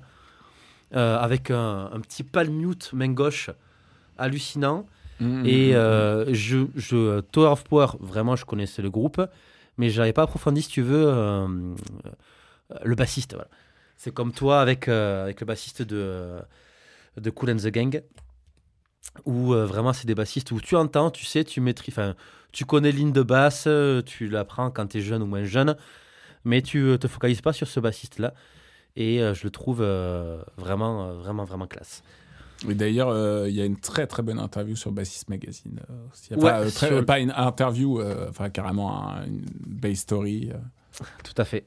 Euh, 0.95 1.17
avec 1.17 1.51
un, 1.51 1.89
un 1.91 1.99
petit 1.99 2.23
palm 2.23 2.53
mute 2.53 2.91
main 2.93 3.09
gauche 3.09 3.49
hallucinant. 4.17 4.85
Mm, 5.19 5.45
Et 5.45 5.71
mm, 5.71 5.75
euh, 5.75 6.33
je, 6.33 6.67
je, 6.75 7.19
Tower 7.21 7.47
of 7.49 7.63
Power, 7.63 7.87
vraiment, 7.99 8.35
je 8.35 8.45
connaissais 8.45 8.81
le 8.81 8.89
groupe, 8.89 9.21
mais 9.77 9.89
j'avais 9.89 10.13
pas 10.13 10.23
approfondi, 10.23 10.61
si 10.61 10.69
tu 10.69 10.81
veux, 10.81 11.07
euh, 11.07 11.47
euh, 11.47 12.77
le 12.83 12.95
bassiste. 12.95 13.33
Voilà. 13.33 13.49
C'est 13.95 14.13
comme 14.13 14.31
toi 14.31 14.61
avec, 14.61 14.87
avec 14.87 15.39
le 15.39 15.45
bassiste 15.45 15.81
de, 15.81 16.35
de 17.17 17.29
Cool 17.31 17.51
and 17.51 17.57
the 17.57 17.67
Gang, 17.67 18.03
où 19.25 19.53
vraiment 19.53 19.91
c'est 19.91 20.05
des 20.05 20.13
bassistes 20.13 20.51
où 20.51 20.61
tu 20.61 20.75
entends, 20.75 21.09
tu 21.09 21.25
sais, 21.25 21.43
tu 21.43 21.61
maîtrises, 21.61 21.95
tu 22.51 22.65
connais 22.65 22.91
ligne 22.91 23.11
de 23.11 23.23
basse, 23.23 23.67
tu 24.05 24.27
l'apprends 24.27 24.69
quand 24.69 24.85
tu 24.87 24.99
es 24.99 25.01
jeune 25.01 25.23
ou 25.23 25.25
moins 25.25 25.45
jeune, 25.45 25.75
mais 26.47 26.61
tu 26.61 26.79
euh, 26.79 26.97
te 26.97 27.07
focalises 27.07 27.41
pas 27.41 27.53
sur 27.53 27.67
ce 27.67 27.79
bassiste-là. 27.79 28.33
Et 28.99 29.21
euh, 29.21 29.33
je 29.33 29.43
le 29.43 29.51
trouve 29.51 29.79
euh, 29.81 30.41
vraiment, 30.57 31.05
euh, 31.07 31.13
vraiment, 31.13 31.43
vraiment 31.45 31.67
classe. 31.67 32.03
Et 32.67 32.73
d'ailleurs, 32.73 33.09
euh, 33.09 33.47
il 33.47 33.55
y 33.55 33.61
a 33.61 33.65
une 33.65 33.79
très 33.79 34.07
très 34.07 34.23
bonne 34.23 34.39
interview 34.39 34.75
sur 34.75 34.91
Bassist 34.91 35.29
Magazine. 35.29 35.79
euh, 35.89 35.93
aussi. 36.11 36.33
Ouais, 36.33 36.37
Enfin, 36.51 36.55
euh, 36.61 36.69
très- 36.71 36.87
sur- 36.87 37.05
Pas 37.05 37.19
une 37.19 37.31
interview, 37.31 38.01
enfin 38.29 38.49
carrément 38.49 39.07
un- 39.11 39.25
une 39.27 39.45
base 39.67 39.97
story. 39.99 40.49
Tout 41.23 41.35
à 41.37 41.45
fait. 41.45 41.65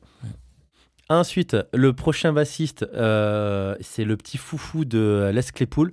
Ensuite, 1.08 1.56
le 1.72 1.92
prochain 1.92 2.32
bassiste, 2.32 2.84
c'est 2.90 4.04
le 4.04 4.16
petit 4.16 4.38
foufou 4.38 4.84
de 4.84 5.30
Les 5.32 5.42
Claypool, 5.42 5.92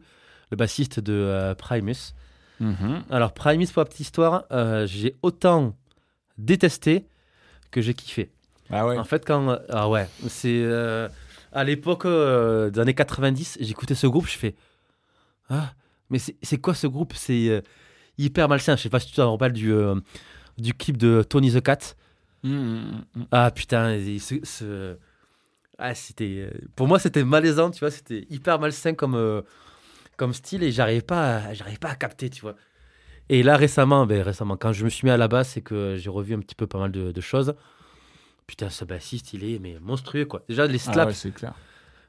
le 0.51 0.57
bassiste 0.57 0.99
de 0.99 1.53
Primus. 1.57 2.13
Alors, 3.11 3.33
Primus, 3.33 3.67
pour 3.71 3.81
la 3.81 3.85
petite 3.85 3.99
histoire, 4.01 4.45
j'ai 4.85 5.15
autant 5.21 5.75
détesté 6.39 7.05
que 7.71 7.81
j'ai 7.81 7.93
kiffé. 7.93 8.31
Ah 8.69 8.85
ouais. 8.87 8.97
En 8.97 9.03
fait, 9.05 9.23
quand. 9.25 9.59
Ah 9.69 9.87
ouais, 9.89 10.07
c'est. 10.27 10.63
À 11.51 11.63
l'époque 11.63 12.05
euh, 12.05 12.69
des 12.69 12.79
années 12.79 12.93
90, 12.95 13.57
j'écoutais 13.61 13.95
ce 13.95 14.07
groupe, 14.07 14.27
je 14.27 14.37
fais. 14.37 14.55
Ah, 15.49 15.73
mais 16.09 16.19
c'est 16.19 16.57
quoi 16.59 16.73
ce 16.73 16.87
groupe? 16.87 17.13
C'est 17.15 17.49
euh, 17.49 17.61
hyper 18.17 18.49
malsain. 18.49 18.75
Je 18.75 18.83
sais 18.83 18.89
pas 18.89 18.99
si 18.99 19.07
tu 19.07 19.15
te 19.15 19.21
rappelles 19.21 19.53
du, 19.53 19.71
euh, 19.73 19.95
du 20.57 20.73
clip 20.73 20.97
de 20.97 21.23
Tony 21.27 21.51
the 21.53 21.61
Cat. 21.61 21.95
Mm, 22.43 22.49
mm, 22.51 23.05
mm. 23.15 23.23
Ah 23.31 23.51
putain, 23.51 23.93
et 23.93 24.19
ce, 24.19 24.35
ce- 24.43 24.97
Ah, 25.77 25.95
c'était. 25.95 26.49
euh, 26.53 26.67
Pour 26.75 26.87
moi, 26.87 26.99
c'était 26.99 27.23
malaisant, 27.23 27.71
tu 27.71 27.79
vois, 27.81 27.91
c'était 27.91 28.25
hyper 28.29 28.59
malsain 28.59 28.93
comme, 28.95 29.43
comme 30.17 30.33
style 30.33 30.63
et 30.63 30.71
j'arrivais 30.71 31.01
pas, 31.01 31.53
j'arrivais 31.53 31.77
pas 31.77 31.89
à 31.89 31.95
capter, 31.95 32.29
tu 32.29 32.41
vois. 32.41 32.55
Et 33.29 33.43
là, 33.43 33.57
récemment, 33.57 34.05
ben, 34.05 34.21
récemment, 34.21 34.57
quand 34.57 34.73
je 34.73 34.85
me 34.85 34.89
suis 34.89 35.05
mis 35.05 35.11
à 35.11 35.17
la 35.17 35.27
basse 35.27 35.57
et 35.57 35.61
que 35.61 35.95
j'ai 35.97 36.09
revu 36.09 36.35
un 36.35 36.39
petit 36.39 36.55
peu 36.55 36.67
pas 36.67 36.79
mal 36.79 36.91
de, 36.91 37.11
de 37.11 37.21
choses, 37.21 37.55
putain, 38.47 38.69
ce 38.69 38.85
bassiste, 38.85 39.33
il 39.33 39.43
est 39.43 39.59
mais 39.59 39.77
monstrueux, 39.81 40.25
quoi. 40.25 40.43
Déjà, 40.49 40.65
les 40.67 40.79
Ah 40.87 40.93
slaps, 40.93 41.07
ouais, 41.09 41.13
c'est 41.13 41.31
clair. 41.33 41.53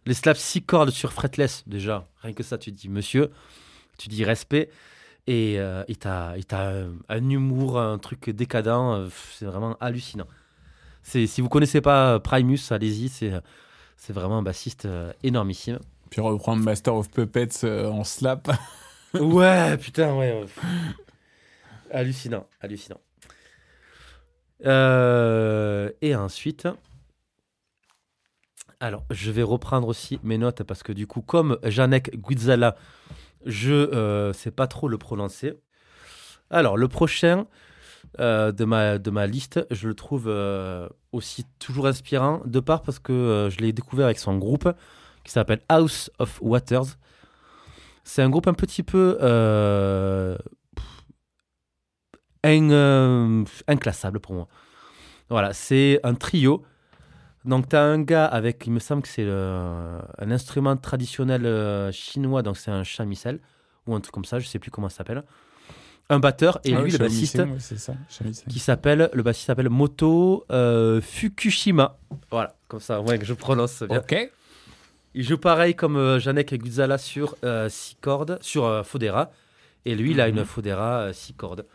les 0.07 0.15
slaps 0.15 0.41
6 0.41 0.63
cordes 0.63 0.91
sur 0.91 1.13
fretless, 1.13 1.65
déjà, 1.67 2.07
rien 2.23 2.33
que 2.33 2.43
ça, 2.43 2.59
tu 2.59 2.73
dis 2.73 2.89
monsieur, 2.89 3.31
tu 3.99 4.09
dis 4.09 4.25
respect. 4.25 4.71
Et 5.27 5.57
euh, 5.61 5.85
il 5.89 5.99
t'a 5.99 6.35
il 6.39 6.47
t'a 6.47 6.71
un, 6.71 6.93
un 7.11 7.29
humour, 7.31 7.79
un 7.79 7.99
truc 7.99 8.31
décadent, 8.31 8.95
euh, 8.95 9.09
c'est 9.37 9.45
vraiment 9.45 9.77
hallucinant. 9.81 10.27
C'est 11.03 11.27
Si 11.27 11.41
vous 11.43 11.49
connaissez 11.51 11.81
pas 11.83 12.15
euh, 12.15 12.19
Primus, 12.19 12.61
allez-y, 12.73 13.09
c'est 13.11 13.33
c'est 13.97 14.13
vraiment 14.15 14.39
un 14.39 14.43
bassiste 14.43 14.87
euh, 14.87 15.13
énormissime. 15.23 15.81
Puis 16.11 16.21
reprendre 16.23 16.63
Master 16.63 16.95
of 16.95 17.11
Puppets 17.11 17.65
euh, 17.65 17.89
en 17.91 18.05
slap. 18.05 18.51
Ouais, 19.15 19.77
putain, 19.79 20.15
ouais. 20.17 20.45
hallucinant, 21.91 22.47
hallucinant. 22.61 23.01
Euh, 24.65 25.91
et 26.03 26.15
ensuite, 26.15 26.69
alors 28.81 29.05
je 29.11 29.31
vais 29.31 29.43
reprendre 29.43 29.89
aussi 29.89 30.19
mes 30.23 30.39
notes 30.39 30.63
parce 30.63 30.83
que 30.83 30.93
du 30.93 31.07
coup, 31.07 31.21
comme 31.21 31.59
Janek 31.63 32.17
Guizala, 32.21 32.77
je 33.47 33.73
euh, 33.73 34.33
sais 34.33 34.51
pas 34.51 34.67
trop 34.67 34.89
le 34.89 34.99
prononcer. 34.99 35.55
Alors 36.51 36.77
le 36.77 36.89
prochain 36.89 37.47
euh, 38.21 38.53
de, 38.53 38.65
ma, 38.65 38.99
de 38.99 39.11
ma 39.11 39.27
liste, 39.27 39.65
je 39.71 39.89
le 39.89 39.95
trouve 39.95 40.33
aussi 41.13 41.45
toujours 41.59 41.87
inspirant, 41.87 42.43
de 42.45 42.61
part 42.61 42.83
parce 42.83 42.99
que 42.99 43.49
je 43.51 43.59
l'ai 43.59 43.73
découvert 43.73 44.07
avec 44.07 44.19
son 44.19 44.37
groupe 44.39 44.69
qui 45.25 45.33
s'appelle 45.33 45.61
House 45.69 46.11
of 46.19 46.39
Waters. 46.43 46.97
C'est 48.03 48.23
un 48.23 48.31
groupe 48.31 48.49
un 48.49 48.55
petit 48.55 48.83
peu 48.83 49.19
in- 52.45 52.71
euh, 52.71 53.45
inclassable 53.67 54.21
pour 54.21 54.35
moi. 54.35 54.49
Voilà, 55.31 55.53
c'est 55.53 56.01
un 56.05 56.15
trio. 56.15 56.63
Donc, 57.45 57.69
tu 57.69 57.77
as 57.77 57.83
un 57.83 58.01
gars 58.03 58.27
avec, 58.27 58.67
il 58.67 58.73
me 58.73 58.79
semble 58.81 59.03
que 59.03 59.09
c'est 59.09 59.27
un 59.29 60.31
instrument 60.31 60.77
traditionnel 60.77 61.47
euh, 61.47 61.93
chinois, 61.93 62.43
donc 62.43 62.57
c'est 62.57 62.71
un 62.71 62.85
shamisen 62.85 63.39
ou 63.87 63.95
un 63.95 64.01
truc 64.01 64.13
comme 64.15 64.25
ça, 64.25 64.39
je 64.39 64.47
sais 64.47 64.59
plus 64.59 64.71
comment 64.71 64.89
ça 64.89 64.99
s'appelle. 64.99 65.23
Un 66.11 66.19
batteur 66.21 66.59
et 66.65 66.75
Ah 66.75 66.81
lui, 66.83 66.91
le 66.91 66.99
bassiste, 66.99 67.37
ça. 67.77 67.95
Qui 68.49 68.59
s'appelle, 68.59 69.11
le 69.13 69.23
bassiste 69.23 69.47
s'appelle 69.47 69.69
Moto 69.69 70.45
euh, 70.51 71.01
Fukushima. 71.03 71.99
Voilà, 72.31 72.55
comme 72.67 72.81
ça, 72.81 73.01
ouais, 73.03 73.19
que 73.19 73.27
je 73.27 73.35
prononce 73.35 73.83
bien. 73.83 73.99
Ok. 73.99 74.31
Il 75.15 75.23
joue 75.25 75.37
pareil 75.39 75.75
comme 75.75 75.97
euh, 75.97 76.19
Janek 76.19 76.55
Guzala 76.55 76.97
sur 76.99 77.37
6 77.69 77.97
cordes, 78.01 78.39
sur 78.41 78.65
euh, 78.65 78.83
Fodera. 78.83 79.31
Et 79.85 79.95
lui, 79.95 80.13
il 80.13 80.21
a 80.21 80.29
Mhm. 80.31 80.39
une 80.39 80.45
Fodera 80.45 81.13
6 81.13 81.35
cordes. 81.35 81.67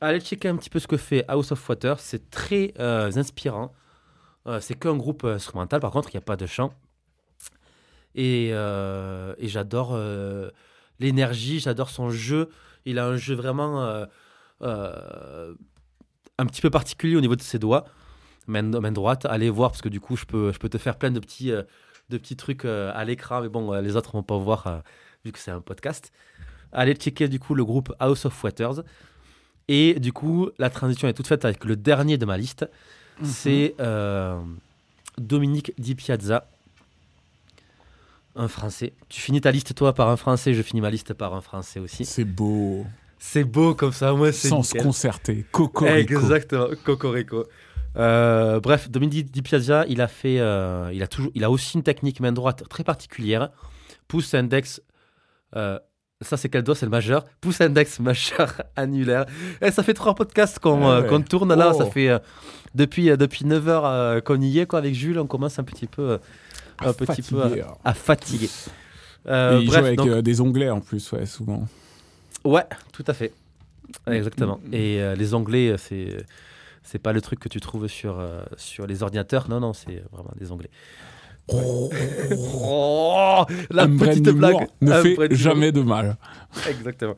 Allez 0.00 0.20
checker 0.20 0.48
un 0.48 0.56
petit 0.56 0.70
peu 0.70 0.78
ce 0.78 0.86
que 0.86 0.96
fait 0.96 1.24
House 1.26 1.50
of 1.50 1.68
Water. 1.68 1.98
C'est 1.98 2.30
très 2.30 2.72
euh, 2.78 3.10
inspirant. 3.16 3.72
Euh, 4.46 4.60
c'est 4.60 4.74
qu'un 4.74 4.96
groupe 4.96 5.24
euh, 5.24 5.34
instrumental, 5.34 5.80
par 5.80 5.90
contre, 5.90 6.10
il 6.10 6.16
n'y 6.16 6.18
a 6.18 6.24
pas 6.24 6.36
de 6.36 6.46
chant. 6.46 6.72
Et, 8.14 8.48
et 8.48 9.48
j'adore 9.48 9.96
l'énergie, 10.98 11.60
j'adore 11.60 11.88
son 11.88 12.10
jeu. 12.10 12.48
Il 12.84 12.98
a 12.98 13.06
un 13.06 13.16
jeu 13.16 13.36
vraiment 13.36 14.06
un 14.60 16.46
petit 16.46 16.60
peu 16.60 16.70
particulier 16.70 17.14
au 17.14 17.20
niveau 17.20 17.36
de 17.36 17.42
ses 17.42 17.60
doigts. 17.60 17.84
Main, 18.48 18.62
main 18.62 18.90
droite, 18.90 19.24
allez 19.26 19.50
voir, 19.50 19.70
parce 19.70 19.82
que 19.82 19.88
du 19.88 20.00
coup, 20.00 20.16
je 20.16 20.24
peux, 20.24 20.52
je 20.52 20.58
peux 20.58 20.68
te 20.68 20.78
faire 20.78 20.96
plein 20.96 21.12
de 21.12 21.20
petits, 21.20 21.50
de 21.50 22.18
petits 22.18 22.34
trucs 22.34 22.64
à 22.64 23.04
l'écran, 23.04 23.40
mais 23.42 23.48
bon, 23.48 23.72
les 23.80 23.94
autres 23.94 24.10
vont 24.10 24.24
pas 24.24 24.38
voir 24.38 24.82
vu 25.24 25.30
que 25.30 25.38
c'est 25.38 25.52
un 25.52 25.60
podcast. 25.60 26.10
Allez 26.72 26.94
checker 26.94 27.28
du 27.28 27.38
coup 27.38 27.54
le 27.54 27.64
groupe 27.64 27.94
House 28.00 28.24
of 28.24 28.42
Waters. 28.42 28.82
Et 29.68 30.00
du 30.00 30.12
coup, 30.12 30.48
la 30.58 30.70
transition 30.70 31.08
est 31.08 31.12
toute 31.12 31.26
faite 31.26 31.44
avec 31.44 31.64
le 31.64 31.76
dernier 31.76 32.16
de 32.16 32.24
ma 32.24 32.36
liste. 32.38 32.68
C'est 33.22 33.74
euh, 33.80 34.40
Dominique 35.18 35.72
Di 35.78 35.94
Piazza, 35.94 36.48
un 38.36 38.48
Français. 38.48 38.92
Tu 39.08 39.20
finis 39.20 39.40
ta 39.40 39.50
liste 39.50 39.74
toi 39.74 39.92
par 39.92 40.08
un 40.08 40.16
Français, 40.16 40.54
je 40.54 40.62
finis 40.62 40.80
ma 40.80 40.90
liste 40.90 41.14
par 41.14 41.34
un 41.34 41.40
Français 41.40 41.80
aussi. 41.80 42.04
C'est 42.04 42.24
beau. 42.24 42.86
C'est 43.18 43.44
beau 43.44 43.74
comme 43.74 43.92
ça, 43.92 44.12
moi 44.12 44.30
c'est 44.32 44.48
Sans 44.48 44.62
se 44.62 44.78
concerter. 44.78 45.44
Coco. 45.50 45.84
Exactement, 45.86 46.68
Cocorico. 46.84 47.46
Euh, 47.96 48.60
bref, 48.60 48.88
Dominique 48.88 49.30
Di 49.30 49.42
Piazza, 49.42 49.84
il 49.88 50.00
a 50.00 50.08
fait, 50.08 50.38
euh, 50.38 50.90
il 50.92 51.02
a 51.02 51.08
toujours, 51.08 51.32
il 51.34 51.42
a 51.42 51.50
aussi 51.50 51.76
une 51.76 51.82
technique 51.82 52.20
main 52.20 52.32
droite 52.32 52.62
très 52.68 52.84
particulière. 52.84 53.50
Pouce 54.06 54.34
index, 54.34 54.80
euh, 55.56 55.78
ça 56.20 56.36
c'est 56.36 56.48
quel 56.48 56.62
doigt 56.62 56.74
C'est 56.74 56.86
le 56.86 56.90
majeur. 56.90 57.24
Pouce 57.40 57.60
index 57.60 58.00
majeur 58.00 58.62
annulaire. 58.76 59.26
Et 59.62 59.70
ça 59.70 59.82
fait 59.82 59.94
trois 59.94 60.14
podcasts 60.14 60.58
qu'on 60.58 60.86
Ah 60.88 60.96
euh, 61.00 61.10
ouais. 61.10 61.22
tourne 61.24 61.54
là. 61.54 61.72
Oh. 61.74 61.78
Ça 61.78 61.86
fait 61.86 62.08
euh, 62.08 62.18
depuis 62.74 63.10
euh, 63.10 63.16
depuis 63.16 63.44
9 63.44 63.68
heures 63.68 63.86
euh, 63.86 64.20
qu'on 64.20 64.40
y 64.40 64.58
est 64.58 64.66
quoi 64.66 64.80
avec 64.80 64.94
Jules. 64.94 65.18
On 65.18 65.26
commence 65.26 65.58
un 65.58 65.64
petit 65.64 65.86
peu, 65.86 66.10
euh, 66.12 66.18
un 66.80 66.92
petit 66.92 67.22
peu 67.22 67.40
à, 67.42 67.48
Fatigué. 67.48 67.64
à 67.84 67.94
fatiguer. 67.94 68.50
Et 69.26 69.58
il 69.62 69.70
joue 69.70 69.76
avec 69.76 69.98
donc- 69.98 70.08
des 70.22 70.40
onglets 70.40 70.70
en 70.70 70.80
plus, 70.80 71.10
ouais, 71.12 71.26
souvent. 71.26 71.66
Ouais, 72.44 72.64
tout 72.92 73.04
à 73.06 73.14
fait. 73.14 73.32
Exactement. 74.06 74.60
Mm. 74.66 74.74
Et 74.74 75.00
euh, 75.02 75.14
les 75.14 75.34
onglets, 75.34 75.76
c'est 75.78 76.16
c'est 76.82 76.98
pas 76.98 77.12
le 77.12 77.20
truc 77.20 77.38
que 77.38 77.48
tu 77.48 77.60
trouves 77.60 77.86
sur 77.88 78.20
sur 78.56 78.86
les 78.86 79.02
ordinateurs. 79.02 79.48
Non, 79.48 79.60
non, 79.60 79.72
c'est 79.72 80.02
vraiment 80.12 80.32
des 80.40 80.50
onglets. 80.50 80.70
Oh, 81.50 83.44
la 83.70 83.84
un 83.84 83.96
petite 83.96 84.28
blague. 84.30 84.68
ne 84.80 84.92
Un 84.92 85.02
fait 85.02 85.34
jamais 85.34 85.72
de 85.72 85.80
mal. 85.80 86.16
Exactement. 86.68 87.16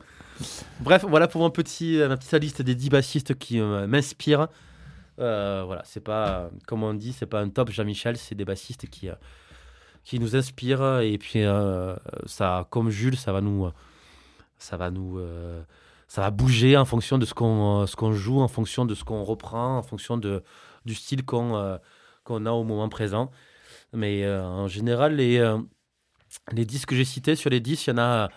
Bref, 0.79 1.05
voilà 1.07 1.27
pour 1.27 1.41
mon 1.41 1.49
petit, 1.49 1.97
ma 2.07 2.17
petite 2.17 2.33
liste 2.35 2.61
des 2.61 2.75
10 2.75 2.89
bassistes 2.89 3.37
qui 3.37 3.59
euh, 3.59 3.87
m'inspirent. 3.87 4.47
Euh, 5.19 5.63
voilà, 5.65 5.83
c'est 5.85 5.99
pas, 5.99 6.49
comme 6.65 6.83
on 6.83 6.93
dit, 6.93 7.13
c'est 7.13 7.25
pas 7.25 7.41
un 7.41 7.49
top 7.49 7.69
Jean-Michel, 7.69 8.17
c'est 8.17 8.35
des 8.35 8.45
bassistes 8.45 8.87
qui, 8.87 9.09
euh, 9.09 9.15
qui 10.03 10.19
nous 10.19 10.35
inspirent. 10.35 11.01
Et 11.01 11.17
puis, 11.17 11.43
ça, 12.25 12.67
comme 12.69 12.89
Jules, 12.89 13.17
ça 13.17 13.31
va 13.31 13.41
nous. 13.41 13.69
ça 14.57 14.77
va 14.77 14.89
nous. 14.89 15.19
ça 16.07 16.21
va 16.21 16.31
bouger 16.31 16.77
en 16.77 16.85
fonction 16.85 17.17
de 17.17 17.25
ce 17.25 17.33
qu'on 17.33 17.85
ce 17.85 17.95
qu'on 17.95 18.13
joue, 18.13 18.39
en 18.39 18.47
fonction 18.47 18.85
de 18.85 18.95
ce 18.95 19.03
qu'on 19.03 19.23
reprend, 19.23 19.77
en 19.77 19.83
fonction 19.83 20.17
de, 20.17 20.43
du 20.85 20.95
style 20.95 21.23
qu'on 21.23 21.79
qu'on 22.23 22.45
a 22.45 22.51
au 22.51 22.63
moment 22.63 22.89
présent. 22.89 23.29
Mais 23.93 24.23
euh, 24.23 24.43
en 24.43 24.67
général, 24.67 25.15
les, 25.15 25.37
euh, 25.39 25.57
les 26.51 26.65
10 26.65 26.85
que 26.85 26.95
j'ai 26.95 27.05
cités, 27.05 27.35
sur 27.35 27.49
les 27.49 27.59
10, 27.59 27.87
il 27.87 27.89
y 27.89 27.93
en 27.93 27.97
a 27.97 28.29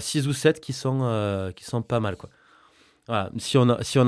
6 0.00 0.26
ou 0.28 0.32
7 0.32 0.60
qui 0.60 0.72
sont, 0.72 1.00
euh, 1.02 1.52
qui 1.52 1.64
sont 1.64 1.82
pas 1.82 2.00
mal. 2.00 2.16
Quoi. 2.16 2.30
Si 3.38 3.56
on, 3.56 3.70
a, 3.70 3.82
si 3.82 3.98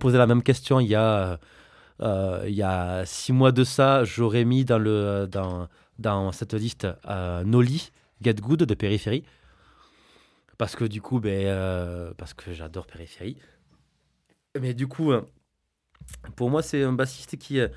posé 0.00 0.18
la 0.18 0.26
même 0.26 0.42
question 0.42 0.80
il 0.80 0.88
y 0.88 0.96
a, 0.96 1.38
euh, 2.00 2.44
il 2.46 2.54
y 2.54 2.62
a 2.62 3.04
6 3.04 3.32
mois 3.32 3.52
de 3.52 3.64
ça, 3.64 4.04
j'aurais 4.04 4.44
mis 4.44 4.64
dans, 4.64 4.78
le, 4.78 5.28
dans, 5.30 5.68
dans 5.98 6.32
cette 6.32 6.54
liste 6.54 6.86
euh, 7.08 7.44
Noli, 7.44 7.90
Get 8.20 8.34
Good 8.34 8.64
de 8.64 8.74
Périphérie. 8.74 9.24
Parce 10.58 10.74
que 10.74 10.84
du 10.84 11.00
coup, 11.00 11.20
ben, 11.20 11.46
euh, 11.46 12.12
parce 12.16 12.34
que 12.34 12.52
j'adore 12.52 12.86
Périphérie. 12.86 13.36
Mais 14.60 14.74
du 14.74 14.88
coup, 14.88 15.12
euh, 15.12 15.22
pour 16.34 16.50
moi, 16.50 16.62
c'est 16.62 16.82
un 16.82 16.92
bassiste 16.92 17.36
qui, 17.38 17.60
euh, 17.60 17.68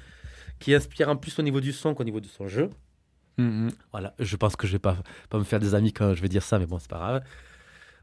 qui 0.62 0.74
inspire 0.74 1.09
en 1.09 1.18
plus 1.18 1.38
au 1.39 1.41
niveau 1.41 1.59
du 1.59 1.74
son 1.74 1.93
qu'au 1.93 2.05
niveau 2.05 2.22
de 2.22 2.28
son 2.28 2.47
jeu. 2.47 2.70
Mhm. 3.38 3.72
Voilà, 3.91 4.14
je 4.20 4.36
pense 4.38 4.55
que 4.55 4.68
je 4.68 4.74
vais 4.74 4.80
pas, 4.80 4.95
pas 5.30 5.39
me 5.39 5.43
faire 5.43 5.59
des 5.59 5.76
amis 5.76 5.91
quand 5.91 6.14
je 6.14 6.22
vais 6.22 6.30
dire 6.30 6.43
ça, 6.43 6.59
mais 6.59 6.66
bon, 6.66 6.80
c'est 6.80 6.89
pas 6.89 6.97
grave. 6.97 7.24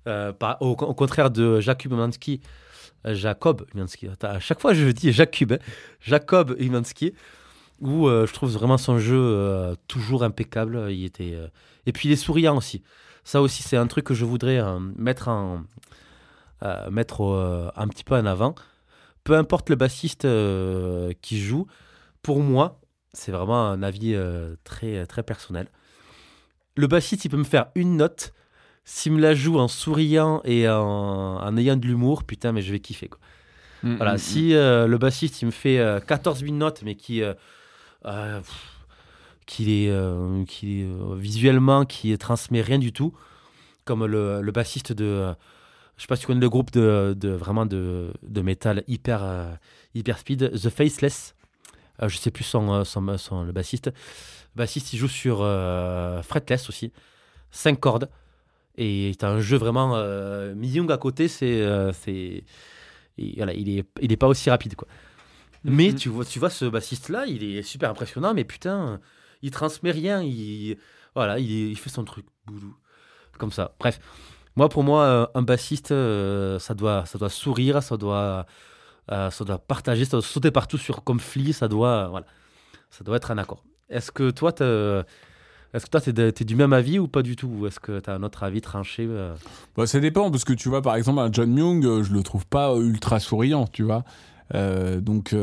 Euh, 0.07 0.33
par- 0.33 0.61
au, 0.61 0.75
contraire 0.75 1.31
de 1.31 1.61
Jakub 1.61 1.93
Umansky, 1.93 2.41
euh, 3.07 3.15
Jacob 3.15 3.65
attends, 4.11 4.29
à 4.29 4.41
chaque 4.41 4.61
fois 4.61 4.75
je 4.75 4.89
dis 4.89 5.13
Jakub, 5.13 5.53
hein, 5.53 5.59
Jacob 6.01 6.57
Umansky, 6.59 7.15
où 7.81 8.09
euh, 8.09 8.27
je 8.27 8.33
trouve 8.33 8.51
vraiment 8.51 8.79
son 8.79 8.99
jeu 8.99 9.19
euh, 9.19 9.75
toujours 9.87 10.25
impeccable. 10.25 10.91
Il 10.91 11.05
était, 11.05 11.39
Et 11.87 11.93
puis 11.93 12.09
il 12.09 12.13
est 12.13 12.17
souriant 12.17 12.57
aussi. 12.57 12.83
Ça 13.23 13.43
aussi, 13.43 13.63
c'est 13.63 13.77
un 13.77 13.87
truc 13.87 14.05
que 14.05 14.15
je 14.15 14.25
voudrais 14.25 14.63
mettre, 14.97 15.29
mettre 16.91 17.21
un 17.77 17.89
petit 17.89 18.05
peu 18.05 18.15
en 18.15 18.25
avant. 18.25 18.55
Peu 19.23 19.37
importe 19.37 19.69
le 19.69 19.77
bassiste 19.77 20.27
qui 21.21 21.39
joue, 21.39 21.67
pour 22.29 22.41
moi, 22.41 22.79
c'est 23.15 23.33
vraiment 23.33 23.71
un 23.71 23.83
avis 23.83 24.13
euh, 24.15 24.55
très, 24.63 25.07
très 25.07 25.23
personnel. 25.23 25.67
Le 26.77 26.87
bassiste, 26.87 27.25
il 27.25 27.31
peut 27.31 27.39
me 27.39 27.43
faire 27.43 27.69
une 27.75 27.97
note. 27.97 28.35
S'il 28.85 29.13
me 29.13 29.21
la 29.23 29.35
joue 29.35 29.59
en 29.59 29.67
souriant 29.67 30.43
et 30.45 30.69
en, 30.69 31.39
en 31.39 31.57
ayant 31.57 31.79
de 31.79 31.87
l'humour, 31.87 32.25
putain, 32.25 32.53
mais 32.53 32.61
je 32.61 32.71
vais 32.71 32.81
kiffer. 32.81 33.09
Quoi. 33.09 33.19
Mhm. 33.83 33.97
Voilà, 33.97 34.19
si 34.19 34.53
euh, 34.55 34.87
le 34.87 34.99
bassiste, 34.99 35.41
il 35.41 35.47
me 35.47 35.51
fait 35.51 35.79
euh, 35.79 36.01
14 36.01 36.41
000 36.41 36.53
notes, 36.53 36.83
mais 36.85 36.97
qui, 36.97 37.23
euh, 37.23 37.33
euh, 38.05 38.41
pff, 38.41 38.77
qui 39.47 39.87
est, 39.87 39.91
euh, 39.91 40.45
qui 40.45 40.83
euh, 40.83 41.15
visuellement, 41.17 41.87
qui 41.87 42.19
transmet 42.19 42.61
rien 42.61 42.79
du 42.79 42.93
tout, 42.93 43.15
comme 43.87 44.05
le, 44.05 44.43
le 44.43 44.53
bassiste 44.53 44.93
de, 44.93 45.07
euh, 45.07 45.33
je 45.97 46.03
sais 46.03 46.07
pas 46.07 46.17
si 46.17 46.21
tu 46.21 46.27
connais 46.27 46.41
le 46.43 46.51
groupe 46.51 46.73
de, 46.73 47.17
de 47.17 47.31
vraiment 47.31 47.65
de, 47.65 48.13
de 48.23 48.43
métal 48.43 48.85
hyper, 48.87 49.25
euh, 49.25 49.51
hyper 49.95 50.19
speed, 50.19 50.51
The 50.63 50.69
Faceless. 50.69 51.35
Euh, 52.03 52.09
je 52.09 52.17
sais 52.17 52.31
plus 52.31 52.45
son, 52.45 52.73
euh, 52.73 52.85
son, 52.85 53.17
son- 53.19 53.43
le 53.45 53.53
bassiste. 53.53 53.87
Le 53.87 54.59
bassiste, 54.63 54.93
il 54.93 54.99
joue 54.99 55.09
sur 55.09 55.41
euh, 55.43 56.23
fretless 56.23 56.69
aussi, 56.69 56.93
5 57.51 57.79
cordes. 57.81 58.09
Et 58.77 59.13
as 59.23 59.27
un 59.29 59.41
jeu 59.41 59.57
vraiment. 59.57 59.97
Euh, 59.97 60.55
Young 60.61 60.91
à 60.93 60.99
côté, 60.99 61.27
c'est. 61.29 61.61
euh, 61.63 61.93
c'est 61.93 62.45
voilà, 63.37 63.53
il 63.53 63.69
est, 63.77 63.85
il 64.01 64.13
est 64.13 64.17
pas 64.17 64.29
aussi 64.29 64.49
rapide, 64.49 64.77
quoi. 64.77 64.87
Mais 65.65 65.89
Mhm. 65.89 65.95
tu 65.97 66.09
vois, 66.09 66.25
tu 66.25 66.39
vois 66.39 66.51
ce 66.51 66.65
bassiste-là, 66.67 67.27
il 67.27 67.43
est 67.43 67.63
super 67.63 67.91
impressionnant, 67.91 68.33
mais 68.33 68.45
putain, 68.45 69.01
il 69.43 69.51
transmet 69.51 69.91
rien. 69.91 70.23
Il, 70.23 70.77
voilà, 71.17 71.41
il, 71.41 71.77
fait 71.77 71.91
son 71.91 72.05
truc. 72.05 72.27
Boulou. 72.47 72.77
Comme 73.39 73.51
ça. 73.51 73.75
Bref. 73.81 73.99
Moi, 74.55 74.69
pour 74.69 74.85
moi, 74.85 75.03
euh, 75.03 75.27
un 75.35 75.43
bassiste, 75.43 75.91
euh, 75.91 76.59
ça, 76.61 76.75
doit, 76.75 77.07
ça 77.07 77.19
doit 77.19 77.29
sourire, 77.29 77.83
ça 77.83 77.97
doit, 77.97 78.47
euh, 79.11 79.31
ça 79.31 79.45
doit 79.45 79.59
partager, 79.59 80.05
ça 80.05 80.13
doit 80.13 80.23
sauter 80.23 80.51
partout 80.51 80.79
sur 80.79 81.03
comme 81.05 81.21
ça 81.53 81.69
doit, 81.69 81.89
euh, 82.07 82.09
voilà, 82.09 82.27
ça 82.91 83.05
doit 83.05 83.17
être 83.17 83.31
un 83.31 83.39
accord. 83.39 83.65
Est-ce 83.89 84.11
que 84.13 84.31
toi, 84.31 84.53
est-ce 85.73 85.85
que 85.87 85.91
toi, 85.91 86.01
de- 86.13 86.31
t'es 86.31 86.45
du 86.45 86.57
même 86.57 86.73
avis 86.73 86.99
ou 86.99 87.09
pas 87.09 87.23
du 87.23 87.37
tout? 87.37 87.49
Ou 87.49 87.67
est-ce 87.67 87.81
que 87.81 88.01
tu 88.01 88.11
as 88.11 88.15
un 88.15 88.23
autre 88.23 88.43
avis 88.43 88.61
tranché 88.61 89.07
euh? 89.09 89.35
Bah, 89.77 89.87
ça 89.87 90.01
dépend, 90.01 90.31
parce 90.31 90.45
que 90.45 90.53
tu 90.53 90.69
vois, 90.69 90.83
par 90.83 90.95
exemple, 90.97 91.27
John 91.33 91.55
euh, 91.85 92.03
je 92.03 92.13
le 92.13 92.23
trouve 92.23 92.47
pas 92.47 92.75
ultra 92.77 93.19
souriant, 93.21 93.67
tu 93.67 93.83
vois. 93.83 94.05
Donc, 94.55 95.35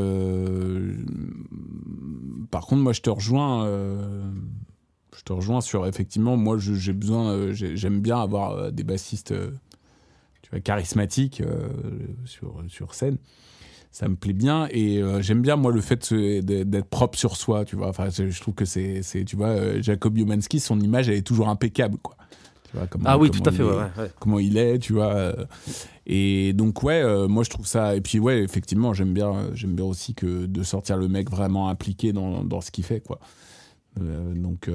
par 2.52 2.66
contre, 2.66 2.82
moi, 2.82 2.94
je 2.94 3.02
te 3.02 3.10
rejoins. 3.10 3.66
je 5.16 5.22
te 5.24 5.32
rejoins 5.34 5.62
sur 5.62 5.88
effectivement, 5.88 6.38
moi, 6.38 6.58
j'ai 6.58 6.94
besoin, 6.94 7.52
j'ai- 7.52 7.78
j'aime 7.78 8.02
bien 8.02 8.20
avoir 8.20 8.72
des 8.72 8.84
bassistes, 8.84 9.34
tu 10.42 10.50
vois, 10.52 10.60
charismatiques 10.60 11.42
sur 12.26 12.64
sur 12.68 12.94
scène. 12.94 13.18
Ça 13.96 14.10
me 14.10 14.18
plaît 14.18 14.34
bien 14.34 14.68
et 14.72 15.02
euh, 15.02 15.22
j'aime 15.22 15.42
bien 15.42 15.56
moi 15.56 15.72
le 15.72 15.80
fait 15.80 16.14
d'être 16.14 16.90
propre 16.90 17.18
sur 17.18 17.38
soi, 17.38 17.64
tu 17.64 17.78
vois. 17.78 17.88
Enfin, 17.88 18.10
je 18.10 18.42
trouve 18.42 18.54
que 18.54 18.66
c'est, 18.66 19.02
c'est, 19.04 19.24
tu 19.24 19.38
vois, 19.38 19.48
euh, 19.52 19.82
Jacob 19.82 20.18
Yomanski, 20.18 20.60
son 20.60 20.82
image, 20.82 21.08
elle 21.08 21.16
est 21.16 21.22
toujours 21.26 21.48
impeccable, 21.48 21.98
quoi. 22.00 22.18
Tu 22.70 22.76
vois, 22.78 22.88
comment- 22.88 23.06
Ah 23.08 23.18
oui, 23.18 23.30
comment 23.30 23.42
tout 23.44 23.50
à 23.50 23.54
fait, 23.54 23.64
ouais, 23.64 23.70
est- 23.72 23.78
ouais, 23.78 24.04
ouais. 24.04 24.12
comment 24.20 24.40
il 24.40 24.58
est, 24.58 24.80
tu 24.80 24.92
vois. 24.92 25.14
euh, 25.14 25.46
Et 26.08 26.52
donc 26.52 26.84
ouais, 26.84 27.04
moi 27.30 27.44
je 27.46 27.50
trouve 27.50 27.66
ça. 27.66 27.96
Et 27.96 28.02
puis 28.02 28.20
ouais, 28.20 28.44
effectivement, 28.44 28.94
j'aime 28.94 29.14
bien, 29.14 29.50
j'aime 29.54 29.76
bien 29.76 29.86
aussi 29.86 30.14
que 30.14 30.46
de 30.46 30.62
sortir 30.64 30.98
le 30.98 31.08
mec 31.08 31.30
vraiment 31.32 31.70
impliqué 31.70 32.12
dans, 32.12 32.44
dans 32.44 32.60
ce 32.60 32.72
qu'il 32.72 32.84
fait, 32.84 33.00
quoi. 33.00 33.22
Donc 34.02 34.70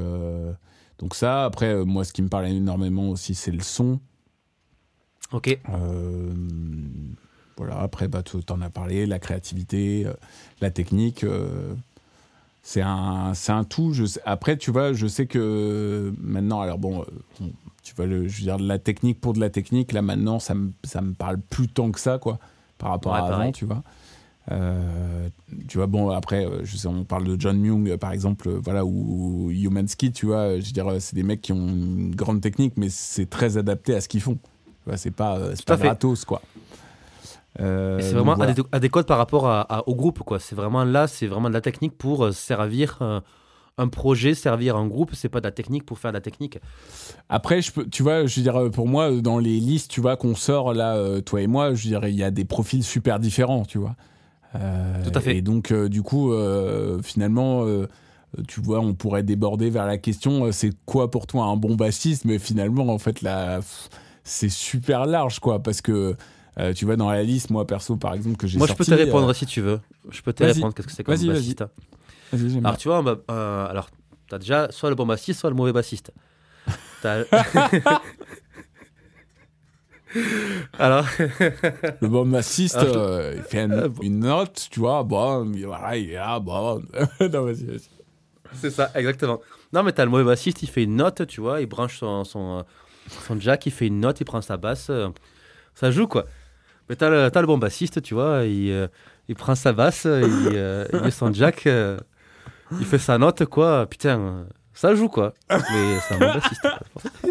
donc 0.99 1.15
ça. 1.15 1.45
Après, 1.45 1.85
moi, 1.85 2.05
ce 2.05 2.15
qui 2.15 2.23
me 2.23 2.29
parle 2.29 2.47
énormément 2.49 3.11
aussi, 3.11 3.35
c'est 3.35 3.53
le 3.53 3.61
son. 3.61 4.01
Ok. 5.31 5.59
Voilà. 7.61 7.79
Après, 7.81 8.09
bah, 8.09 8.23
tu 8.23 8.39
en 8.49 8.63
as 8.63 8.71
parlé, 8.71 9.05
la 9.05 9.19
créativité, 9.19 10.05
euh, 10.07 10.15
la 10.63 10.71
technique. 10.71 11.25
euh, 11.25 11.75
c'est 12.63 12.81
un, 12.81 13.33
un 13.49 13.65
tout. 13.65 13.93
Je 13.93 14.07
sais- 14.07 14.21
après, 14.25 14.57
tu 14.57 14.71
vois, 14.71 14.95
je 14.95 15.07
sais 15.07 15.27
que 15.27 16.11
maintenant, 16.19 16.63
alors 16.63 16.79
bon, 16.79 17.03
euh, 17.03 17.45
tu 17.83 17.95
vois, 17.95 18.07
le, 18.07 18.29
je 18.29 18.39
veux 18.39 18.43
dire, 18.45 18.57
de 18.57 18.67
la 18.67 18.79
technique 18.79 19.21
pour 19.21 19.35
de 19.35 19.41
la 19.41 19.51
technique, 19.51 19.93
là 19.93 20.01
maintenant, 20.01 20.39
ça 20.39 20.55
me, 20.55 20.73
ça 20.85 21.03
me 21.03 21.13
parle 21.13 21.39
plus 21.39 21.69
tant 21.69 21.91
que 21.91 22.01
ça, 22.01 22.17
quoi, 22.19 22.39
par 22.79 22.91
rapport 22.93 23.13
Ouais, 23.13 23.19
à 23.19 23.27
avant, 23.27 23.53
tu 23.53 23.67
vois. 23.67 23.83
Euh, 24.51 25.29
tu 25.69 25.77
vois, 25.77 25.87
bon, 25.87 26.09
après, 26.11 26.47
je 26.63 26.77
sais, 26.79 26.89
on 26.89 27.05
parle 27.05 27.25
de 27.25 27.39
John 27.39 27.59
Myung, 27.59 27.95
par 27.99 28.13
exemple, 28.13 28.49
voilà, 28.51 28.87
ou, 28.87 29.47
ou 29.47 29.51
Humansky, 29.51 30.13
tu 30.13 30.25
vois, 30.27 30.59
je 30.59 30.65
veux 30.65 30.73
dire, 30.73 30.87
c'est 30.99 31.15
des 31.15 31.23
mecs 31.25 31.43
qui 31.43 31.53
ont 31.53 31.69
une 31.69 32.15
grande 32.15 32.41
technique, 32.41 32.73
mais 32.79 32.89
c'est 32.89 33.29
très 33.29 33.59
adapté 33.59 33.95
à 33.95 34.01
ce 34.01 34.09
qu'ils 34.09 34.23
font. 34.23 34.37
Tu 34.37 34.87
vois, 34.87 34.97
c'est 34.97 35.11
pas, 35.11 35.39
pas 35.67 35.77
gratos, 35.89 36.25
quoi. 36.25 36.41
Euh, 37.59 37.99
c'est 38.01 38.15
vraiment 38.15 38.35
voilà. 38.37 38.53
adé- 38.53 38.63
adéquat 38.71 39.03
par 39.05 39.19
rapport 39.19 39.47
à- 39.49 39.63
à- 39.63 39.89
au 39.89 39.95
groupe, 39.97 40.21
quoi. 40.21 40.39
C'est 40.39 40.55
vraiment 40.55 40.85
là, 40.85 41.07
c'est 41.09 41.27
vraiment 41.27 41.49
de 41.49 41.55
la 41.55 41.61
technique 41.61 41.99
pour 41.99 42.27
euh, 42.27 42.33
servir 42.33 42.99
euh, 43.01 43.21
un 43.79 43.89
projet, 43.89 44.35
servir 44.35 44.77
un 44.77 44.87
groupe. 44.87 45.11
C'est 45.15 45.29
pas 45.29 45.41
de 45.41 45.47
la 45.47 45.51
technique 45.51 45.85
pour 45.85 45.99
faire 45.99 46.13
de 46.13 46.17
la 46.17 46.21
technique. 46.21 46.59
Après, 47.29 47.61
je 47.61 47.73
peux, 47.73 47.87
tu 47.87 48.03
vois, 48.05 48.27
je 48.27 48.37
veux 48.37 48.43
dire, 48.43 48.71
pour 48.71 48.87
moi, 48.87 49.11
dans 49.11 49.39
les 49.39 49.59
listes, 49.59 49.91
tu 49.91 50.01
vois, 50.01 50.17
qu'on 50.17 50.35
sort 50.37 50.75
là, 50.75 51.21
toi 51.23 51.41
et 51.41 51.47
moi, 51.49 51.75
je 51.75 51.89
dirais, 51.89 52.13
il 52.13 52.19
y 52.19 52.23
a 52.23 52.31
des 52.31 52.45
profils 52.45 52.85
super 52.85 53.19
différents, 53.19 53.65
tu 53.65 53.79
vois. 53.79 53.97
Euh, 54.55 55.05
Tout 55.05 55.17
à 55.17 55.21
fait. 55.21 55.37
Et 55.37 55.43
donc, 55.43 55.71
euh, 55.73 55.89
du 55.89 56.03
coup, 56.03 56.33
euh, 56.33 57.01
finalement, 57.03 57.65
euh, 57.65 57.87
tu 58.49 58.61
vois, 58.61 58.81
on 58.81 58.95
pourrait 58.95 59.23
déborder 59.23 59.71
vers 59.71 59.87
la 59.87 59.97
question, 59.99 60.51
c'est 60.53 60.71
quoi 60.87 61.11
pour 61.11 61.27
toi 61.27 61.45
un 61.45 61.57
bon 61.57 61.75
bassiste? 61.75 62.25
Mais 62.25 62.39
finalement, 62.39 62.89
en 62.89 62.99
fait, 62.99 63.23
là, 63.23 63.61
c'est 64.25 64.49
super 64.51 65.07
large, 65.07 65.39
quoi, 65.41 65.63
parce 65.63 65.81
que, 65.81 66.17
euh, 66.59 66.73
tu 66.73 66.85
vois, 66.85 66.97
dans 66.97 67.11
la 67.11 67.23
liste, 67.23 67.51
moi, 67.51 67.67
perso, 67.67 67.97
par 67.97 68.15
exemple, 68.15 68.37
que 68.37 68.47
j'ai 68.47 68.59
Moi, 68.59 68.67
je 68.67 68.75
peux 68.75 68.85
te 68.85 68.95
répondre 68.95 69.29
euh, 69.29 69.35
si 69.35 69.47
tu 69.47 69.61
veux. 69.61 69.81
Je 70.11 70.21
peux 70.23 70.33
te 70.33 70.43
répondre 70.43 70.75
qu'est-ce 70.75 70.87
que 70.87 70.93
c'est 70.93 71.05
comme 71.05 71.15
vas-y. 71.15 71.29
bassiste. 71.29 71.65
j'aime 72.33 72.67
Alors, 72.67 72.77
tu 72.77 72.89
vois, 72.89 72.99
un 72.99 73.03
ba- 73.03 73.19
euh, 73.31 73.67
alors, 73.69 73.89
t'as 74.29 74.39
déjà 74.39 74.71
soit 74.71 74.89
le 74.91 74.97
bon 74.97 75.07
bassiste, 75.07 75.41
soit 75.41 75.51
le 75.51 75.57
mauvais 75.57 75.73
bassiste. 75.73 76.13
Alors, 80.79 81.07
le 82.01 82.09
bon 82.09 82.27
bassiste, 82.27 82.77
euh, 82.77 83.35
il 83.37 83.43
fait 83.45 83.63
une, 83.65 83.87
bon. 83.89 84.03
une 84.03 84.19
note, 84.21 84.69
tu 84.71 84.81
vois, 84.81 85.05
bon, 85.05 85.53
voilà, 85.65 85.97
il 85.97 86.11
est 86.11 86.15
là, 86.15 86.41
bon. 86.41 86.83
non, 87.21 87.45
vas-y, 87.45 87.65
vas-y. 87.65 87.89
c'est 88.55 88.71
ça, 88.71 88.91
exactement. 88.95 89.41
Non, 89.73 89.85
mais 89.85 89.93
t'as 89.93 90.05
le 90.05 90.11
mauvais 90.11 90.25
bassiste, 90.25 90.63
il 90.63 90.69
fait 90.69 90.83
une 90.83 90.97
note, 90.97 91.27
tu 91.29 91.41
vois, 91.41 91.61
il 91.61 91.67
branche 91.67 91.99
son, 91.99 92.25
son, 92.25 92.65
son 93.09 93.39
jack, 93.41 93.67
il 93.67 93.73
fait 93.73 93.87
une 93.87 94.01
note, 94.01 94.21
il 94.21 94.25
prend 94.25 94.41
sa 94.43 94.57
basse, 94.57 94.91
ça 95.75 95.91
joue, 95.93 96.09
quoi. 96.09 96.27
Mais 96.91 96.97
t'as 96.97 97.09
le, 97.09 97.31
le 97.33 97.47
bon 97.47 97.57
bassiste, 97.57 98.03
tu 98.03 98.13
vois, 98.15 98.43
il, 98.45 98.71
euh, 98.73 98.89
il 99.29 99.37
prend 99.37 99.55
sa 99.55 99.73
basse, 99.73 100.03
il, 100.05 100.11
euh, 100.11 100.85
il 100.93 101.01
met 101.01 101.11
son 101.13 101.33
jack, 101.33 101.67
euh, 101.69 101.97
il 102.81 102.85
fait 102.85 102.99
sa 102.99 103.17
note, 103.17 103.45
quoi. 103.47 103.87
Putain, 103.87 104.45
ça 104.75 104.95
joue, 104.95 105.09
quoi. 105.09 105.33
Mais 105.49 105.57
c'est 106.09 106.15
un 106.15 106.19
bon 106.19 106.35
bassiste. 106.35 106.61
quoi. 106.63 107.31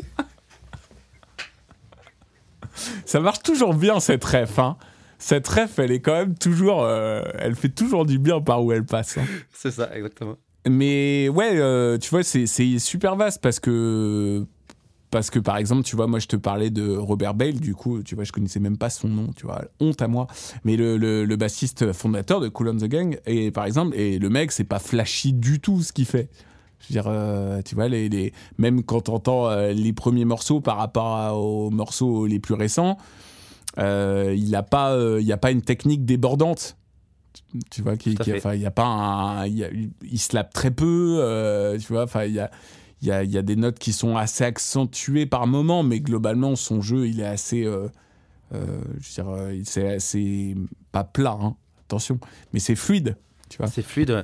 Ça 3.06 3.20
marche 3.20 3.44
toujours 3.44 3.74
bien 3.74 4.00
cette 4.00 4.24
ref. 4.24 4.58
Hein. 4.60 4.78
Cette 5.18 5.48
ref, 5.48 5.80
elle 5.80 5.92
est 5.92 6.00
quand 6.00 6.14
même 6.14 6.36
toujours. 6.38 6.84
euh, 6.84 7.22
elle 7.38 7.56
fait 7.56 7.68
toujours 7.70 8.06
du 8.06 8.18
bien 8.20 8.40
par 8.40 8.64
où 8.64 8.72
elle 8.72 8.86
passe. 8.86 9.18
hein. 9.18 9.26
C'est 9.52 9.72
ça, 9.72 9.90
exactement. 9.94 10.38
Mais 10.68 11.28
ouais, 11.30 11.52
euh, 11.56 11.98
tu 11.98 12.10
vois, 12.10 12.24
c'est 12.24 12.46
super 12.80 13.16
vaste 13.18 13.42
parce 13.42 13.60
que. 13.60 14.46
Parce 15.12 15.32
que 15.32 15.40
par 15.40 15.58
exemple, 15.58 15.84
tu 15.84 15.96
vois, 15.96 16.06
moi 16.06 16.20
je 16.20 16.28
te 16.28 16.36
parlais 16.36 16.70
de 16.70 16.96
Robert 16.96 17.34
Bale, 17.34 17.60
du 17.60 17.74
coup, 17.74 18.04
tu 18.04 18.14
vois, 18.14 18.24
je 18.26 18.32
connaissais 18.32 18.60
même 18.60 18.78
pas 18.78 18.92
son 18.92 19.08
nom, 19.08 19.30
tu 19.36 19.46
vois, 19.48 19.64
honte 19.80 20.02
à 20.04 20.08
moi. 20.08 20.28
Mais 20.64 20.76
le, 20.78 20.98
le, 20.98 21.26
le 21.26 21.36
bassiste 21.36 21.94
fondateur 21.94 22.40
de 22.42 22.48
Cool 22.48 22.70
on 22.70 22.78
the 22.78 22.84
Gang, 22.86 23.20
et 23.26 23.50
par 23.50 23.66
exemple, 23.66 23.96
et 23.98 24.20
le 24.20 24.30
mec, 24.30 24.52
c'est 24.52 24.64
pas 24.66 24.78
flashy 24.80 25.34
du 25.34 25.60
tout 25.60 25.82
ce 25.82 25.92
qu'il 25.94 26.06
fait. 26.06 26.30
Je 26.82 26.88
veux 26.90 27.02
dire, 27.02 27.06
euh, 27.12 27.62
tu 27.64 27.74
vois, 27.76 27.88
les, 27.88 28.08
les- 28.08 28.34
même 28.60 28.84
quand 28.84 29.02
t'entends 29.02 29.50
euh, 29.50 29.74
les 29.74 29.94
premiers 29.94 30.26
morceaux 30.26 30.62
par 30.62 30.78
rapport 30.78 31.16
à- 31.16 31.36
aux 31.36 31.72
morceaux 31.72 32.26
les 32.28 32.40
plus 32.40 32.54
récents, 32.54 32.98
euh, 33.80 34.34
il 34.38 34.56
a 34.56 34.64
pas, 34.64 34.94
euh, 34.94 35.20
y 35.22 35.32
a 35.32 35.38
pas 35.38 35.52
une 35.52 35.62
technique 35.62 36.06
débordante. 36.06 36.78
Tu 37.72 37.82
vois, 37.82 37.98
qui, 37.98 38.16
qui- 38.16 38.32
enfin, 38.38 38.54
il 38.54 38.62
y 38.62 38.66
a 38.66 38.72
pas 38.72 38.86
un, 38.86 39.48
il, 39.48 39.90
il 40.04 40.20
slappe 40.20 40.54
très 40.54 40.72
peu, 40.72 41.18
euh, 41.20 41.78
tu 41.80 41.94
vois, 41.94 42.04
enfin, 42.04 42.26
il 42.26 42.34
y 42.34 42.40
a, 42.40 42.50
il 43.02 43.08
y, 43.08 43.12
a, 43.12 43.24
y 43.24 43.38
a 43.38 43.42
des 43.42 43.56
notes 43.56 43.80
qui 43.80 43.94
sont 43.94 44.18
assez 44.18 44.44
accentuées 44.44 45.26
par 45.26 45.48
moment, 45.48 45.84
mais 45.84 46.00
globalement, 46.00 46.56
son 46.56 46.82
jeu, 46.82 47.08
il 47.08 47.20
est 47.22 47.26
assez, 47.26 47.64
euh, 47.66 47.88
euh, 48.54 48.66
je 49.00 49.08
veux 49.08 49.24
dire, 49.24 49.30
euh, 49.34 49.62
c'est 49.64 49.96
assez, 49.96 50.56
pas 50.92 51.04
plat, 51.04 51.38
hein, 51.42 51.56
attention, 51.88 52.20
mais 52.54 52.60
c'est 52.60 52.76
fluide, 52.76 53.16
tu 53.50 53.58
vois. 53.58 53.68
C'est 53.68 53.82
fluide. 53.84 54.12
ouais. 54.12 54.24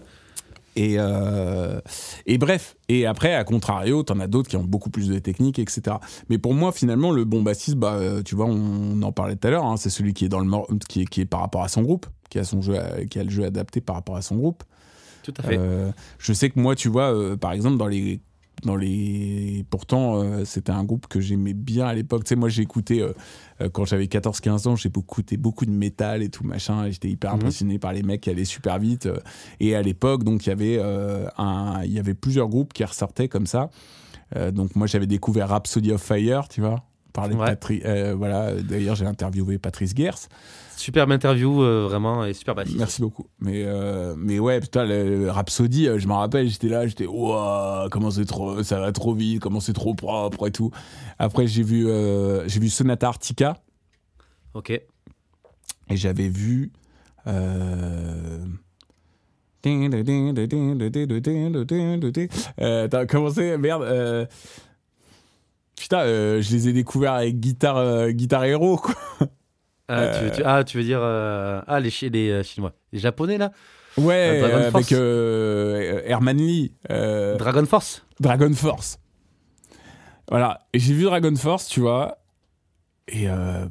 Et, 0.77 0.95
euh, 0.97 1.79
et 2.25 2.37
bref, 2.37 2.75
et 2.89 3.05
après, 3.05 3.33
à 3.33 3.45
contrario, 3.45 4.03
t'en 4.03 4.19
as 4.19 4.27
d'autres 4.27 4.49
qui 4.49 4.57
ont 4.57 4.63
beaucoup 4.65 4.89
plus 4.89 5.07
de 5.07 5.19
technique, 5.19 5.57
etc. 5.57 5.95
Mais 6.29 6.37
pour 6.37 6.53
moi, 6.53 6.73
finalement, 6.73 7.11
le 7.11 7.23
bon 7.23 7.41
bassiste, 7.43 7.77
bah, 7.77 7.97
tu 8.25 8.35
vois, 8.35 8.47
on 8.47 9.01
en 9.01 9.13
parlait 9.13 9.37
tout 9.37 9.47
à 9.47 9.51
l'heure, 9.51 9.63
hein, 9.65 9.77
c'est 9.77 9.89
celui 9.89 10.13
qui 10.13 10.25
est 10.25 10.29
dans 10.29 10.41
le 10.41 10.51
qui 10.89 11.03
est, 11.03 11.05
qui 11.05 11.21
est 11.21 11.25
par 11.25 11.39
rapport 11.39 11.63
à 11.63 11.69
son 11.69 11.81
groupe, 11.81 12.07
qui 12.29 12.39
a 12.39 12.43
son 12.43 12.61
jeu, 12.61 12.77
à- 12.77 13.05
qui 13.05 13.19
a 13.19 13.23
le 13.23 13.29
jeu 13.29 13.45
adapté 13.45 13.79
par 13.79 13.95
rapport 13.95 14.17
à 14.17 14.21
son 14.21 14.35
groupe. 14.35 14.65
Tout 15.23 15.33
à 15.37 15.43
fait. 15.43 15.57
Euh, 15.57 15.91
je 16.19 16.33
sais 16.33 16.49
que 16.49 16.59
moi, 16.59 16.75
tu 16.75 16.89
vois, 16.89 17.13
euh, 17.15 17.37
par 17.37 17.53
exemple, 17.53 17.77
dans 17.77 17.87
les. 17.87 18.19
Dans 18.63 18.75
les... 18.75 19.65
Pourtant, 19.69 20.21
euh, 20.23 20.45
c'était 20.45 20.71
un 20.71 20.83
groupe 20.83 21.07
que 21.07 21.19
j'aimais 21.19 21.53
bien 21.53 21.85
à 21.87 21.93
l'époque. 21.93 22.23
Tu 22.23 22.29
sais, 22.29 22.35
moi, 22.35 22.49
j'ai 22.49 22.61
écouté, 22.63 23.01
euh, 23.01 23.11
euh, 23.61 23.69
quand 23.69 23.85
j'avais 23.85 24.05
14-15 24.05 24.67
ans, 24.67 24.75
j'ai 24.75 24.89
beaucoup 24.89 25.21
écouté 25.21 25.37
beaucoup 25.37 25.65
de 25.65 25.71
métal 25.71 26.23
et 26.23 26.29
tout, 26.29 26.43
machin. 26.45 26.89
J'étais 26.89 27.09
hyper 27.09 27.31
Mhm. 27.31 27.35
impressionné 27.39 27.79
par 27.79 27.93
les 27.93 28.01
mecs 28.01 28.21
qui 28.21 28.29
allaient 28.29 28.45
super 28.45 28.79
vite. 28.79 29.05
euh, 29.05 29.17
et 29.59 29.75
à 29.75 29.81
l'époque, 29.81 30.23
donc, 30.23 30.45
il 30.45 30.49
y 30.49 30.51
avait 30.51 30.79
un... 31.37 31.81
il 31.83 31.91
y 31.91 31.99
avait 31.99 32.13
plusieurs 32.15 32.47
groupes 32.47 32.73
qui 32.73 32.83
ressortaient 32.83 33.27
comme 33.27 33.45
ça. 33.47 33.69
Donc, 34.53 34.75
moi, 34.75 34.87
j'avais 34.87 35.07
découvert 35.07 35.49
Rhapsody 35.49 35.91
of 35.91 36.01
Fire, 36.01 36.47
tu 36.49 36.59
vois. 36.61 36.83
Parler 37.13 37.35
de 37.35 37.39
Ouais. 37.39 37.45
Patri- 37.47 37.83
voilà, 38.17 38.53
d'ailleurs, 38.55 38.95
j'ai 38.95 39.05
interviewé 39.05 39.57
Patrice 39.59 39.93
Gers. 39.95 40.27
Superbe 40.77 41.11
interview, 41.11 41.63
euh, 41.63 41.85
vraiment, 41.87 42.25
et 42.25 42.33
super 42.33 42.53
bassiste. 42.53 42.77
Merci 42.77 43.01
beaucoup. 43.01 43.27
Mais, 43.39 43.63
euh, 43.65 44.13
mais 44.17 44.39
ouais, 44.39 44.59
putain, 44.59 44.85
le, 44.85 45.23
le 45.23 45.31
Rhapsody, 45.31 45.87
euh, 45.87 45.99
je 45.99 46.07
me 46.07 46.13
rappelle, 46.13 46.49
j'étais 46.49 46.67
là, 46.67 46.85
j'étais, 46.85 47.05
waouh, 47.05 47.89
comment 47.89 48.11
c'est 48.11 48.25
trop, 48.25 48.61
ça 48.61 48.79
va 48.79 48.91
trop 48.91 49.13
vite, 49.13 49.41
comment 49.41 49.59
c'est 49.61 49.73
trop 49.73 49.93
propre 49.93 50.47
et 50.47 50.51
tout. 50.51 50.71
Après, 51.17 51.47
j'ai 51.47 51.63
vu, 51.63 51.87
euh, 51.87 52.47
j'ai 52.47 52.59
vu 52.59 52.69
Sonata 52.69 53.07
Arctica 53.07 53.57
Ok. 54.53 54.69
et 54.69 54.83
j'avais 55.91 56.29
vu. 56.29 56.71
Euh... 57.27 58.39
Euh, 62.61 62.87
T'as 62.87 63.05
commencé, 63.07 63.57
merde. 63.57 64.27
Putain, 65.75 66.05
je 66.05 66.51
les 66.51 66.67
ai 66.69 66.73
découverts 66.73 67.13
avec 67.13 67.39
guitare, 67.39 67.77
euh, 67.77 68.11
guitare 68.11 68.45
héros, 68.45 68.77
quoi. 68.77 68.95
Ah, 69.87 70.07
tu 70.17 70.23
veux, 70.25 70.31
tu- 70.31 70.41
ah, 70.43 70.63
tu 70.63 70.77
veux 70.77 70.83
dire. 70.83 70.99
euh, 71.01 71.61
Ah, 71.67 71.79
les, 71.79 71.89
Chi- 71.89 72.09
les 72.09 72.29
euh, 72.29 72.43
Chinois. 72.43 72.73
Les 72.91 72.99
Japonais, 72.99 73.37
là? 73.37 73.51
Ouais, 73.97 74.41
Euh, 74.43 74.67
avec 74.67 74.91
euh, 74.91 76.01
Herman 76.05 76.35
Lee. 76.37 76.73
euh, 76.89 77.37
Dragon 77.37 77.65
Force? 77.65 78.03
Dragon 78.19 78.51
Force. 78.53 78.99
Voilà. 80.29 80.59
Et 80.73 80.79
j'ai 80.79 80.93
vu 80.93 81.03
Dragon 81.03 81.35
Force, 81.35 81.67
tu 81.67 81.79
vois. 81.81 82.17
Et 83.07 83.29
euh, 83.29 83.65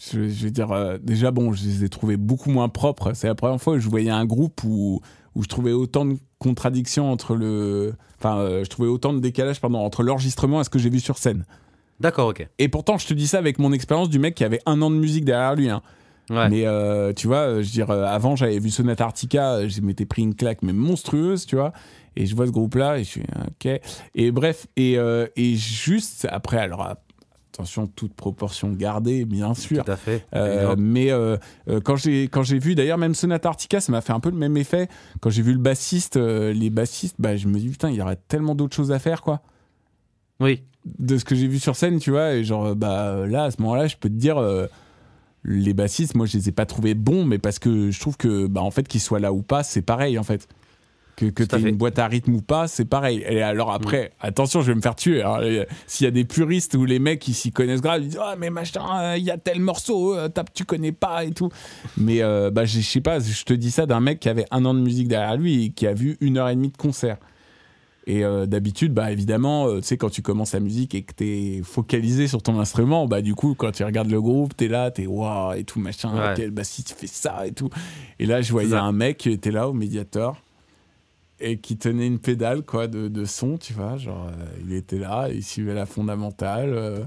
je, 0.00 0.28
je 0.28 0.44
vais 0.44 0.50
dire, 0.50 0.72
euh, 0.72 0.96
déjà, 1.00 1.30
bon, 1.30 1.52
je 1.52 1.64
les 1.64 1.84
ai 1.84 1.88
trouvés 1.88 2.16
beaucoup 2.16 2.50
moins 2.50 2.68
propres. 2.68 3.12
C'est 3.14 3.26
la 3.26 3.34
première 3.34 3.60
fois 3.60 3.74
que 3.74 3.80
je 3.80 3.88
voyais 3.88 4.10
un 4.10 4.24
groupe 4.24 4.62
où, 4.64 5.00
où 5.34 5.42
je 5.42 5.48
trouvais 5.48 5.72
autant 5.72 6.04
de 6.06 6.16
contradictions 6.38 7.10
entre 7.12 7.34
le. 7.36 7.94
Enfin, 8.18 8.38
euh, 8.38 8.64
je 8.64 8.70
trouvais 8.70 8.88
autant 8.88 9.12
de 9.12 9.20
décalage, 9.20 9.60
pardon, 9.60 9.78
entre 9.78 10.02
l'enregistrement 10.02 10.60
et 10.60 10.64
ce 10.64 10.70
que 10.70 10.78
j'ai 10.78 10.90
vu 10.90 11.00
sur 11.00 11.18
scène. 11.18 11.44
D'accord, 12.00 12.28
ok. 12.28 12.46
Et 12.58 12.68
pourtant, 12.68 12.98
je 12.98 13.06
te 13.06 13.14
dis 13.14 13.26
ça 13.26 13.38
avec 13.38 13.58
mon 13.58 13.72
expérience 13.72 14.08
du 14.08 14.18
mec 14.18 14.34
qui 14.34 14.44
avait 14.44 14.60
un 14.66 14.80
an 14.82 14.90
de 14.90 14.96
musique 14.96 15.24
derrière 15.24 15.54
lui. 15.54 15.68
Hein. 15.68 15.82
Ouais. 16.30 16.48
Mais 16.50 16.66
euh, 16.66 17.12
tu 17.12 17.26
vois, 17.26 17.38
euh, 17.38 17.54
je 17.62 17.68
veux 17.68 17.72
dire, 17.72 17.90
euh, 17.90 18.04
avant 18.04 18.36
j'avais 18.36 18.58
vu 18.58 18.70
Sonata 18.70 19.04
Arctica, 19.04 19.66
je 19.66 19.80
m'étais 19.80 20.04
pris 20.04 20.22
une 20.22 20.34
claque 20.34 20.62
mais 20.62 20.72
monstrueuse, 20.74 21.46
tu 21.46 21.56
vois. 21.56 21.72
Et 22.16 22.26
je 22.26 22.36
vois 22.36 22.46
ce 22.46 22.52
groupe-là 22.52 22.98
et 22.98 23.04
je 23.04 23.08
suis 23.08 23.22
ok. 23.22 23.80
Et 24.14 24.30
bref, 24.30 24.66
et, 24.76 24.98
euh, 24.98 25.26
et 25.36 25.54
juste 25.54 26.26
après, 26.30 26.58
alors 26.58 26.86
attention, 27.52 27.86
toute 27.86 28.14
proportion 28.14 28.70
gardée, 28.72 29.24
bien 29.24 29.54
sûr. 29.54 29.84
Tout 29.84 29.90
à 29.90 29.96
fait. 29.96 30.24
Euh, 30.34 30.76
mais 30.78 31.10
euh, 31.10 31.36
quand 31.82 31.96
j'ai 31.96 32.24
quand 32.24 32.42
j'ai 32.42 32.58
vu 32.58 32.74
d'ailleurs 32.74 32.98
même 32.98 33.14
Sonata 33.14 33.48
Arctica 33.48 33.80
ça 33.80 33.90
m'a 33.90 34.00
fait 34.00 34.12
un 34.12 34.20
peu 34.20 34.30
le 34.30 34.36
même 34.36 34.56
effet 34.56 34.88
quand 35.20 35.30
j'ai 35.30 35.42
vu 35.42 35.52
le 35.52 35.58
bassiste 35.58 36.16
euh, 36.16 36.52
les 36.52 36.70
bassistes 36.70 37.16
bah 37.18 37.36
je 37.36 37.48
me 37.48 37.58
dis 37.58 37.68
putain 37.68 37.90
il 37.90 37.96
y 37.96 38.02
aurait 38.02 38.18
tellement 38.28 38.54
d'autres 38.54 38.76
choses 38.76 38.92
à 38.92 38.98
faire 38.98 39.22
quoi 39.22 39.40
Oui. 40.40 40.62
De 40.98 41.16
ce 41.18 41.24
que 41.24 41.34
j'ai 41.34 41.46
vu 41.46 41.58
sur 41.58 41.76
scène, 41.76 41.98
tu 41.98 42.10
vois, 42.10 42.34
et 42.34 42.44
genre, 42.44 42.66
euh, 42.66 42.74
bah 42.74 43.26
là, 43.26 43.44
à 43.44 43.50
ce 43.50 43.60
moment-là, 43.62 43.86
je 43.86 43.96
peux 43.96 44.08
te 44.08 44.14
dire, 44.14 44.38
euh, 44.38 44.66
les 45.44 45.74
bassistes, 45.74 46.14
moi, 46.14 46.26
je 46.26 46.36
les 46.36 46.48
ai 46.48 46.52
pas 46.52 46.66
trouvés 46.66 46.94
bons, 46.94 47.24
mais 47.24 47.38
parce 47.38 47.58
que 47.58 47.90
je 47.90 48.00
trouve 48.00 48.16
que, 48.16 48.46
bah, 48.46 48.62
en 48.62 48.70
fait, 48.70 48.86
qu'ils 48.88 49.00
soient 49.00 49.20
là 49.20 49.32
ou 49.32 49.42
pas, 49.42 49.62
c'est 49.62 49.82
pareil, 49.82 50.18
en 50.18 50.22
fait. 50.24 50.48
Que, 51.16 51.26
que 51.26 51.42
tu 51.42 51.56
une 51.68 51.74
boîte 51.76 51.98
à 51.98 52.06
rythme 52.06 52.36
ou 52.36 52.42
pas, 52.42 52.68
c'est 52.68 52.84
pareil. 52.84 53.24
Et 53.28 53.42
alors 53.42 53.72
après, 53.72 54.12
attention, 54.20 54.62
je 54.62 54.68
vais 54.70 54.76
me 54.76 54.80
faire 54.80 54.94
tuer. 54.94 55.24
hein. 55.24 55.40
Et 55.42 55.66
S'il 55.88 56.04
y 56.04 56.06
a 56.06 56.12
des 56.12 56.24
puristes 56.24 56.74
ou 56.74 56.84
les 56.84 57.00
mecs 57.00 57.18
qui 57.18 57.34
s'y 57.34 57.50
connaissent 57.50 57.80
grave, 57.80 58.02
ils 58.02 58.10
disent 58.10 58.20
Ah, 58.22 58.36
mais 58.38 58.50
machin, 58.50 58.82
euh, 59.00 59.16
il 59.16 59.24
y 59.24 59.32
a 59.32 59.36
tel 59.36 59.58
morceau, 59.58 60.14
euh, 60.16 60.28
tu 60.54 60.64
connais 60.64 60.92
pas 60.92 61.24
et 61.24 61.32
tout. 61.32 61.48
Mais 61.96 62.22
euh, 62.22 62.52
bah, 62.52 62.66
je 62.66 62.78
je 62.78 62.86
sais 62.86 63.00
pas, 63.00 63.18
je 63.18 63.42
te 63.42 63.52
dis 63.52 63.72
ça 63.72 63.84
d'un 63.84 63.98
mec 63.98 64.20
qui 64.20 64.28
avait 64.28 64.44
un 64.52 64.64
an 64.64 64.74
de 64.74 64.78
musique 64.78 65.08
derrière 65.08 65.36
lui 65.36 65.64
et 65.64 65.70
qui 65.70 65.88
a 65.88 65.92
vu 65.92 66.16
une 66.20 66.38
heure 66.38 66.50
et 66.50 66.54
demie 66.54 66.70
de 66.70 66.76
concert. 66.76 67.16
Et 68.10 68.24
euh, 68.24 68.46
d'habitude, 68.46 68.94
bah 68.94 69.12
évidemment, 69.12 69.66
euh, 69.68 69.80
tu 69.80 69.88
sais, 69.88 69.96
quand 69.98 70.08
tu 70.08 70.22
commences 70.22 70.54
la 70.54 70.60
musique 70.60 70.94
et 70.94 71.02
que 71.02 71.12
t'es 71.12 71.60
focalisé 71.62 72.26
sur 72.26 72.42
ton 72.42 72.58
instrument, 72.58 73.06
bah 73.06 73.20
du 73.20 73.34
coup, 73.34 73.54
quand 73.54 73.70
tu 73.70 73.84
regardes 73.84 74.10
le 74.10 74.22
groupe, 74.22 74.56
t'es 74.56 74.66
là, 74.66 74.90
t'es 74.90 75.06
waouh 75.06 75.52
et 75.52 75.64
tout, 75.64 75.78
machin, 75.78 76.14
Ouais. 76.16 76.32
quel 76.34 76.50
bassiste 76.50 76.92
fait 76.98 77.06
ça 77.06 77.46
et 77.46 77.52
tout. 77.52 77.68
Et 78.18 78.24
là, 78.24 78.40
je 78.40 78.50
voyais 78.50 78.74
un 78.74 78.92
mec 78.92 79.18
qui 79.18 79.30
était 79.30 79.50
là 79.50 79.68
au 79.68 79.74
médiateur 79.74 80.36
et 81.38 81.58
qui 81.58 81.76
tenait 81.76 82.06
une 82.06 82.18
pédale 82.18 82.62
quoi 82.62 82.86
de, 82.88 83.08
de 83.08 83.24
son, 83.26 83.58
tu 83.58 83.74
vois, 83.74 83.98
genre 83.98 84.26
euh, 84.28 84.44
il 84.66 84.72
était 84.74 84.98
là, 84.98 85.28
il 85.30 85.44
suivait 85.44 85.74
la 85.74 85.84
fondamentale. 85.84 87.06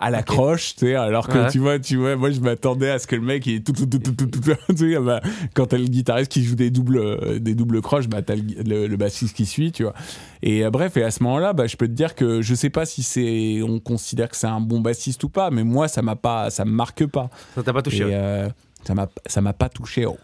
À 0.00 0.10
la 0.10 0.22
croche, 0.22 0.74
tu 0.76 0.86
sais, 0.86 0.94
alors 0.94 1.26
que 1.28 1.38
Ouais. 1.38 1.50
tu 1.50 1.58
vois, 1.58 1.78
tu 1.78 1.96
vois, 1.96 2.14
moi 2.16 2.30
je 2.30 2.40
m'attendais 2.40 2.90
à 2.90 2.98
ce 2.98 3.06
que 3.06 3.16
le 3.16 3.22
mec 3.22 3.44
il 3.46 3.56
est 3.56 3.66
tout, 3.66 3.72
tout, 3.72 3.86
tout, 3.86 3.98
tout, 3.98 4.12
tout, 4.12 4.26
tout, 4.26 4.40
tu 4.68 4.92
sais, 4.94 4.98
bah, 5.00 5.20
quand 5.54 5.66
t'as 5.66 5.78
le 5.78 5.84
guitariste 5.86 6.30
qui 6.30 6.44
joue 6.44 6.54
des 6.54 6.70
doubles, 6.70 6.98
euh, 6.98 7.38
des 7.40 7.54
doubles 7.54 7.80
croches, 7.82 8.06
bah 8.08 8.22
t'as 8.22 8.36
le, 8.36 8.42
le, 8.64 8.86
le 8.86 8.96
bassiste 8.96 9.34
qui 9.36 9.44
suit, 9.46 9.72
tu 9.72 9.82
vois. 9.82 9.94
Et 10.42 10.64
euh, 10.64 10.70
bref, 10.70 10.96
et 10.96 11.02
à 11.02 11.10
ce 11.10 11.22
moment-là, 11.24 11.52
bah, 11.52 11.66
je 11.66 11.76
peux 11.76 11.88
te 11.88 11.92
dire 11.92 12.14
que 12.14 12.42
je 12.42 12.54
sais 12.54 12.70
pas 12.70 12.86
si 12.86 13.02
c'est, 13.02 13.60
on 13.62 13.80
considère 13.80 14.28
que 14.28 14.36
c'est 14.36 14.46
un 14.46 14.60
bon 14.60 14.80
bassiste 14.80 15.24
ou 15.24 15.28
pas, 15.28 15.50
mais 15.50 15.64
moi 15.64 15.88
ça 15.88 16.00
m'a 16.02 16.16
pas, 16.16 16.50
ça 16.50 16.64
me 16.64 16.70
marque 16.70 17.04
pas. 17.06 17.28
Ça 17.54 17.62
t'a 17.62 17.72
pas 17.72 17.82
touché. 17.82 18.02
Et, 18.02 18.04
ouais. 18.06 18.14
euh, 18.14 18.48
ça 18.84 18.94
m'a, 18.94 19.08
ça 19.26 19.40
m'a 19.40 19.52
pas 19.52 19.68
touché, 19.68 20.06
oh. 20.06 20.16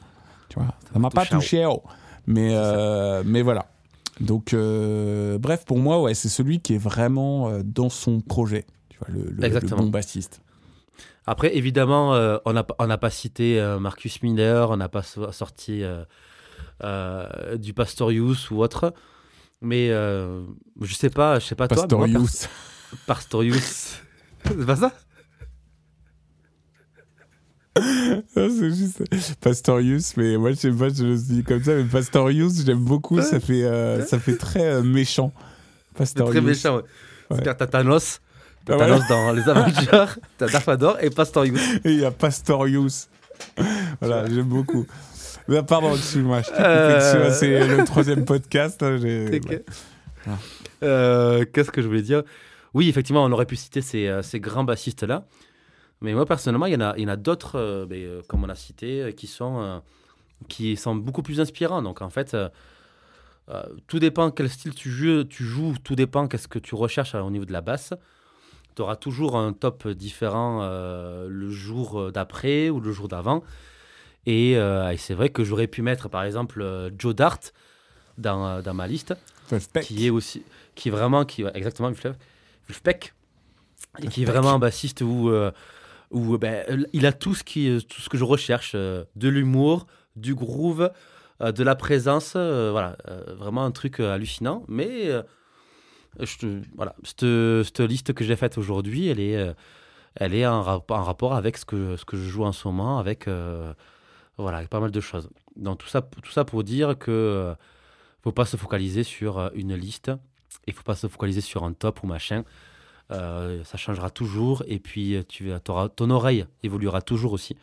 tu 0.48 0.58
vois. 0.60 0.68
Ça 0.92 0.98
m'a 0.98 1.10
pas 1.10 1.22
touché, 1.24 1.36
touché, 1.62 1.66
oh. 1.66 1.82
Mais, 2.26 2.50
euh, 2.52 3.22
mais 3.26 3.42
voilà. 3.42 3.66
Donc, 4.20 4.54
euh, 4.54 5.36
bref, 5.38 5.64
pour 5.66 5.78
moi, 5.78 6.00
ouais, 6.00 6.14
c'est 6.14 6.28
celui 6.28 6.60
qui 6.60 6.74
est 6.74 6.78
vraiment 6.78 7.50
dans 7.64 7.88
son 7.90 8.20
projet. 8.20 8.64
Le, 9.08 9.76
bon 9.76 9.86
bassiste. 9.88 10.40
Après, 11.26 11.56
évidemment, 11.56 12.14
euh, 12.14 12.38
on 12.44 12.52
n'a 12.52 12.66
on 12.78 12.86
n'a 12.86 12.98
pas 12.98 13.10
cité 13.10 13.58
euh, 13.60 13.78
Marcus 13.78 14.22
Miller, 14.22 14.70
on 14.70 14.76
n'a 14.76 14.88
pas 14.88 15.02
so- 15.02 15.32
sorti 15.32 15.82
euh, 15.82 16.04
euh, 16.82 17.56
du 17.56 17.72
Pastorius 17.72 18.50
ou 18.50 18.58
autre. 18.62 18.92
Mais 19.62 19.90
euh, 19.90 20.42
je 20.82 20.94
sais 20.94 21.08
pas, 21.10 21.38
je 21.38 21.46
sais 21.46 21.54
pas 21.54 21.68
toi. 21.68 21.86
mais 21.90 22.08
moi, 22.08 22.08
Pastorius. 22.08 22.48
Pastorius. 23.06 24.02
C'est 24.44 24.66
pas 24.66 24.76
ça? 24.76 24.92
C'est 28.34 28.70
juste 28.74 29.02
Pastorius, 29.40 30.16
mais 30.16 30.36
moi 30.36 30.50
je 30.50 30.56
sais 30.56 30.70
pas, 30.70 30.90
je 30.90 31.04
le 31.04 31.16
dis 31.16 31.42
comme 31.42 31.62
ça, 31.62 31.74
mais 31.74 31.84
Pastorius, 31.84 32.64
j'aime 32.64 32.84
beaucoup, 32.84 33.20
ça 33.20 33.40
fait, 33.40 33.64
euh, 33.64 34.04
ça 34.04 34.18
fait 34.20 34.36
très 34.36 34.64
euh, 34.64 34.82
méchant. 34.82 35.32
Pastorius. 35.96 36.34
très 36.36 36.40
méchant. 36.40 36.76
Ouais. 36.76 36.82
Ouais. 37.30 37.42
C'est-à-dire, 37.42 38.10
t'as 38.64 38.76
Thanos, 38.76 39.00
Ah, 39.04 39.08
Thanos 39.08 39.08
dans 39.08 39.32
les 39.32 39.48
Avengers, 39.48 40.12
t'as 40.38 40.46
Dark 40.48 40.64
Vador 40.66 40.96
et 41.00 41.10
Pastorius. 41.10 41.60
Et 41.84 41.92
il 41.92 42.00
y 42.00 42.04
a 42.04 42.10
Pastorius. 42.10 43.08
voilà, 44.00 44.26
j'aime 44.28 44.44
beaucoup. 44.48 44.86
Ah, 45.50 45.62
pardon, 45.62 45.94
excuse-moi, 45.94 46.40
Euh. 46.58 47.26
hein, 47.28 47.30
c'est 47.32 47.66
le 47.66 47.84
troisième 47.84 48.24
podcast. 48.24 48.82
Ah. 50.26 50.30
Euh, 50.82 51.44
Qu'est-ce 51.52 51.70
que 51.70 51.82
je 51.82 51.86
voulais 51.86 52.02
dire? 52.02 52.22
Oui, 52.72 52.88
effectivement, 52.88 53.24
on 53.24 53.32
aurait 53.32 53.46
pu 53.46 53.56
citer 53.56 53.80
ces, 53.82 54.08
euh, 54.08 54.22
ces 54.22 54.40
grands 54.40 54.64
bassistes-là. 54.64 55.26
Mais 56.00 56.12
moi, 56.14 56.26
personnellement, 56.26 56.66
il 56.66 56.72
y 56.72 56.76
en 56.76 56.80
a, 56.80 56.94
il 56.96 57.02
y 57.02 57.06
en 57.06 57.10
a 57.10 57.16
d'autres, 57.16 57.58
euh, 57.58 58.22
comme 58.28 58.42
on 58.44 58.48
a 58.48 58.54
cité, 58.54 59.14
qui 59.16 59.26
sont, 59.26 59.82
qui 60.48 60.76
sont 60.76 60.94
beaucoup 60.94 61.22
plus 61.22 61.40
inspirants. 61.40 61.82
Donc, 61.82 62.02
en 62.02 62.10
fait, 62.10 62.36
tout 63.86 63.98
dépend 63.98 64.30
quel 64.30 64.48
style 64.48 64.74
tu 64.74 64.90
joues, 64.90 65.24
tu 65.24 65.44
joues 65.44 65.74
tout 65.84 65.94
dépend 65.94 66.26
qu'est-ce 66.26 66.48
que 66.48 66.58
tu 66.58 66.74
recherches 66.74 67.14
au 67.14 67.30
niveau 67.30 67.44
de 67.44 67.52
la 67.52 67.60
basse. 67.60 67.92
Tu 68.74 68.82
auras 68.82 68.96
toujours 68.96 69.36
un 69.36 69.52
top 69.52 69.88
différent 69.88 70.60
euh, 70.62 71.26
le 71.28 71.50
jour 71.50 72.10
d'après 72.10 72.70
ou 72.70 72.80
le 72.80 72.92
jour 72.92 73.08
d'avant. 73.08 73.44
Et, 74.26 74.56
euh, 74.56 74.90
et 74.90 74.96
c'est 74.96 75.14
vrai 75.14 75.28
que 75.28 75.44
j'aurais 75.44 75.66
pu 75.66 75.82
mettre, 75.82 76.08
par 76.08 76.24
exemple, 76.24 76.60
euh, 76.62 76.90
Joe 76.98 77.14
Dart 77.14 77.40
dans, 78.18 78.62
dans 78.62 78.74
ma 78.74 78.86
liste 78.86 79.14
qui 79.82 80.06
est 80.06 80.10
aussi 80.10 80.42
qui 80.74 80.88
est 80.88 80.92
vraiment 80.92 81.24
qui 81.24 81.44
exactement 81.54 81.90
Wolfpack 82.68 83.12
et 84.02 84.06
qui 84.06 84.22
est 84.22 84.24
vraiment 84.24 84.52
un 84.52 84.58
bassiste 84.58 85.02
où 85.02 85.30
où 86.10 86.38
ben, 86.38 86.86
il 86.92 87.06
a 87.06 87.12
tout 87.12 87.34
ce, 87.34 87.44
qui, 87.44 87.84
tout 87.88 88.00
ce 88.00 88.08
que 88.08 88.16
je 88.16 88.24
recherche 88.24 88.74
de 88.74 89.28
l'humour, 89.28 89.86
du 90.16 90.34
groove, 90.34 90.90
de 91.40 91.62
la 91.62 91.74
présence. 91.74 92.32
voilà, 92.34 92.96
vraiment 93.36 93.64
un 93.64 93.72
truc 93.72 94.00
hallucinant. 94.00 94.64
Mais 94.68 95.10
te, 96.18 96.60
voilà, 96.76 96.94
cette, 97.02 97.80
liste 97.80 98.12
que 98.12 98.24
j'ai 98.24 98.36
faite 98.36 98.58
aujourd'hui, 98.58 99.08
elle 99.08 99.20
est, 99.20 99.54
elle 100.16 100.34
est 100.34 100.46
en, 100.46 100.62
rapport 100.62 101.34
avec 101.34 101.56
ce 101.56 101.64
que, 101.64 101.96
ce 101.96 102.04
que 102.04 102.16
je 102.16 102.28
joue 102.28 102.44
en 102.44 102.52
ce 102.52 102.66
moment, 102.68 102.98
avec, 102.98 103.28
voilà, 104.38 104.66
pas 104.66 104.80
mal 104.80 104.90
de 104.90 105.00
choses. 105.00 105.30
Donc 105.56 105.78
tout 105.78 105.88
ça, 105.88 106.02
tout 106.02 106.32
ça 106.32 106.44
pour 106.44 106.64
dire 106.64 106.98
que 106.98 107.54
faut 108.22 108.32
pas 108.32 108.46
se 108.46 108.56
focaliser 108.56 109.02
sur 109.04 109.50
une 109.54 109.74
liste, 109.74 110.10
il 110.66 110.72
faut 110.72 110.82
pas 110.82 110.94
se 110.94 111.06
focaliser 111.06 111.40
sur 111.40 111.64
un 111.64 111.72
top 111.72 112.02
ou 112.02 112.06
machin. 112.06 112.44
Euh, 113.10 113.62
ça 113.64 113.76
changera 113.76 114.08
toujours 114.08 114.62
et 114.66 114.78
puis 114.78 115.16
tu 115.28 115.52
auras, 115.68 115.88
ton 115.90 116.10
oreille 116.10 116.46
évoluera 116.62 117.02
toujours 117.02 117.32
aussi. 117.32 117.56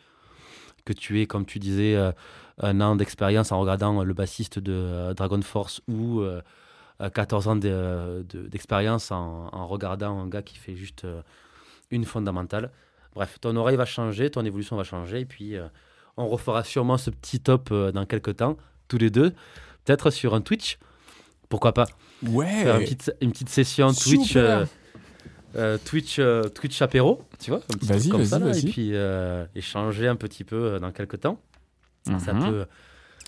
Que 0.84 0.92
tu 0.92 1.20
aies, 1.20 1.26
comme 1.26 1.46
tu 1.46 1.58
disais, 1.58 1.94
euh, 1.94 2.12
un 2.58 2.80
an 2.80 2.96
d'expérience 2.96 3.52
en 3.52 3.60
regardant 3.60 4.02
le 4.04 4.14
bassiste 4.14 4.58
de 4.58 4.72
euh, 4.72 5.14
Dragon 5.14 5.40
Force 5.42 5.80
ou 5.88 6.22
14 7.14 7.48
ans 7.48 7.56
d'expérience 7.56 9.10
en, 9.10 9.66
regardant 9.66 10.20
un 10.20 10.28
gars 10.28 10.42
qui 10.42 10.56
fait 10.56 10.76
juste 10.76 11.06
une 11.90 12.04
fondamentale. 12.04 12.70
Bref, 13.14 13.38
ton 13.40 13.56
oreille 13.56 13.76
va 13.76 13.84
changer, 13.84 14.30
ton 14.30 14.44
évolution 14.44 14.76
va 14.76 14.84
changer 14.84 15.20
et 15.20 15.24
puis 15.24 15.56
on 16.16 16.28
refera 16.28 16.64
sûrement 16.64 16.98
ce 16.98 17.10
petit 17.10 17.40
top 17.40 17.72
dans 17.72 18.06
quelques 18.06 18.36
temps, 18.36 18.56
tous 18.88 18.98
les 18.98 19.10
deux, 19.10 19.30
peut-être 19.84 20.10
sur 20.10 20.34
un 20.34 20.40
Twitch. 20.40 20.78
Pourquoi 21.48 21.72
pas 21.72 21.86
Ouais. 22.22 22.62
Faire 22.62 22.76
une 22.76 22.84
petite, 22.84 23.16
une 23.20 23.32
petite 23.32 23.48
session 23.48 23.92
Twitch. 23.92 24.36
Euh, 25.54 25.76
Twitch, 25.84 26.18
euh, 26.18 26.44
Twitch 26.44 26.80
apéro, 26.80 27.22
tu 27.38 27.50
vois, 27.50 27.60
vas-y, 27.82 28.08
vas-y, 28.08 28.40
vas-y. 28.40 28.66
et 28.66 28.70
puis 28.70 28.90
euh, 28.94 29.44
échanger 29.54 30.08
un 30.08 30.16
petit 30.16 30.44
peu 30.44 30.78
dans 30.80 30.92
quelques 30.92 31.20
temps. 31.20 31.38
Ça, 32.06 32.32
mhm. 32.32 32.50
peut, 32.50 32.66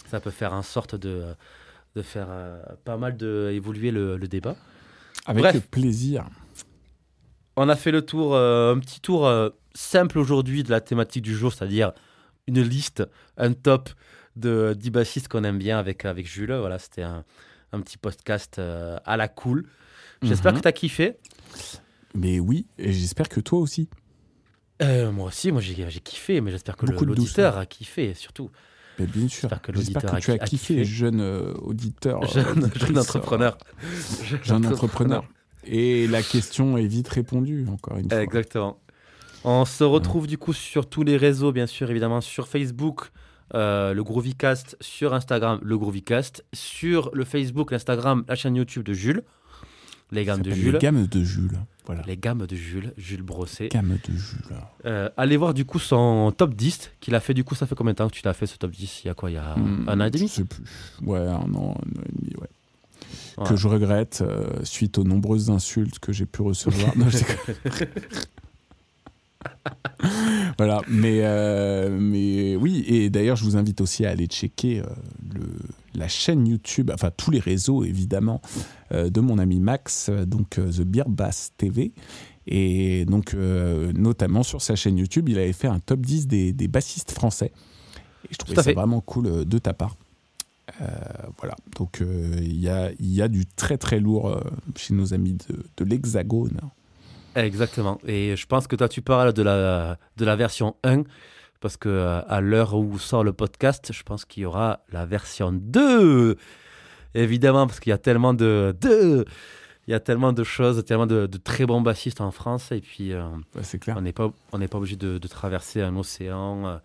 ça 0.06 0.20
peut 0.20 0.30
faire 0.30 0.54
en 0.54 0.62
sorte 0.62 0.94
de, 0.94 1.22
de 1.95 2.03
faire 2.03 2.28
pas 2.84 2.97
mal 2.97 3.16
de 3.16 3.51
évoluer 3.53 3.90
le, 3.90 4.18
débat. 4.18 4.57
Avec 5.26 5.70
plaisir. 5.70 6.26
On 7.57 7.68
a 7.68 7.76
fait 7.76 7.92
le 7.92 8.03
tour, 8.03 8.36
un 8.36 8.78
petit 8.80 9.01
tour 9.01 9.30
simple 9.74 10.18
aujourd'hui 10.18 10.62
de 10.62 10.70
la 10.70 10.80
thématique 10.80 11.22
du 11.22 11.34
jour, 11.34 11.53
c'est-à-dire 11.53 11.92
une 12.47 12.61
liste, 12.62 13.05
un 13.36 13.53
top 13.53 13.90
de 14.36 14.74
10 14.76 14.90
bassistes 14.90 15.28
qu'on 15.28 15.45
aime 15.45 15.59
bien 15.59 15.78
avec, 15.78 16.05
avec 16.05 16.26
Jules. 16.26 16.53
Voilà, 16.53 16.78
c'était 16.78 17.03
un, 17.03 17.24
un, 17.72 17.80
petit 17.80 17.97
podcast 17.97 18.59
à 18.59 19.16
la 19.16 19.28
cool. 19.28 19.66
J'espère 20.22 20.53
mhm. 20.53 20.59
que 20.59 20.62
tu 20.62 20.68
as 20.68 20.72
kiffé. 20.72 21.16
Mais 22.14 22.38
oui, 22.38 22.66
et 22.78 22.92
j'espère 22.92 23.28
que 23.28 23.40
toi 23.40 23.59
aussi. 23.59 23.88
Euh, 24.82 25.12
moi 25.12 25.28
aussi, 25.28 25.53
moi 25.53 25.61
j'ai 25.61 25.74
kiffé, 26.01 26.40
mais 26.40 26.51
j'espère 26.51 26.76
que 26.76 26.86
l'auditeur 26.86 27.59
a 27.59 27.66
kiffé 27.66 28.14
surtout. 28.14 28.51
Mais 28.99 29.07
bien 29.07 29.28
sûr. 29.28 29.49
J'espère 29.49 30.03
que, 30.03 30.16
que 30.16 30.20
tu 30.20 30.30
as 30.30 30.38
kiffé, 30.38 30.84
jeune 30.84 31.20
euh, 31.20 31.53
auditeur. 31.62 32.20
Euh, 32.36 32.42
jeune, 32.76 32.99
entrepreneur. 32.99 33.57
jeune, 34.42 34.66
entrepreneur. 34.66 35.24
Et 35.64 36.07
la 36.07 36.22
question 36.22 36.76
est 36.76 36.86
vite 36.86 37.09
répondue, 37.09 37.66
encore 37.68 37.99
une 37.99 38.11
fois. 38.11 38.22
Exactement. 38.22 38.78
On 39.45 39.64
se 39.64 39.84
retrouve 39.84 40.26
du 40.26 40.38
coup 40.38 40.53
sur 40.53 40.88
tous 40.88 41.03
les 41.03 41.16
réseaux, 41.16 41.53
bien 41.53 41.66
sûr, 41.66 41.90
évidemment, 41.90 42.20
sur 42.20 42.49
Facebook, 42.49 43.11
le 43.53 44.01
Groovycast, 44.01 44.76
sur 44.80 45.14
Instagram, 45.14 45.61
le 45.62 45.78
Groovycast, 45.78 46.45
sur 46.53 47.11
le 47.14 47.24
Facebook, 47.24 47.70
l'Instagram, 47.70 48.24
la 48.28 48.34
chaîne 48.34 48.57
YouTube 48.57 48.84
de 48.84 48.92
Jules. 48.92 49.22
Les 50.11 50.24
gammes 50.24 50.42
de 50.42 50.51
Jules. 50.51 50.72
Les 50.72 50.78
gammes 50.78 51.07
de 51.07 51.24
Jules. 51.24 51.59
Voilà. 51.87 52.03
Les 52.07 52.16
gammes 52.16 52.47
de 52.47 52.57
Jules, 52.57 52.95
Jules 52.97 53.22
Brosset. 53.22 53.68
Gammes 53.68 53.99
de 54.09 54.12
Jules. 54.12 54.57
Euh, 54.87 55.11
allez 55.16 55.37
voir 55.37 55.53
du 55.53 55.66
coup 55.66 55.78
son 55.78 56.32
top 56.37 56.55
10 56.55 56.93
qu'il 57.01 57.14
a 57.14 57.20
fait. 57.20 57.35
Du 57.35 57.45
coup, 57.45 57.55
ça 57.55 57.66
fait 57.66 57.74
combien 57.74 57.93
de 57.93 57.99
temps 57.99 58.09
que 58.09 58.14
tu 58.14 58.22
l'as 58.24 58.32
fait 58.32 58.47
ce 58.47 58.57
top 58.57 58.70
10 58.70 59.03
Il 59.05 59.09
y 59.09 59.11
a 59.11 59.14
quoi? 59.14 59.30
Il 59.30 59.35
y 59.35 59.39
a 59.39 59.55
hmm, 59.55 59.89
un 59.89 60.01
an 60.01 60.07
et 60.07 60.11
demi? 60.11 60.28
Je 60.28 60.32
sais 60.32 60.45
plus. 60.45 60.64
Ouais, 61.03 61.20
un 61.20 61.35
an, 61.35 61.45
un 61.47 61.61
an 61.61 61.76
et 61.76 62.20
demi, 62.20 62.35
ouais. 62.41 62.49
Que 63.47 63.57
je 63.57 63.66
regrette 63.66 64.22
euh, 64.22 64.47
suite 64.62 64.97
aux 64.97 65.05
nombreuses 65.05 65.51
insultes 65.51 65.99
que 65.99 66.12
j'ai 66.12 66.24
pu 66.24 66.43
recevoir. 66.43 66.93
non, 66.97 67.07
voilà, 70.57 70.80
mais, 70.89 71.20
euh, 71.22 71.99
mais 72.01 72.57
oui, 72.57 72.85
et 72.87 73.11
d'ailleurs, 73.11 73.37
je 73.37 73.45
vous 73.45 73.57
invite 73.57 73.80
aussi 73.80 74.07
à 74.07 74.11
aller 74.11 74.26
checker 74.26 74.82
le, 75.35 75.43
la 75.95 76.09
chaîne 76.09 76.47
YouTube, 76.47 76.90
enfin 76.92 77.11
tous 77.16 77.30
les 77.30 77.40
réseaux 77.40 77.84
évidemment, 77.84 78.40
euh, 78.92 79.11
de 79.11 79.20
mon 79.20 79.38
ami 79.38 79.61
Max, 79.61 80.11
donc 80.11 80.51
The 80.51 80.82
Beer 80.82 81.05
Bass 81.09 81.53
TV. 81.57 81.92
Et 82.47 83.07
donc, 83.07 83.32
notamment 83.32 84.42
sur 84.42 84.61
sa 84.61 84.76
chaîne 84.76 84.99
YouTube, 84.99 85.30
il 85.30 85.38
avait 85.38 85.55
fait 85.55 85.66
un 85.66 85.78
top 85.78 86.01
10 86.01 86.26
des, 86.26 86.53
des 86.53 86.68
bassistes 86.68 87.12
français. 87.12 87.53
Et 88.28 88.32
je 88.32 88.36
trouvais 88.36 88.62
ça 88.62 88.70
vraiment 88.74 89.01
cool 89.01 89.47
de 89.47 89.59
ta 89.59 89.72
part. 89.72 89.97
voilà, 91.38 91.57
donc 91.78 92.03
il 92.03 92.61
y, 92.61 92.68
a, 92.68 92.90
y, 93.01 93.22
a, 93.22 93.28
du 93.28 93.47
très 93.47 93.78
très 93.78 93.99
lourd 93.99 94.38
chez 94.76 94.92
nos 94.92 95.14
amis 95.14 95.38
de, 95.49 95.64
de 95.78 95.84
l'Hexagone. 95.84 96.61
Exactement. 97.36 97.99
Et 98.07 98.36
je 98.36 98.47
pense 98.47 98.66
que 98.66 98.76
toi, 98.76 98.88
tu 98.88 99.03
parles 99.03 99.32
de 99.32 99.42
la, 99.42 99.99
de 100.16 100.24
la 100.24 100.36
version 100.36 100.76
1, 100.84 101.03
parce 101.64 101.78
que 101.78 101.88
euh, 101.88 102.20
à 102.28 102.42
l'heure 102.42 102.74
où 102.74 102.98
sort 102.98 103.24
le 103.24 103.32
podcast, 103.32 103.90
je 103.90 104.02
pense 104.02 104.26
qu'il 104.26 104.42
y 104.42 104.44
aura 104.46 104.80
la 104.92 105.06
version 105.06 105.50
2. 105.50 106.36
Évidemment, 107.14 107.66
parce 107.66 107.80
qu'il 107.80 107.88
y 107.88 107.94
a 107.94 107.96
tellement 107.96 108.34
de, 108.34 108.76
de, 108.82 109.24
il 109.86 109.92
y 109.92 109.94
a 109.94 110.00
tellement 110.00 110.34
de 110.34 110.44
choses, 110.44 110.84
tellement 110.84 111.06
de, 111.06 111.26
très 111.42 111.64
bons 111.64 111.80
bassistes 111.80 112.20
en 112.20 112.32
France. 112.32 112.70
Et 112.70 112.82
puis, 112.82 113.14
euh, 113.14 113.22
c'est 113.62 113.78
clair. 113.78 113.96
on 113.96 114.02
n'est 114.02 114.12
pas, 114.12 114.30
on 114.52 114.58
n'est 114.58 114.68
pas 114.68 114.76
obligé 114.76 114.96
de, 114.96 115.16
traverser 115.16 115.80
un 115.80 115.96
océan, 115.96 116.66
euh, 116.66 116.76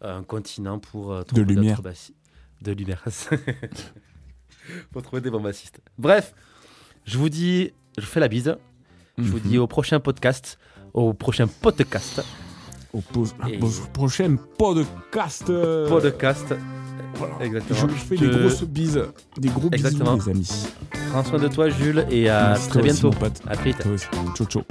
un 0.00 0.22
continent 0.22 0.78
pour 0.78 1.22
trouver 1.26 1.44
de 1.44 1.52
lumière. 1.52 1.82
De 2.62 2.72
lumière. 2.72 3.04
pour 4.90 5.02
trouver 5.02 5.20
des 5.20 5.30
bons 5.30 5.42
bassistes. 5.42 5.82
Bref, 5.98 6.32
je 7.04 7.18
vous 7.18 7.28
dis, 7.28 7.72
je 7.98 8.06
fais 8.06 8.20
la 8.20 8.28
bise. 8.28 8.56
Je 9.18 9.30
vous 9.30 9.40
dis 9.40 9.56
mhm. 9.56 9.64
au 9.64 9.66
prochain 9.66 10.00
podcast. 10.00 10.58
Au 10.94 11.12
prochain 11.12 11.46
podcast. 11.46 12.24
Au, 12.92 13.02
prochain 13.92 14.36
podcast. 14.56 15.44
Podcast. 15.88 16.54
Exactement. 17.40 17.88
Je, 17.88 17.94
fais 17.94 18.16
des 18.16 18.28
grosses 18.28 18.62
bises. 18.64 19.02
Des 19.36 19.48
gros 19.48 19.68
bisous, 19.68 19.88
les 19.88 20.30
amis. 20.30 20.66
Prends 21.10 21.24
soin 21.24 21.38
de 21.38 21.48
toi, 21.48 21.68
Jules, 21.68 22.06
et 22.10 22.28
à 22.28 22.54
très 22.68 22.82
bientôt. 22.82 23.10
À 23.46 23.56
très 23.56 23.72
vite. 23.72 23.82
Ciao, 24.36 24.46
ciao. 24.46 24.62